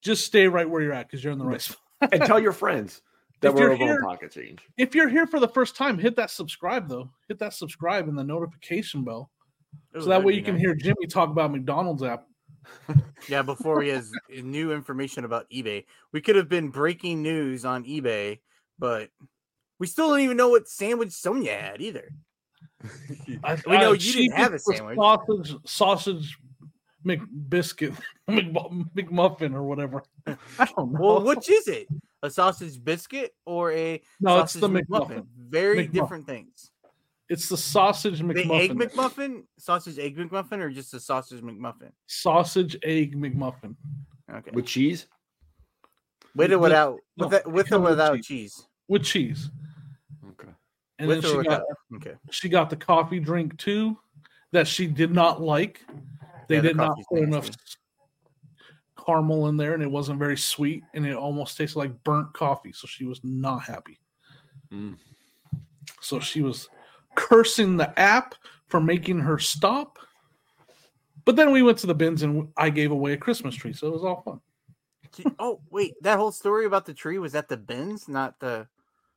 [0.03, 1.78] just stay right where you're at because you're in the right spot.
[2.12, 3.03] and tell your friends
[3.41, 4.61] that If we're you're over here- on pocket change.
[4.78, 7.11] If you're here for the first time, hit that subscribe though.
[7.28, 9.31] Hit that subscribe and the notification bell,
[9.97, 10.62] Ooh, so that way be you can nice.
[10.62, 12.27] hear Jimmy talk about McDonald's app.
[13.28, 14.11] Yeah, before he has
[14.43, 18.39] new information about eBay, we could have been breaking news on eBay,
[18.78, 19.11] but
[19.78, 22.11] we still don't even know what sandwich Sonia had either.
[23.44, 24.97] I, We uh, know I- you didn't have a sandwich.
[24.97, 26.39] Sausage, sausage,
[27.07, 27.97] McBiscuit,
[28.28, 30.02] McMuffin, or whatever.
[30.27, 30.98] I don't know.
[31.01, 31.89] Well, which is it?
[32.23, 35.24] A sausage biscuit or a no, it's the McMuffin.
[35.39, 35.93] Very McMuffin.
[35.93, 36.70] different things.
[37.31, 38.61] It's the sausage The McMuffin.
[38.61, 41.93] egg McMuffin, sausage egg McMuffin, or just a sausage McMuffin?
[42.07, 43.74] sausage egg McMuffin.
[44.31, 45.07] Okay, With cheese?
[46.36, 48.27] with or without, no, with, that, with or come with without cheese.
[48.27, 48.66] cheese.
[48.89, 49.51] with cheese.
[51.01, 51.63] And With then she got?
[51.97, 53.99] Okay, she got the coffee drink too
[54.53, 55.81] that she did not like.
[56.47, 57.51] They Yeah, the did not put enough
[59.05, 62.73] caramel in there and it wasn't very sweet and it almost tasted like burnt coffee.
[62.73, 63.99] So she was not happy.
[64.73, 64.99] Mm.
[66.01, 66.69] So she was
[67.15, 68.35] cursing the app
[68.69, 69.99] for making her stop.
[71.25, 73.73] But then we went to the bins and I gave away a Christmas tree.
[73.73, 74.41] So it was all fun.
[75.39, 78.69] Oh wait, that whole story about the tree was at the bins, not the.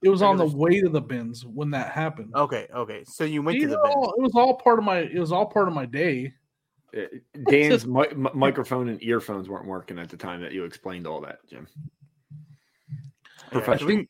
[0.03, 2.33] It was on the Regular- way to the bins when that happened.
[2.35, 3.95] Okay, okay, so you went These to the are bins.
[3.95, 6.33] all- it was all part of my it was all part of my day.
[6.95, 7.01] Uh,
[7.49, 11.21] Dan's mi- mi- microphone and earphones weren't working at the time that you explained all
[11.21, 11.67] that, Jim.
[13.53, 14.09] Yeah, we-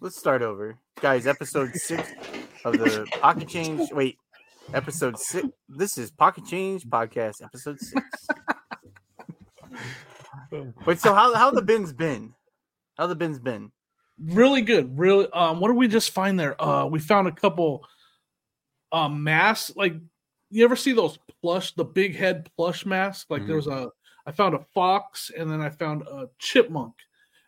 [0.00, 1.26] let's start over, guys.
[1.26, 2.08] Episode six
[2.64, 3.90] of the Pocket Change.
[3.92, 4.16] Wait,
[4.74, 5.48] episode six.
[5.68, 8.04] This is Pocket Change podcast, episode six.
[10.86, 12.34] Wait, so how how the bins been?
[12.98, 13.70] How the bins been?
[14.22, 16.60] Really good really um what did we just find there?
[16.62, 17.86] Uh we found a couple
[18.92, 19.94] um masks like
[20.50, 23.26] you ever see those plush the big head plush masks?
[23.30, 23.90] Like there was a
[24.26, 26.92] i found a fox and then i found a chipmunk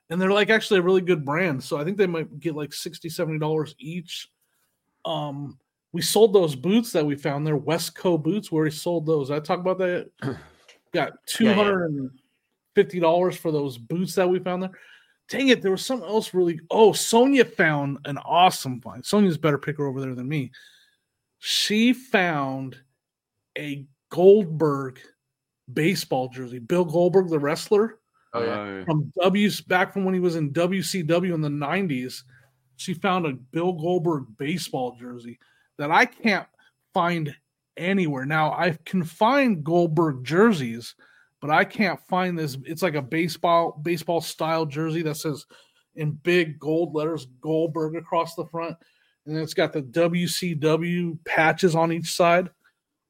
[0.08, 2.72] and they're like actually a really good brand so i think they might get like
[2.72, 4.28] 60 70 dollars each.
[5.04, 5.58] Um
[5.92, 9.30] we sold those boots that we found there Wesco boots where we sold those.
[9.30, 10.10] I talked about that?
[10.94, 11.54] Got Yeah, yeah.
[11.54, 14.70] 250 dollars for those boots that we found there
[15.32, 16.60] dang it, there was something else really.
[16.70, 19.04] Oh, Sonia found an awesome find.
[19.04, 20.50] Sonia's better picker over there than me.
[21.38, 22.76] She found
[23.58, 25.00] a Goldberg
[25.72, 26.58] baseball jersey.
[26.58, 27.98] Bill Goldberg, the wrestler
[28.34, 32.22] Oh yeah, Uh, from W back from when he was in WCW in the 90s.
[32.76, 35.38] She found a Bill Goldberg baseball jersey
[35.78, 36.46] that I can't
[36.94, 37.34] find
[37.76, 38.24] anywhere.
[38.24, 40.94] Now I can find Goldberg jerseys,
[41.42, 42.56] but I can't find this.
[42.64, 45.44] It's like a baseball baseball style jersey that says
[45.96, 48.76] in big gold letters Goldberg across the front,
[49.26, 52.48] and then it's got the WCW patches on each side.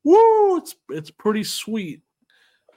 [0.03, 0.57] Woo!
[0.57, 2.01] It's it's pretty sweet.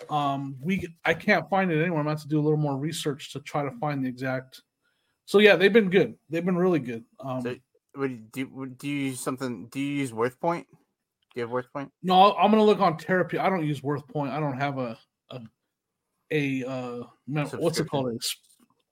[0.09, 1.99] Um, we I can't find it anywhere.
[1.99, 4.61] I'm going to do a little more research to try to find the exact.
[5.23, 6.15] So yeah, they've been good.
[6.29, 7.05] They've been really good.
[7.19, 7.55] Um, So-
[7.97, 9.67] do you, do, you use something?
[9.67, 10.67] Do you use Worth Point?
[10.69, 10.75] Do
[11.35, 11.93] you have Worth Point?
[12.03, 13.39] No, I'm gonna look on Terapeak.
[13.39, 14.33] I don't use Worth Point.
[14.33, 14.97] I don't have a
[15.29, 15.41] a,
[16.31, 18.11] a uh no, what's it called?
[18.11, 18.35] A s-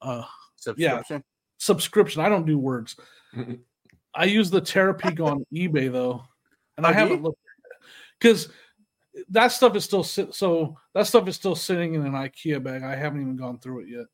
[0.02, 0.24] uh,
[0.56, 1.24] Subscription.
[1.58, 2.22] subscription.
[2.22, 2.96] I don't do words.
[4.16, 6.24] I use the Terapeak on eBay though,
[6.78, 7.24] and Oh, I haven't you?
[7.24, 7.40] looked
[8.20, 8.50] because
[9.30, 10.34] that stuff is still sit.
[10.34, 12.84] So that stuff is still sitting in an IKEA bag.
[12.84, 14.06] I haven't even gone through it yet.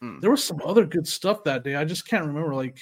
[0.00, 0.20] Hmm.
[0.20, 1.74] There was some other good stuff that day.
[1.76, 2.54] I just can't remember.
[2.54, 2.78] Like,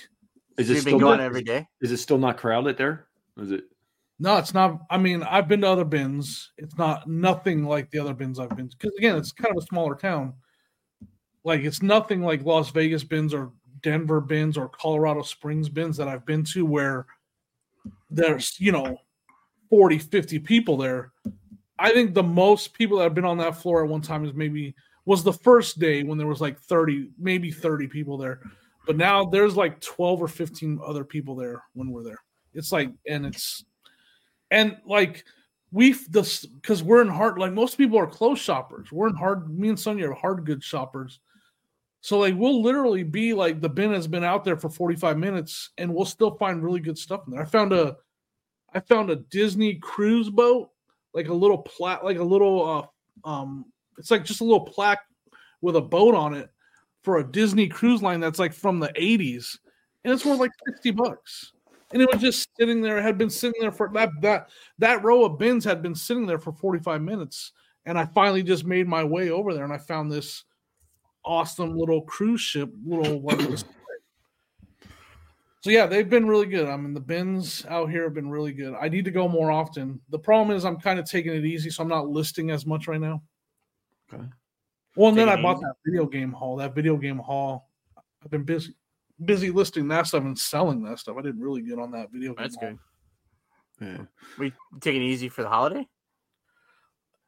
[0.59, 1.67] is it still been going not, every day.
[1.81, 3.07] Is it still not crowded there?
[3.39, 3.65] Is it?
[4.19, 4.81] No, it's not.
[4.91, 6.53] I mean, I've been to other bins.
[6.57, 8.69] It's not nothing like the other bins I've been.
[8.69, 8.77] To.
[8.77, 10.35] Because again, it's kind of a smaller town.
[11.43, 16.09] Like it's nothing like Las Vegas bins or Denver bins or Colorado Springs bins that
[16.09, 17.07] I've been to where
[18.09, 18.97] there's, you know,
[19.69, 21.13] 40, 50 people there.
[21.79, 24.33] I think the most people that have been on that floor at one time is
[24.33, 24.75] maybe
[25.05, 28.41] was the first day when there was like 30, maybe 30 people there.
[28.87, 32.23] But now there's like 12 or 15 other people there when we're there.
[32.55, 33.65] It's like, and it's,
[34.51, 35.25] and like,
[35.73, 38.93] we've this because we're in hard, like, most people are clothes shoppers.
[38.93, 41.21] We're in hard, me and Sonia are hard goods shoppers.
[42.01, 45.71] So, like, we'll literally be like, the bin has been out there for 45 minutes
[45.79, 47.43] and we'll still find really good stuff in there.
[47.43, 47.97] I found a,
[48.73, 50.71] I found a Disney cruise boat,
[51.15, 52.91] like a little plat, like a little,
[53.25, 53.65] uh, um,
[53.99, 55.01] it's like just a little plaque
[55.61, 56.51] with a boat on it
[57.03, 59.59] for a Disney cruise line that's like from the 80s,
[60.05, 61.54] and it's worth like 60 bucks.
[61.95, 62.99] And it was just sitting there.
[62.99, 66.27] It had been sitting there for that that that row of bins had been sitting
[66.27, 67.53] there for 45 minutes,
[67.87, 70.45] and I finally just made my way over there, and I found this
[71.25, 73.23] awesome little cruise ship, little
[75.61, 76.69] so yeah, they've been really good.
[76.69, 78.75] I mean, the bins out here have been really good.
[78.79, 79.99] I need to go more often.
[80.11, 82.87] The problem is I'm kind of taking it easy, so I'm not listing as much
[82.87, 83.23] right now.
[84.13, 84.23] Okay.
[84.95, 85.65] Well, and then I bought easy.
[85.65, 86.57] that video game haul.
[86.57, 87.71] That video game haul,
[88.23, 88.75] I've been busy
[89.23, 91.17] busy listing that stuff and selling that stuff.
[91.19, 92.35] I did really good on that video.
[92.37, 92.71] That's haul.
[92.71, 92.79] good.
[93.81, 94.05] Yeah.
[94.39, 95.87] We taking it easy for the holiday.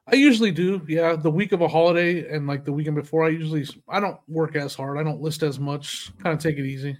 [0.09, 1.17] I usually do, yeah.
[1.17, 4.55] The week of a holiday and like the weekend before, I usually I don't work
[4.55, 4.99] as hard.
[4.99, 6.13] I don't list as much.
[6.23, 6.97] Kind of take it easy.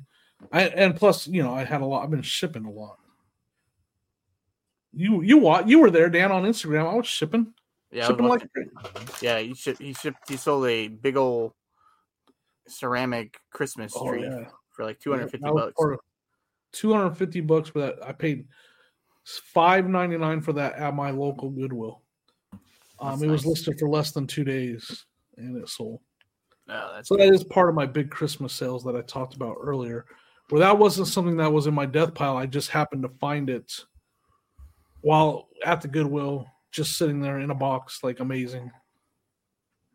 [0.53, 2.03] I and plus, you know, I had a lot.
[2.03, 2.97] I've been shipping a lot.
[4.93, 5.69] You you what?
[5.69, 6.91] You were there, Dan, on Instagram.
[6.91, 7.53] I was shipping,
[7.93, 8.49] Yeah, I was shipping like
[9.23, 9.39] yeah.
[9.39, 9.81] He shipped.
[9.81, 10.29] He shipped.
[10.29, 11.53] He sold a big old
[12.67, 14.49] ceramic Christmas oh, tree yeah.
[14.77, 15.73] For like two hundred fifty I bucks.
[15.77, 15.99] part
[16.73, 17.95] 250 bucks for that.
[18.07, 18.47] I paid
[19.55, 22.03] 5.99 for that at my local Goodwill.
[23.01, 23.51] Um, That's it was nice.
[23.51, 26.01] listed for less than two days, and it sold.
[26.69, 27.29] Oh, that's So good.
[27.29, 30.05] that is part of my big Christmas sales that I talked about earlier.
[30.51, 32.37] Where that wasn't something that was in my death pile.
[32.37, 33.73] I just happened to find it
[35.01, 38.71] while at the Goodwill, just sitting there in a box, like amazing.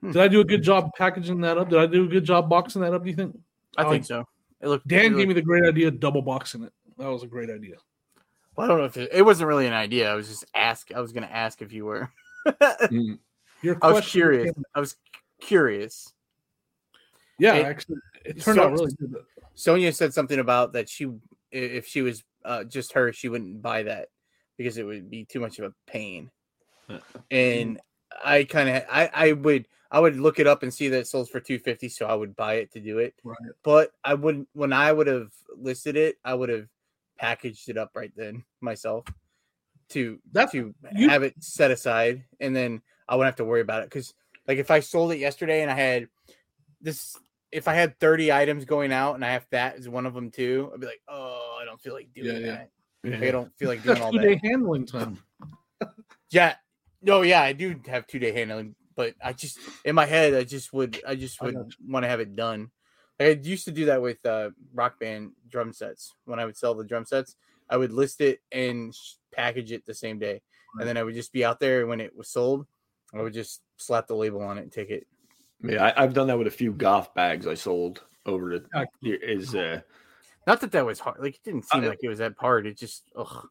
[0.02, 0.12] Hmm.
[0.14, 1.70] Did I do a good job packaging that up?
[1.70, 3.04] Did I do a good job boxing that up?
[3.04, 3.38] Do you think?
[3.78, 4.26] I think so.
[4.62, 4.88] It looked.
[4.88, 6.74] Dan it gave me the great idea of double boxing it.
[6.98, 7.76] That was a great idea.
[8.56, 10.12] Well, I don't know if it, it wasn't really an idea.
[10.12, 10.92] I was just ask.
[10.94, 12.10] I was going to ask if you were.
[12.52, 13.20] Mm.
[13.62, 14.52] Your I was curious.
[14.56, 14.96] came- I was
[15.40, 16.12] curious.
[17.38, 19.16] yeah, It- actually, it turned so- out really good.
[19.54, 21.12] Sonia said something about that she,
[21.52, 24.08] if she was uh, just her, she wouldn't buy that
[24.58, 26.32] because it would be too much of a pain.
[26.90, 26.98] Uh,
[27.30, 27.80] And
[28.26, 31.08] I kind of, I, I would, I would look it up and see that it
[31.08, 33.14] sells for two fifty, so I would buy it to do it.
[33.24, 33.38] Right.
[33.64, 34.48] But I wouldn't.
[34.54, 36.68] When I would have listed it, I would have
[37.18, 39.06] packaged it up right then myself
[39.90, 43.62] to That's- to you- have it set aside, and then I wouldn't have to worry
[43.62, 43.90] about it.
[43.90, 44.14] Because
[44.48, 46.08] like if I sold it yesterday and I had
[46.80, 47.18] this,
[47.52, 50.32] if I had thirty items going out and I have that as one of them
[50.32, 52.46] too, I'd be like, oh, I don't feel like doing Yeah, yeah.
[52.56, 52.70] that.
[53.04, 53.12] Yeah.
[53.12, 54.24] Like, I don't feel like doing all two that.
[54.26, 55.18] day handling time.
[56.30, 56.56] Yeah.
[57.02, 60.44] No, yeah, I do have two day handling, but I just in my head I
[60.44, 61.56] just would I just would
[61.88, 62.72] want to have it done.
[63.20, 66.14] Like, I used to do that with uh rock band drum sets.
[66.26, 67.36] When I would sell the drum sets,
[67.70, 68.94] I would list it and
[69.32, 70.42] package it the same day.
[70.80, 72.66] And then I would just be out there when it was sold,
[73.14, 75.06] I would just slap the label on it and take it.
[75.64, 79.16] Yeah, I, I've done that with a few golf bags I sold over the Yeah.
[79.22, 79.82] is uh
[80.48, 81.20] Not that that was hard.
[81.20, 82.66] Like it didn't seem Uh, like it was that hard.
[82.66, 83.48] It just ugh.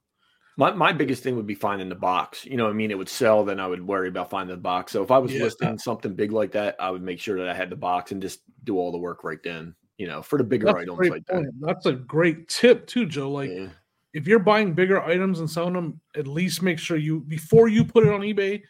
[0.61, 2.45] My, my biggest thing would be finding the box.
[2.45, 2.91] You know what I mean?
[2.91, 4.93] It would sell, then I would worry about finding the box.
[4.93, 5.45] So if I was Yeah.
[5.45, 8.21] listing something big like that, I would make sure that I had the box and
[8.21, 11.27] just do all the work right then, you know, for the bigger That's items like
[11.27, 11.49] point.
[11.61, 13.31] That's a great tip too, Joe.
[13.31, 13.51] Like.
[13.51, 13.69] Yeah.
[14.13, 17.85] if you're buying bigger items and selling them, at least make sure you before you
[17.85, 18.61] put it on eBay,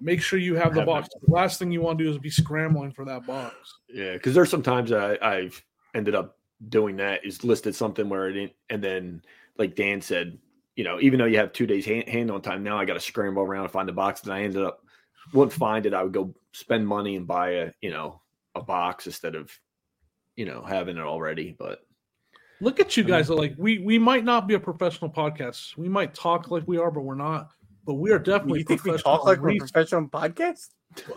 [0.00, 1.08] make sure you have the Have box.
[1.26, 3.54] The last thing you want to do is be scrambling for that box.
[3.88, 5.64] Yeah, because there's sometimes I, I've
[5.94, 6.38] ended up
[6.68, 9.22] doing that is listed something where it didn't, and then
[9.56, 10.38] like Dan said,
[10.76, 12.94] you know, even though you have two days hand, hand on time, now I got
[12.94, 14.22] to scramble around and find the box.
[14.22, 14.80] And I ended up
[15.32, 15.94] wouldn't find it.
[15.94, 18.20] I would go spend money and buy a you know
[18.54, 19.50] a box instead of
[20.36, 21.54] you know having it already.
[21.58, 21.80] But
[22.62, 23.28] Look at you guys.
[23.28, 25.76] Like we we might not be a professional podcast.
[25.76, 27.50] We might talk like we are, but we're not.
[27.84, 30.68] But we are definitely You think we talk like we're professional podcast?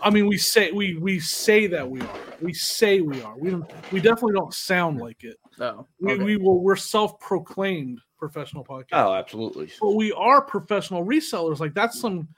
[0.02, 2.18] I mean, we say we we say that we are.
[2.40, 3.36] We say we are.
[3.36, 3.70] We don't.
[3.92, 5.38] We definitely don't sound like it.
[5.58, 5.86] No.
[6.00, 6.22] We, Okay.
[6.24, 6.60] we will.
[6.60, 8.86] We're self-proclaimed professional podcast.
[8.92, 9.70] oh, absolutely.
[9.80, 11.60] But we are professional resellers.
[11.60, 12.28] Like that's some.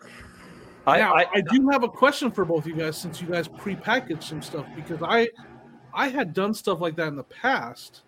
[0.86, 3.46] I, now, I, I, do have a question for both you guys since you guys
[3.46, 5.28] pre-packaged some stuff because I,
[5.92, 8.04] I had done stuff like that in the past,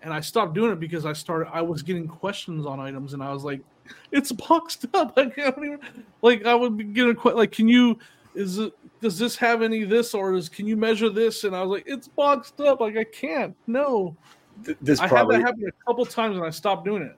[0.00, 1.50] and I stopped doing it because I started.
[1.52, 3.60] I was getting questions on items, and I was like,
[4.10, 5.80] "It's boxed up." I can't even.
[6.22, 7.98] Like I would be getting a que- like, "Can you?
[8.36, 8.72] Is it?
[9.00, 11.70] Does this have any of this, or is can you measure this?" And I was
[11.70, 12.80] like, "It's boxed up.
[12.80, 13.56] Like I can't.
[13.66, 14.16] No."
[14.64, 17.10] th- this I probably had that happen a couple times, and I stopped doing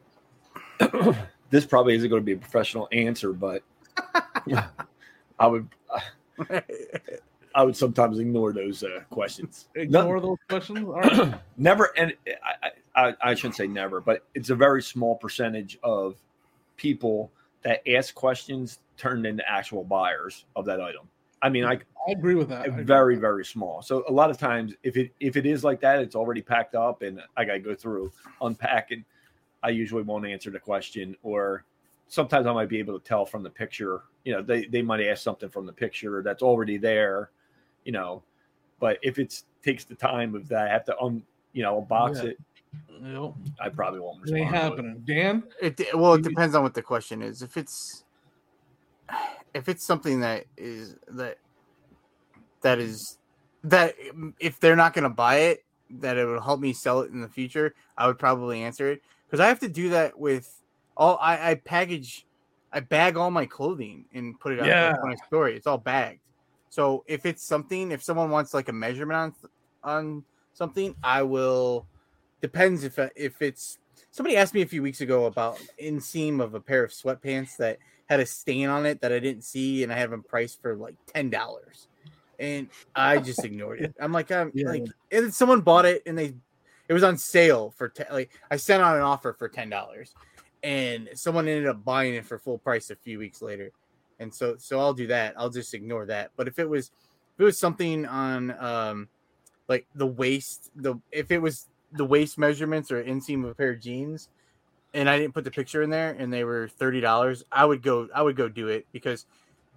[0.80, 1.16] it.
[1.50, 3.62] this probably isn't going to be a professional answer, but
[5.38, 5.68] I would
[7.54, 9.68] I would sometimes ignore those uh, questions.
[9.74, 10.80] Ignore those questions.
[10.80, 11.34] All right.
[11.56, 12.14] never and
[12.44, 16.16] I, I I shouldn't say never, but it's a very small percentage of
[16.76, 17.32] people
[17.62, 21.08] that ask questions turned into actual buyers of that item.
[21.40, 22.62] I mean, I I agree with that.
[22.62, 23.28] I agree very with that.
[23.28, 23.80] very small.
[23.80, 26.74] So a lot of times, if it if it is like that, it's already packed
[26.74, 28.10] up, and I got to go through
[28.42, 29.00] unpack it.
[29.62, 31.64] I usually won't answer the question, or
[32.08, 34.02] sometimes I might be able to tell from the picture.
[34.24, 37.30] You know, they they might ask something from the picture that's already there.
[37.84, 38.22] You know,
[38.80, 41.22] but if it takes the time of that, I have to un
[41.52, 42.30] you know unbox Yeah.
[42.30, 42.38] it,
[43.00, 44.40] You know, I probably won't it respond.
[44.42, 44.60] ain't to it.
[44.60, 45.02] happening.
[45.06, 47.42] Dan, It well, it depends on what the question is.
[47.42, 48.04] If it's
[49.55, 51.39] if it's something that is that
[52.62, 53.18] that is
[53.64, 53.94] that
[54.39, 57.20] if they're not going to buy it, that it would help me sell it in
[57.20, 60.62] the future, I would probably answer it because I have to do that with
[60.97, 61.18] all.
[61.20, 62.26] I, I package,
[62.72, 64.94] I bag all my clothing and put it out Yeah.
[65.05, 65.56] I store it.
[65.56, 66.20] It's all bagged.
[66.70, 69.51] So if it's something, if someone wants like a measurement on
[69.82, 71.86] on something, I will.
[72.40, 73.78] Depends if if it's
[74.10, 77.78] somebody asked me a few weeks ago about inseam of a pair of sweatpants that
[78.09, 80.76] had a stain on it that I didn't see, and I had them priced for
[80.76, 81.89] like ten dollars,
[82.39, 83.94] and I just ignored it.
[84.01, 84.70] I'm like, I'm Yeah.
[84.70, 86.35] like, and then someone bought it, and they,
[86.89, 90.14] it was on sale for te- like I sent out an offer for ten dollars,
[90.62, 93.72] and someone ended up buying it for full price a few weeks later,
[94.18, 95.35] and so so I'll do that.
[95.36, 96.30] I'll just ignore that.
[96.36, 99.09] But if it was if it was something on um
[99.68, 103.72] like the waist, the if it was the waist measurements or inseam of a pair
[103.72, 104.28] of jeans
[104.94, 107.82] and I didn't put the picture in there and they were thirty dollars, I would
[107.82, 109.27] go I would go do it because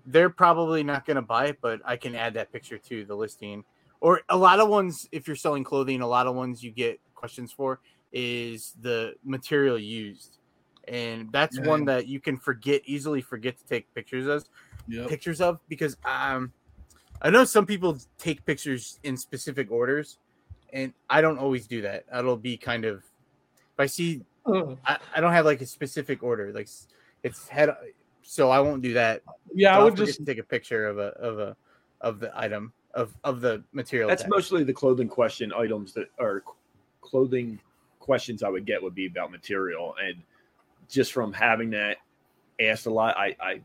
[0.06, 3.64] they're probably not gonna buy it, but I can add that picture to the listing.
[4.00, 7.00] Or a lot of ones, if you're selling clothing, a lot of ones you get
[7.14, 7.80] questions for
[8.12, 10.40] is the material used.
[10.88, 11.68] And that's Yeah.
[11.68, 14.44] one that you can forget easily forget to take pictures of
[14.88, 15.08] yep.
[15.08, 16.52] pictures of because um
[17.22, 20.18] I know some people take pictures in specific orders
[20.74, 22.06] and I don't always do that.
[22.12, 26.24] That'll be kind of if I see Uh, I, I don't have like a specific
[26.24, 26.68] order like
[27.24, 27.70] it's head
[28.24, 29.22] so I won't do that.
[29.54, 31.56] yeah, I I'll would just take a picture of a of a
[32.02, 34.10] of the item of of the material.
[34.10, 34.32] That's tag.
[34.32, 36.44] mostly the clothing question items that are
[37.02, 37.60] clothing
[38.00, 39.96] questions I would get would be about material.
[40.04, 40.16] And
[40.90, 41.98] just from having that
[42.60, 43.62] asked a lot, I, I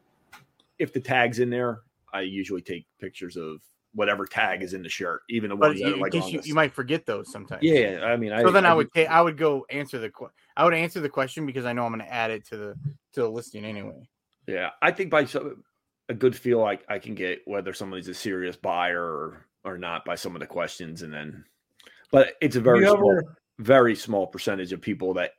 [0.78, 1.80] if the tag's in there,
[2.12, 3.60] I usually take pictures of
[3.96, 6.12] whatever tag is in the shirt, even the but ones that you, are in like
[6.12, 7.62] case you, you might forget those sometimes.
[7.62, 10.12] Yeah, I mean, I, So then I, I would I would go answer the
[10.56, 12.78] I would answer the question because I know I'm going to add it to the
[13.14, 14.08] to the listing anyway.
[14.46, 15.64] Yeah, I think by some,
[16.08, 20.04] a good feel, I, I can get whether somebody's a serious buyer or, or not
[20.04, 21.44] by some of the questions, and then,
[22.12, 25.32] but it's a very you small, ever, very small percentage of people that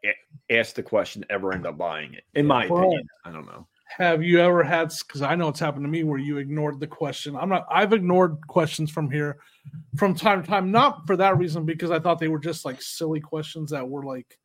[0.49, 2.23] ask the question ever end up buying it.
[2.33, 2.71] In my Right.
[2.71, 3.67] opinion, I don't know.
[3.95, 6.87] Have you ever had because I know it's happened to me where you ignored the
[6.87, 7.35] question.
[7.35, 9.37] I'm not I've ignored questions from here
[9.97, 12.81] from time to time, not for that reason, because I thought they were just like
[12.81, 14.37] silly questions that were like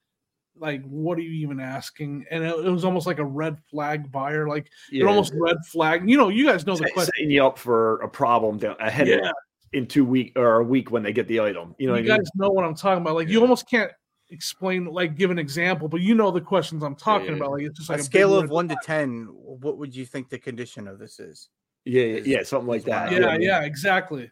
[0.56, 2.24] like what are you even asking?
[2.30, 6.08] And it, it was almost like a red flag buyer, like it almost red flag.
[6.08, 7.12] You know, you guys know the set- question.
[7.16, 9.32] setting you up for a problem down ahead of
[9.72, 11.74] in two week or a week when they get the item.
[11.78, 12.24] You know, you what I mean?
[12.24, 13.14] guys know what I'm talking about.
[13.14, 13.90] Like you almost can't
[14.32, 17.36] explain like give an example, but you know the questions I'm talking yeah.
[17.36, 17.52] about.
[17.52, 20.28] Like it's just a like big scale of one to ten, what would you think
[20.30, 21.48] the condition of this is?
[21.84, 23.10] yeah, yeah, yeah, something like that.
[23.10, 23.48] Yeah, You know what I mean?
[23.48, 24.30] yeah, exactly.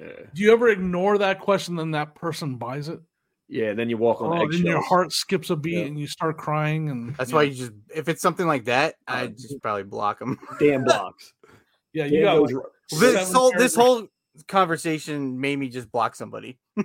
[0.00, 3.00] yeah, Do you ever ignore that question, then that person buys it?
[3.48, 3.74] yeah.
[3.74, 5.84] Then you walk on Oh, then your heart skips a beat Yeah.
[5.86, 6.88] and you start crying.
[6.90, 7.36] And That's yeah.
[7.36, 10.38] why you just if it's something like that, Uh, I just probably block them.
[10.58, 11.34] damn blocks.
[11.92, 12.64] yeah, you Damn got like,
[13.00, 14.06] this whole this whole
[14.48, 16.58] conversation made me just block somebody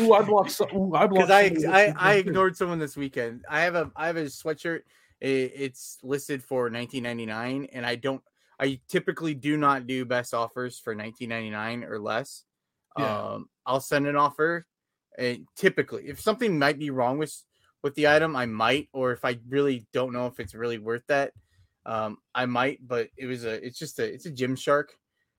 [0.00, 0.50] Ooh, I blocked.
[0.50, 1.28] Some, ooh, I blocked.
[1.28, 3.44] because I, I I ignored someone this weekend.
[3.48, 4.82] I have a I have a sweatshirt.
[5.20, 8.22] It's listed for 19.99, and I don't.
[8.60, 12.44] I typically do not do best offers for 19.99 or less.
[12.98, 13.32] Yeah.
[13.32, 14.66] Um, I'll send an offer.
[15.16, 17.34] And typically, if something might be wrong with
[17.82, 21.06] with the item, I might, or if I really don't know if it's really worth
[21.08, 21.32] that,
[21.86, 22.86] um, I might.
[22.86, 24.86] But it was a, it's just a, it's a Gymshark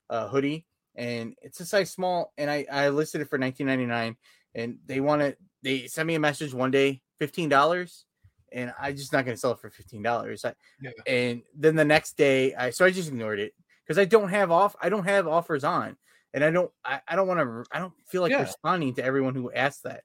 [0.08, 0.64] uh, hoodie,
[0.94, 4.16] and it's a size small, and I I listed it for 19.99,
[4.56, 8.06] and they want to, they sent me a message one day, fifteen dollars,
[8.52, 10.44] and I'm just not gonna sell it for fifteen dollars.
[10.82, 10.90] Yeah.
[11.06, 13.52] And then the next day, I so I just ignored it
[13.84, 15.96] because I don't have off, I don't have offers on,
[16.34, 18.42] and I don't, I, I don't want to, I don't feel like Yeah.
[18.42, 20.02] responding to everyone who asks that.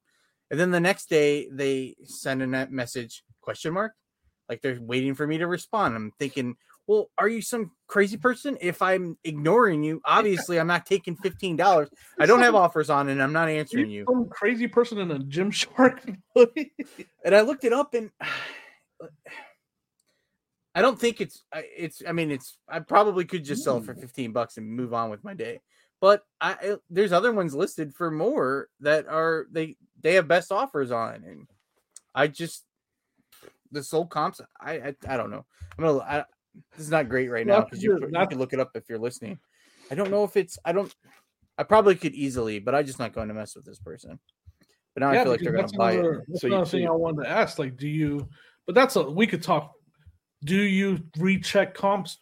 [0.51, 3.93] And then the next day, they send a message question mark,
[4.49, 5.95] like they're waiting for me to respond.
[5.95, 6.55] I'm thinking,
[6.87, 8.57] well, are you some crazy person?
[8.59, 11.89] If I'm ignoring you, obviously I'm not taking fifteen dollars.
[12.19, 14.05] I don't have offers on, and I'm not answering you.
[14.09, 16.01] Some crazy person in a gym shark.
[17.23, 18.09] And I looked it up, and
[20.73, 22.01] I don't think it's I- it's.
[22.07, 22.57] I mean, it's.
[22.69, 25.59] I probably could just sell it for fifteen bucks and move on with my day.
[25.99, 30.91] But I there's other ones listed for more that are they they have best offers
[30.91, 31.47] on, and
[32.15, 32.65] I just
[33.71, 34.41] the sold comps.
[34.59, 35.45] I I, I don't know.
[35.77, 35.99] I'm gonna.
[35.99, 36.23] I,
[36.71, 38.01] this is not great right now because you, good.
[38.03, 39.39] you That's- can look it up if you're listening.
[39.89, 40.57] I don't know if it's.
[40.65, 40.93] I don't.
[41.57, 44.19] I probably could easily, but I'm just not going to mess with this person.
[44.93, 46.17] But now I feel like they're going to that's buy it.
[46.27, 47.59] That's So you- another so thing you- I wanted to ask.
[47.59, 48.27] Like, do you?
[48.65, 49.71] But that's a we could talk.
[50.43, 52.19] Do you recheck comps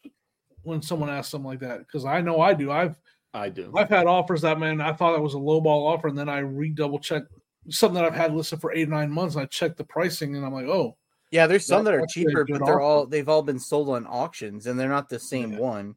[0.64, 1.80] when someone asks something like that?
[1.80, 2.72] Because I know I do.
[2.72, 3.00] I've
[3.34, 3.72] I do.
[3.78, 6.28] I've had offers that man I thought it was a low ball offer, and then
[6.30, 7.24] I re double check
[7.70, 9.36] something that I've had listed for eight or nine months.
[9.36, 10.98] And I check the pricing and I'm like, oh,
[11.32, 12.82] Yeah, there's some That- that are cheaper, but they're offer.
[12.82, 15.60] all they've all been sold on auctions, and they're not the same Yeah.
[15.60, 15.96] one.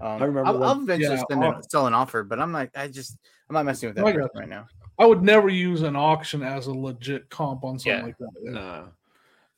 [0.00, 2.52] Um, I remember I'll, one- I'll eventually Yeah, send a, sell an offer, but I'm
[2.52, 2.68] not.
[2.76, 3.16] I just
[3.48, 4.40] I'm not messing with that I person got you.
[4.40, 4.66] right now.
[4.98, 8.04] I would never use an auction as a legit comp on something Yeah.
[8.04, 8.30] like that.
[8.42, 8.50] Yeah.
[8.52, 8.88] No.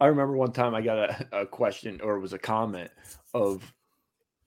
[0.01, 2.91] I remember one time I got a, a question or it was a comment
[3.35, 3.63] of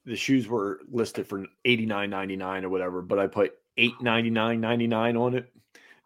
[0.05, 3.99] the shoes were listed for eighty nine ninety nine or whatever, but I put eight
[4.01, 5.51] ninety nine ninety nine on it,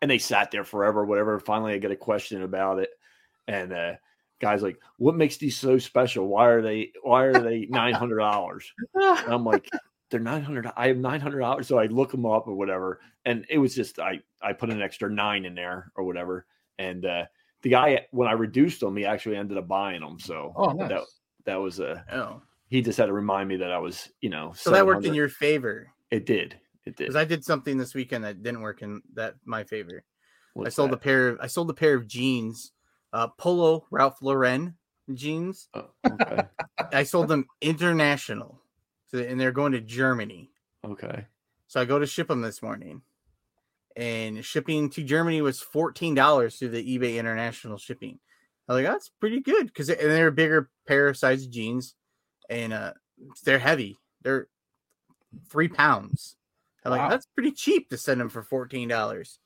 [0.02, 1.40] and they sat there forever, whatever.
[1.40, 2.90] Finally, I get a question about it,
[3.48, 3.94] and uh,
[4.44, 6.28] guys like, "What makes these so special?
[6.28, 6.92] Why are they?
[7.02, 8.72] Why are they nine hundred dollars?"
[9.28, 9.70] I'm like,
[10.10, 10.70] "They're nine hundred.
[10.76, 13.74] I have nine hundred dollars." So I look them up or whatever, and it was
[13.74, 16.46] just I I put an extra nine in there or whatever,
[16.78, 17.26] and uh,
[17.62, 20.20] the guy when I reduced them, he actually ended up buying them.
[20.20, 20.90] So Oh, nice.
[20.90, 21.02] that
[21.46, 24.52] that was a Oh, he just had to remind me that I was you know
[24.56, 26.60] so that worked in your favor It did.
[26.86, 27.06] It did.
[27.06, 30.04] because I did something this weekend that didn't work in that my favor.
[30.04, 32.74] I What's sold a pair of I sold a pair of jeans,
[33.14, 34.76] uh, Polo Ralph Lauren
[35.14, 35.70] jeans.
[35.74, 36.44] Oh, okay.
[36.92, 38.60] I sold them international,
[39.08, 40.52] so and they're going to Germany.
[40.84, 41.28] okay.
[41.68, 43.02] So I go to ship them this morning,
[43.96, 48.20] and shipping to Germany was fourteen dollars through the eBay International shipping.
[48.68, 51.96] I was like, that's pretty good because and they're a bigger pair of size jeans,
[52.50, 52.94] and uh,
[53.44, 54.00] they're heavy.
[54.22, 54.48] They're
[55.50, 56.36] three pounds.
[56.86, 59.40] I'm like, that's pretty cheap to send them for fourteen dollars.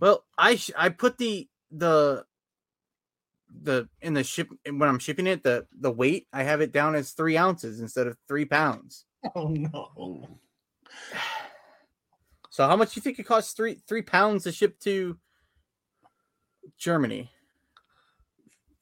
[0.00, 2.24] Well, I sh- I put the the
[3.62, 6.94] the in the ship when I'm shipping it the the weight I have it down
[6.94, 9.04] as three ounces instead of three pounds.
[9.34, 10.38] Oh no.
[12.50, 15.18] So how much do you think it costs three three pounds to ship to
[16.78, 17.30] Germany?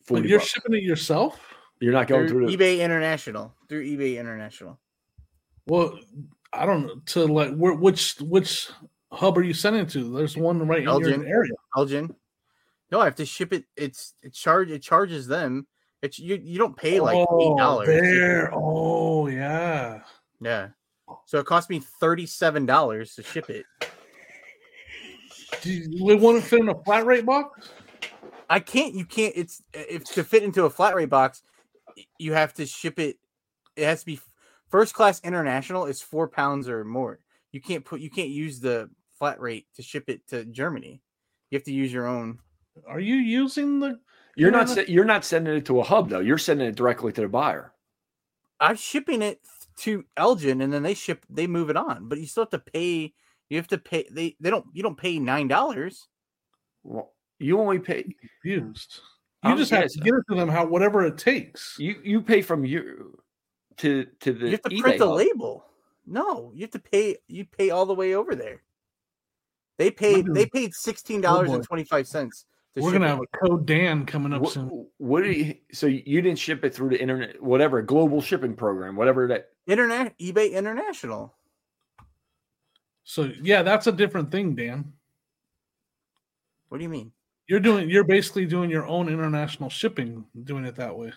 [0.00, 0.50] But 40 you're bucks.
[0.50, 1.40] shipping it yourself?
[1.80, 3.54] You're not going Through through the, eBay International.
[3.68, 4.78] Through eBay International.
[5.66, 5.98] Well,
[6.52, 6.96] I don't know.
[7.06, 8.68] To like, where, which which
[9.12, 10.12] hub are you sending it to?
[10.12, 11.52] There's one right in your area.
[11.74, 12.14] Belgian.
[12.92, 13.64] No, I have to ship it.
[13.74, 15.66] It's it charge it charges them.
[16.02, 17.88] It's you you don't pay like eight oh, dollars.
[17.88, 18.50] there.
[18.52, 20.02] Oh, yeah.
[20.42, 20.68] Yeah.
[21.24, 23.64] So it cost me thirty seven dollars to ship it.
[25.62, 27.70] Do you want to fit in a flat rate box?
[28.50, 28.94] I can't.
[28.94, 29.32] You can't.
[29.36, 31.42] It's if to fit into a flat rate box,
[32.18, 33.16] you have to ship it.
[33.74, 34.20] It has to be
[34.68, 35.86] first class international.
[35.86, 37.20] Is four pounds or more.
[37.52, 38.02] You can't put.
[38.02, 41.00] You can't use the flat rate to ship it to Germany.
[41.50, 42.38] You have to use your own.
[42.86, 44.00] Are you using the?
[44.36, 44.74] You're not Yeah.
[44.74, 46.20] se- you're not sending it to a hub though.
[46.20, 47.72] You're sending it directly to the buyer.
[48.60, 49.40] I'm shipping it
[49.78, 51.24] to Elgin, and then they ship.
[51.28, 53.12] They move it on, but you still have to pay.
[53.50, 54.06] You have to pay.
[54.10, 54.66] They they don't.
[54.72, 56.08] You don't pay nine dollars.
[56.82, 58.04] Well, you only pay
[58.42, 59.00] Confused.
[59.44, 61.76] You Um, just have to get it to them how whatever it takes.
[61.78, 63.20] you you pay from you
[63.78, 65.16] to to the You have to print the hub.
[65.16, 65.66] label.
[66.06, 67.18] No, you have to pay.
[67.28, 68.62] You pay all the way over there.
[69.78, 70.26] They paid.
[70.32, 72.46] They paid sixteen dollars and twenty five cents.
[72.74, 74.86] We're gonna have a code Dan coming up What, soon.
[74.98, 78.96] what do you so you didn't ship it through the internet whatever global shipping program
[78.96, 81.34] whatever that internet eBay International.
[83.04, 84.92] So yeah, that's a different thing, Dan.
[86.68, 87.12] What do you mean?
[87.48, 87.90] You're doing.
[87.90, 91.12] You're basically doing your own international shipping, doing it that way.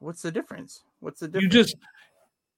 [0.00, 0.82] What's the difference?
[1.00, 1.44] What's the difference?
[1.44, 1.76] You just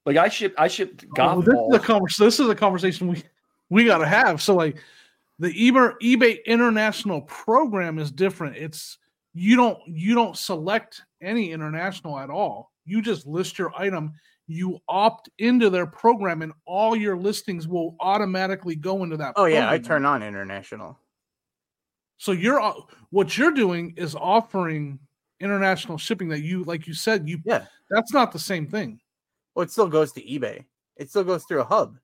[0.06, 1.84] like I shipped I shipped Oh, golf this is a balls.
[1.84, 3.22] convers- This is a conversation we
[3.68, 4.42] we got to have.
[4.42, 4.78] So like
[5.40, 8.56] the eBay eBay international program is different.
[8.56, 8.98] It's
[9.34, 12.70] you don't you don't select any international at all.
[12.84, 14.12] You just list your item.
[14.46, 19.32] You opt into their program, and all your listings will automatically go into that.
[19.36, 20.98] oh yeah, I turn on international.
[22.18, 22.60] So you're
[23.10, 24.98] what you're doing is offering
[25.40, 27.64] international shipping that you like you said you Yeah.
[27.88, 29.00] that's not the same thing.
[29.54, 30.64] Well, it still goes to eBay.
[30.96, 31.96] It still goes through a hub.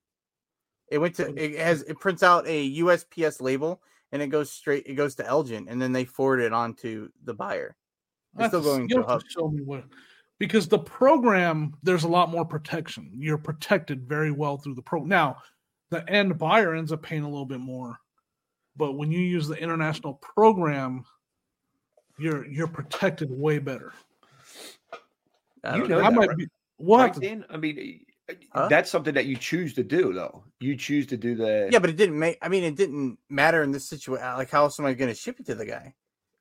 [0.88, 3.82] It went to it has it prints out a USPS label
[4.12, 7.10] and it goes straight it goes to Elgin and then they forward it on to
[7.24, 7.76] the buyer.
[8.38, 9.22] It's still going to hub.
[9.28, 9.84] show me what
[10.38, 13.10] because the program there's a lot more protection.
[13.14, 15.04] You're protected very well through the pro.
[15.04, 15.38] Now,
[15.90, 17.98] the end buyer ends up paying a little bit more,
[18.76, 21.04] but when you use the international program,
[22.18, 23.92] you're you're protected way better.
[25.64, 26.36] I You don't know That that, might right?
[26.36, 26.46] be
[26.76, 28.05] what Right, I mean
[28.52, 28.66] Huh?
[28.68, 30.42] that's something that you choose to do though.
[30.58, 32.38] You choose to do the Yeah, but it didn't make.
[32.42, 34.24] I mean, it didn't matter in this situation.
[34.26, 35.94] Uh, like, how else am I going to ship it to the guy?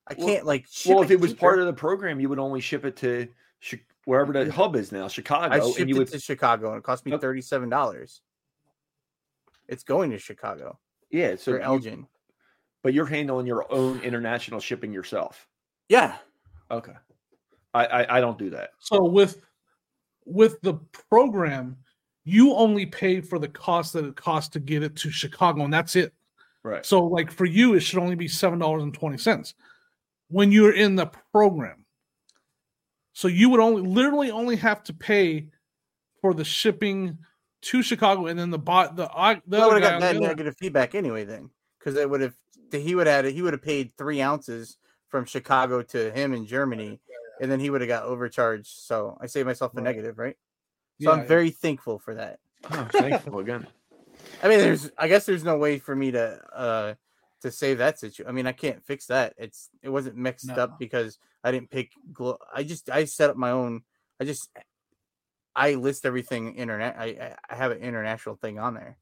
[0.07, 0.65] I Well- can't like.
[0.69, 3.27] Ship well if it was part of the program you would only ship it to
[3.69, 5.45] Chi- wherever the hub is now Chicago.
[5.53, 7.69] I Chicago shipped and you it would to Chicago and it cost me thirty seven
[7.69, 8.21] dollars.
[9.67, 10.79] It's going to Chicago
[11.11, 12.07] yeah so for you- Elgin.
[12.83, 15.47] but you're handling your own international shipping yourself.
[15.89, 16.17] Yeah,
[16.71, 16.93] Okay.
[17.75, 18.71] I, I I don't do that.
[18.79, 19.41] So with
[20.25, 20.75] with the
[21.09, 21.77] program,
[22.23, 25.73] you only pay for the cost that it costs to get it to Chicago, and
[25.73, 26.13] that's it.
[26.63, 26.85] Right.
[26.85, 29.53] So like for you, it should only be seven dollars and twenty cents
[30.29, 31.85] when you're in the program.
[33.13, 35.47] So you would only literally only have to pay
[36.21, 37.19] for the shipping
[37.61, 40.95] to Chicago, and then the bot the the I would have got that negative feedback
[40.95, 42.33] anyway then, because it would have
[42.71, 44.77] he would have had he would have paid three ounces
[45.07, 46.99] from Chicago to him in Germany,
[47.41, 48.67] and then he would have got overcharged.
[48.67, 49.83] So I saved myself a Right.
[49.83, 50.37] negative, right?
[50.97, 52.39] Yeah, So I'm very thankful for that.
[52.71, 53.67] Oh, thankful again.
[54.41, 56.93] I mean, there's I guess there's no way for me to uh
[57.41, 58.27] to save that situation.
[58.27, 59.33] I mean, I can't fix that.
[59.37, 60.55] It's it wasn't mixed No.
[60.55, 61.91] up because I didn't pick.
[62.13, 63.83] Glo- I just I set up my own.
[64.19, 64.49] I just
[65.55, 66.95] I list everything internet.
[66.97, 68.97] I I- I have an international thing on there.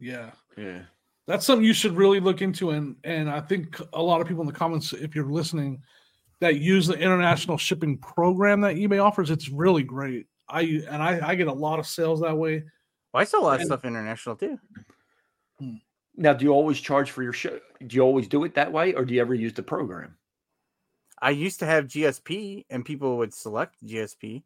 [0.00, 0.30] yeah.
[0.56, 0.82] Yeah.
[1.26, 4.42] that's something you should really look into and and i think a lot of people
[4.42, 5.80] in the comments if you're listening
[6.42, 11.28] that use the international shipping program that ebay offers it's really great i and i,
[11.30, 12.64] I get a lot of sales that way
[13.12, 14.58] Well, I sell a lot of stuff international too.
[15.58, 15.76] Hmm.
[16.16, 17.58] Now, do you always charge for your show?
[17.86, 20.16] Do you always do it that way, or do you ever use the program?
[21.20, 24.42] I used to have GSP and people would select GSP,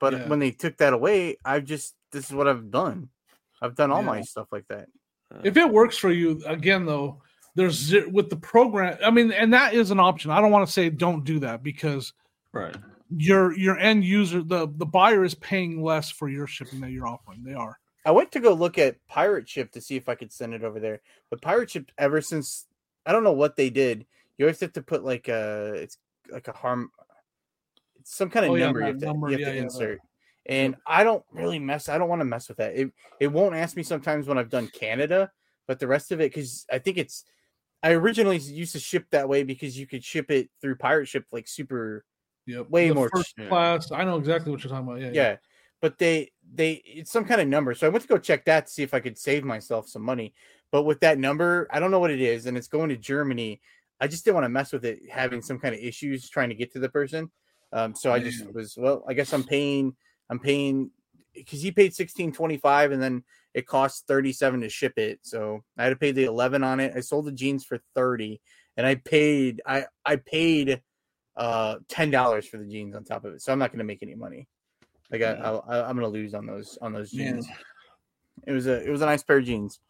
[0.00, 0.28] but Yeah.
[0.28, 3.08] when they took that away, I've just this is what I've done.
[3.62, 4.88] I've done all my stuff like that.
[5.42, 7.20] if it works for you again though
[7.56, 10.72] there's with the program i mean and that is an option i don't want to
[10.72, 12.12] say don't do that because
[12.52, 12.74] Right.
[13.16, 17.08] your your end user the the buyer is paying less for your shipping that you're
[17.08, 20.14] offering they are I went to go look at Pirate Ship to see if I
[20.14, 21.00] could send it over there.
[21.28, 22.66] But Pirate Ship, ever since
[23.04, 24.06] I don't know what they did,
[24.38, 25.98] you always have to put like a it's
[26.30, 26.92] like a harm,
[27.98, 29.52] it's some kind of Oh, yeah, number you have to, number, you have yeah, to
[29.54, 29.98] yeah, that- insert.
[30.46, 31.88] And I don't really mess.
[31.88, 32.76] I don't want to mess with that.
[32.76, 35.32] It it won't ask me sometimes when I've done Canada,
[35.66, 37.24] but the rest of it because I think it's.
[37.82, 41.24] I originally used to ship that way because you could ship it through Pirate Ship
[41.30, 42.04] like super
[42.46, 42.70] Yep.
[42.70, 45.36] Way The more first class i know exactly what you're talking about yeah yeah
[45.80, 48.66] but they they it's some kind of number so i went to go check that
[48.66, 50.32] to see if i could save myself some money
[50.70, 53.60] but with that number i don't know what it is and it's going to germany
[54.00, 56.54] i just didn't want to mess with it having some kind of issues trying to
[56.54, 57.28] get to the person
[57.72, 59.94] um so i just was well i guess i'm paying
[60.30, 60.88] i'm paying
[61.34, 63.24] because he paid 1625 and then
[63.56, 66.92] it cost 37 to ship it so i had to pay the 11 on it
[66.94, 68.40] i sold the jeans for 30
[68.76, 70.80] and i paid i i paid
[71.36, 73.84] uh ten dollars for the jeans on top of it so i'm not going to
[73.84, 74.46] make any money
[75.10, 75.60] like I, Yeah.
[75.66, 77.32] I, i'm going to lose on those on those Yeah.
[77.32, 77.48] jeans
[78.46, 79.80] it was a it was a nice pair of jeans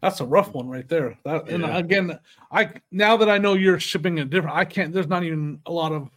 [0.00, 1.18] That's a rough one right there.
[1.24, 2.18] That, And again,
[2.50, 4.92] I now that I know you're shipping a different, I can't.
[4.94, 6.08] There's not even a lot of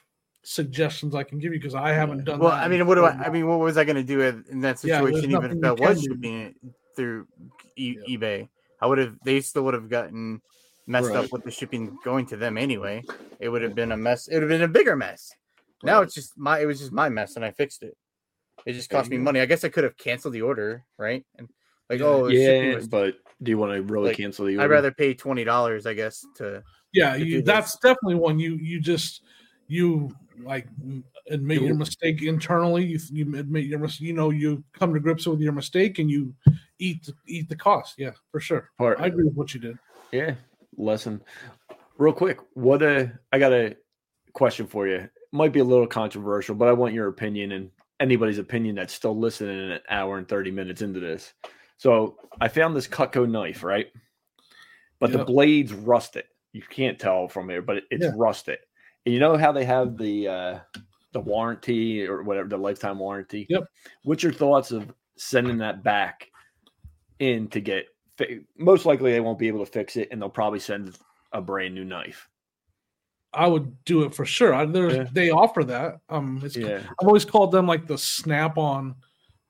[0.47, 2.39] suggestions I can give you because I haven't done.
[2.39, 4.03] well that i mean what do so i i mean what was i going to
[4.03, 6.55] do in in that Yeah, situation even if you i was shipping it
[6.95, 7.27] through
[7.75, 8.17] e- Yeah.
[8.17, 8.49] ebay?
[8.79, 10.41] I would have they still would have gotten
[10.87, 11.17] messed Right.
[11.17, 13.03] up with the shipping going to them anyway.
[13.41, 15.33] It would have been a mess it would have been a bigger mess.
[15.83, 17.97] Now it's just my it was just my mess and i fixed it.
[18.65, 19.41] It just cost me money.
[19.41, 21.25] I guess i could have canceled the order right?
[21.37, 21.49] And
[21.89, 24.63] like oh Yeah, was- but do you want to really like, cancel the order?
[24.63, 26.63] i'd rather pay $20 i guess to
[26.93, 29.21] yeah, to you, that's definitely one you you just
[29.67, 30.09] you
[30.43, 30.67] like
[31.29, 32.85] admit your mistake internally.
[32.85, 36.09] You you admit your mis- you know you come to grips with your mistake and
[36.09, 36.33] you
[36.79, 37.95] eat the, eat the cost.
[37.97, 38.69] Yeah, for sure.
[38.77, 39.77] Part- I agree with what you did.
[40.11, 40.35] Yeah,
[40.77, 41.21] lesson.
[41.97, 43.75] Real quick, what a I got a
[44.33, 45.09] question for you.
[45.31, 49.17] Might be a little controversial, but I want your opinion and anybody's opinion that's still
[49.17, 51.33] listening an hour and 30 minutes into this.
[51.77, 53.87] So I found this Cutco knife, right?
[54.99, 56.25] But the blade's rusted.
[56.53, 58.11] You can't tell from here, but it's Yeah.
[58.15, 58.59] rusted.
[59.07, 60.59] And you know how they have the uh
[61.13, 63.47] the warranty or whatever, the lifetime warranty?
[63.49, 63.63] Yep.
[64.03, 66.27] What's your thoughts of sending that back
[67.19, 67.85] in to get
[68.17, 70.97] fi- most likely they won't be able to fix it and they'll probably send
[71.31, 72.27] a brand new knife.
[73.33, 74.53] I would do it for sure.
[74.53, 75.05] I, Yeah.
[75.13, 76.01] they offer that.
[76.09, 76.81] Um, it's Yeah.
[76.99, 78.93] I've always called them like the Snap on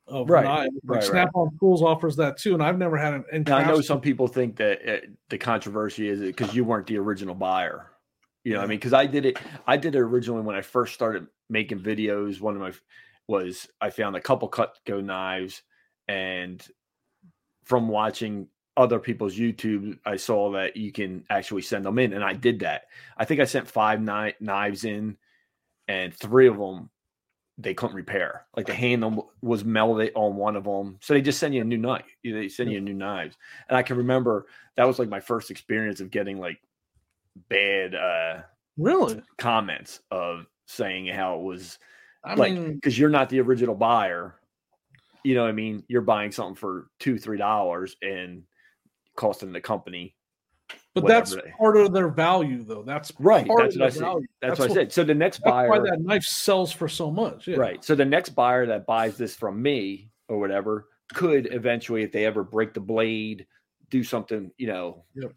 [0.08, 0.70] of Right, knives.
[0.76, 1.04] Like right, right.
[1.04, 3.44] Snap on Tools offers that too, and I've never had an.
[3.48, 7.00] Now I know some people think that uh, the controversy is because you weren't the
[7.00, 7.88] original buyer.
[8.48, 9.38] You know, I mean, because I did it.
[9.68, 12.40] I did it originally when I first started making videos.
[12.40, 12.72] One of my
[13.28, 15.64] was I found a couple Cutco knives,
[16.08, 16.66] and
[17.66, 18.48] from watching
[18.78, 22.62] other people's YouTube, I saw that you can actually send them in, and I did
[22.62, 22.84] that.
[23.18, 25.18] I think I sent five kni- knives in,
[25.90, 26.90] and three of them
[27.58, 28.46] they couldn't repair.
[28.56, 31.66] Like the handle was melted on one of them, so they just send you a
[31.66, 32.06] new knife.
[32.24, 33.36] They send you a new knives,
[33.68, 34.46] and I can remember
[34.78, 36.62] that was like my first experience of getting like
[37.50, 38.42] bad uh
[38.78, 39.22] really.
[39.38, 41.80] comments of saying how it was
[42.24, 44.36] I like mean, because you're not the original buyer.
[45.24, 45.84] You know I mean?
[45.88, 48.44] You're buying something for two, three dollars and
[49.16, 50.16] costing the company
[50.94, 52.84] but that's they- part of their value, though.
[52.84, 53.48] That's right.
[53.58, 54.04] That's what I said.
[54.04, 54.92] That's, That's what I said.
[54.92, 57.48] So the next buyer, why that knife sells for so much.
[57.48, 57.58] Yeah.
[57.58, 57.84] right?
[57.84, 62.26] So the next buyer that buys this from me or whatever could eventually, if they
[62.26, 63.46] ever break the blade,
[63.90, 65.34] do something, you know, Yep.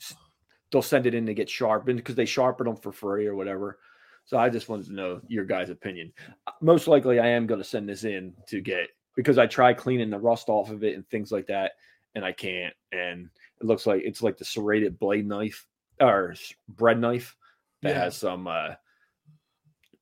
[0.70, 3.78] They'll send it in to get sharpened because they sharpen them for free or whatever.
[4.24, 6.12] So I just wanted to know your guys' opinion.
[6.46, 9.76] Uh, Most likely, I am going to send this in to get because I tried
[9.78, 11.72] cleaning the rust off of it and things like that,
[12.14, 12.74] and I can't.
[12.92, 13.28] And
[13.60, 15.66] it looks like it's like the serrated blade knife
[16.00, 16.34] or
[16.68, 17.36] bread knife
[17.82, 18.04] that Yeah.
[18.04, 18.74] has some uh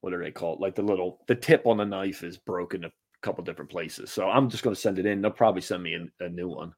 [0.01, 0.61] what are they called?
[0.61, 4.13] Like the little the tip on the knife is broken a couple different places.
[4.13, 5.21] So I'm just going to send it in.
[5.21, 6.73] They'll probably send me a, a new one.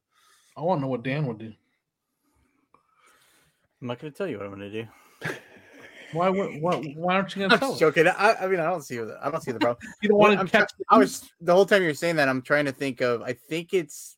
[0.57, 1.53] I want to know what Dan would do.
[3.81, 4.87] I'm not going to tell you what I'm going to do.
[6.13, 6.29] Why?
[6.29, 6.75] Why?
[6.95, 7.69] Why aren't you gonna tell?
[7.69, 7.79] just us?
[7.79, 8.05] joking.
[8.05, 9.77] I, I mean, I don't see the I don't see the problem.
[10.01, 10.73] You don't want I'm to try- catch.
[10.89, 12.27] I was the whole time you're saying that.
[12.27, 13.21] I'm trying to think of.
[13.21, 14.17] I think it's,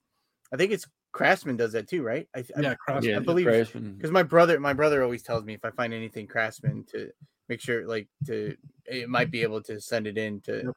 [0.51, 2.27] I think it's Craftsman does that too, right?
[2.35, 3.13] I, I, Yeah, Craftsman.
[3.13, 6.83] Yeah, believe- because my brother my brother always tells me if i find anything craftsman
[6.91, 7.09] to
[7.47, 10.73] make sure like to it might be able to send it in to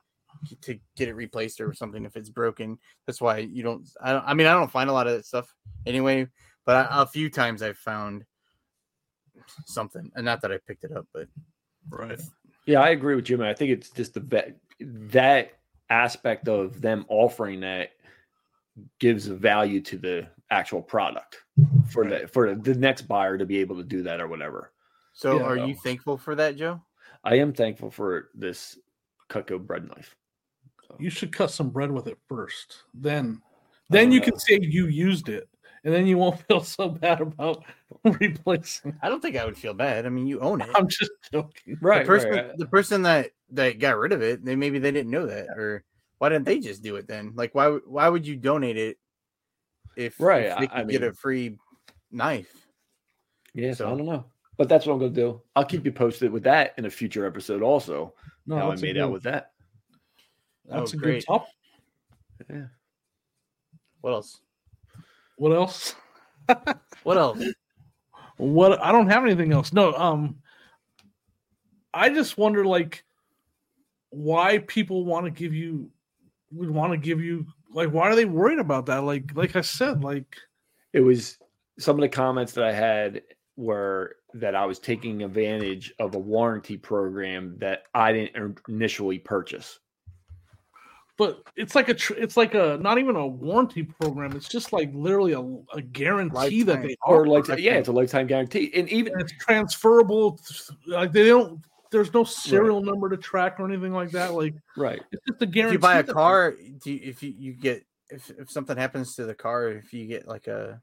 [0.60, 4.24] to get it replaced or something if it's broken that's why you don't i, don't,
[4.26, 5.52] I mean i don't find a lot of that stuff
[5.86, 6.26] anyway
[6.66, 8.24] but I, a few times i've found
[9.66, 11.27] something and not that i picked it up but
[11.89, 12.20] Right.
[12.66, 13.47] Yeah, I agree with Jimmy.
[13.47, 15.52] I think it's just the vet, that
[15.89, 17.90] aspect of them offering that
[18.98, 21.39] gives value to the actual product
[21.89, 24.73] for the for the next buyer to be able to do that or whatever.
[25.12, 25.44] so Yeah.
[25.44, 26.81] are you thankful for that joe
[27.24, 28.78] I am thankful for this
[29.31, 30.14] Cutco bread knife.
[30.86, 32.82] So, You should cut some bread with it first.
[32.94, 33.40] Then,
[33.90, 34.27] then you know.
[34.27, 35.48] can say you used it,
[35.86, 37.64] and then you won't feel so bad about
[38.04, 38.94] replacing.
[39.02, 41.78] i don't think i would feel bad i mean you own it I'm just joking.
[41.80, 42.56] right, the person right.
[42.58, 45.84] the person that that got rid of it they maybe they didn't know that or
[46.18, 48.98] why didn't they just do it then like why would- why would you donate it
[49.96, 51.56] if Right, if they I- I could get a free
[52.10, 52.66] knife
[53.54, 54.26] Yes, So- I don't know.
[54.58, 55.42] But that's what I'm going to do.
[55.54, 58.14] I'll keep you posted with that in a future episode also.
[58.46, 59.52] No, how I made good, out with that.
[60.66, 61.26] That's Oh, a great.
[61.26, 61.46] good top.
[62.50, 62.64] Yeah.
[64.00, 64.40] what else
[65.36, 65.94] What else?
[67.02, 67.42] what else
[68.36, 68.82] What?
[68.82, 69.72] I don't have anything else.
[69.72, 69.92] No.
[69.94, 70.36] Um,
[71.92, 73.04] I just wonder, like,
[74.10, 75.90] why people want to give you
[76.52, 79.04] would want to give you like why are they worried about that?
[79.04, 80.36] Like, like I said, like
[80.92, 81.38] it was
[81.78, 83.22] some of the comments that I had
[83.56, 89.78] were that I was taking advantage of a warranty program that I didn't initially purchase.
[91.16, 94.72] But it's like a tr- it's like a not even a warranty program it's just
[94.72, 95.40] like literally a,
[95.76, 96.88] a guarantee that Lifetime.
[96.88, 98.72] they Or like, yeah, it's a lifetime guarantee.
[98.74, 100.40] And even and it's transferable
[100.86, 101.60] like they don't
[101.90, 105.44] there's no serial number to track or anything like that like right, it's just a
[105.44, 108.76] if guarantee you buy a car do you, if you, you get if, if something
[108.76, 110.80] happens to the car if you get like a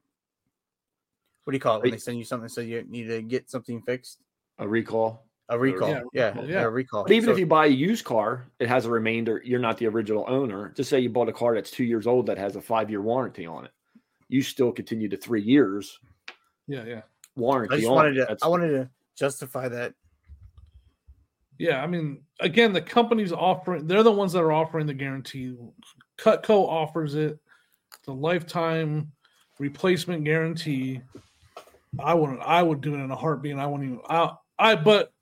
[1.44, 3.50] what do you call it when they send you something so you need to get
[3.50, 4.18] something fixed
[4.58, 5.26] a recall.
[5.50, 6.62] A recall Yeah, yeah recall, yeah, yeah.
[6.62, 9.42] a recall But even So- if you buy a used car, it has a remainder.
[9.44, 10.70] You're not the original owner.
[10.76, 13.02] Just say you bought a car that's two years old that has a five year
[13.02, 13.70] warranty on it.
[14.28, 15.98] You still continue to three years
[16.66, 17.02] yeah yeah
[17.36, 17.74] warranty.
[17.74, 18.14] i just on wanted it.
[18.14, 19.92] to That's- i wanted to justify that
[21.58, 25.54] yeah i mean again the company's offering they're the ones that are offering the guarantee
[26.18, 27.38] cutco offers it
[28.04, 29.12] the lifetime
[29.58, 31.00] replacement guarantee
[32.00, 34.74] i wouldn't i would do it in a heartbeat and i wouldn't even i i
[34.74, 35.12] but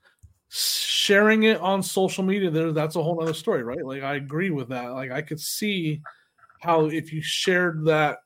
[0.54, 3.84] sharing it on social media there that's a whole other story right?
[3.84, 4.88] Like i agree with that.
[4.92, 6.02] Like i could see
[6.60, 8.18] how if you shared that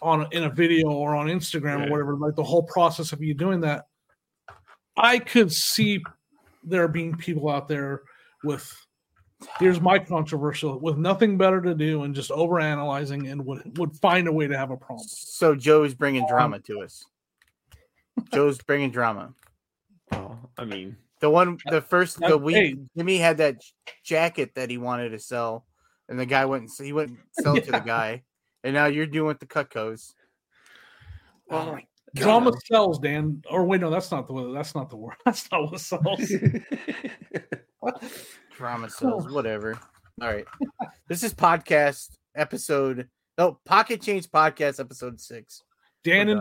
[0.00, 1.86] on in a video or on instagram Yeah.
[1.86, 3.86] or whatever like the whole process of you doing that
[4.96, 6.02] i could see
[6.64, 8.02] there being people out there
[8.42, 8.68] with
[9.58, 13.94] here's my controversial with nothing better to do and just over analyzing and would would
[13.96, 15.06] find a way to have a problem.
[15.08, 17.04] So joe's bringing um, drama to us.
[18.32, 19.34] Joe's bringing drama.
[20.12, 22.76] Oh, I mean, The one, the first, the Uh, week, hey.
[22.96, 23.56] Jimmy had that
[24.04, 25.64] jacket that he wanted to sell,
[26.08, 28.24] and the guy went, and he went and sell it to the guy,
[28.64, 30.12] and now you're doing with the Cutcos.
[31.48, 31.78] well,
[32.14, 35.50] drama sells dan or wait no that's not the word that's not the word that's
[35.50, 36.20] not what sells
[38.56, 39.78] Drama sells, whatever.
[40.20, 40.44] All right,
[41.08, 43.08] this is podcast episode.
[43.38, 45.62] No, Pocket Change podcast episode six.
[46.04, 46.38] dan done.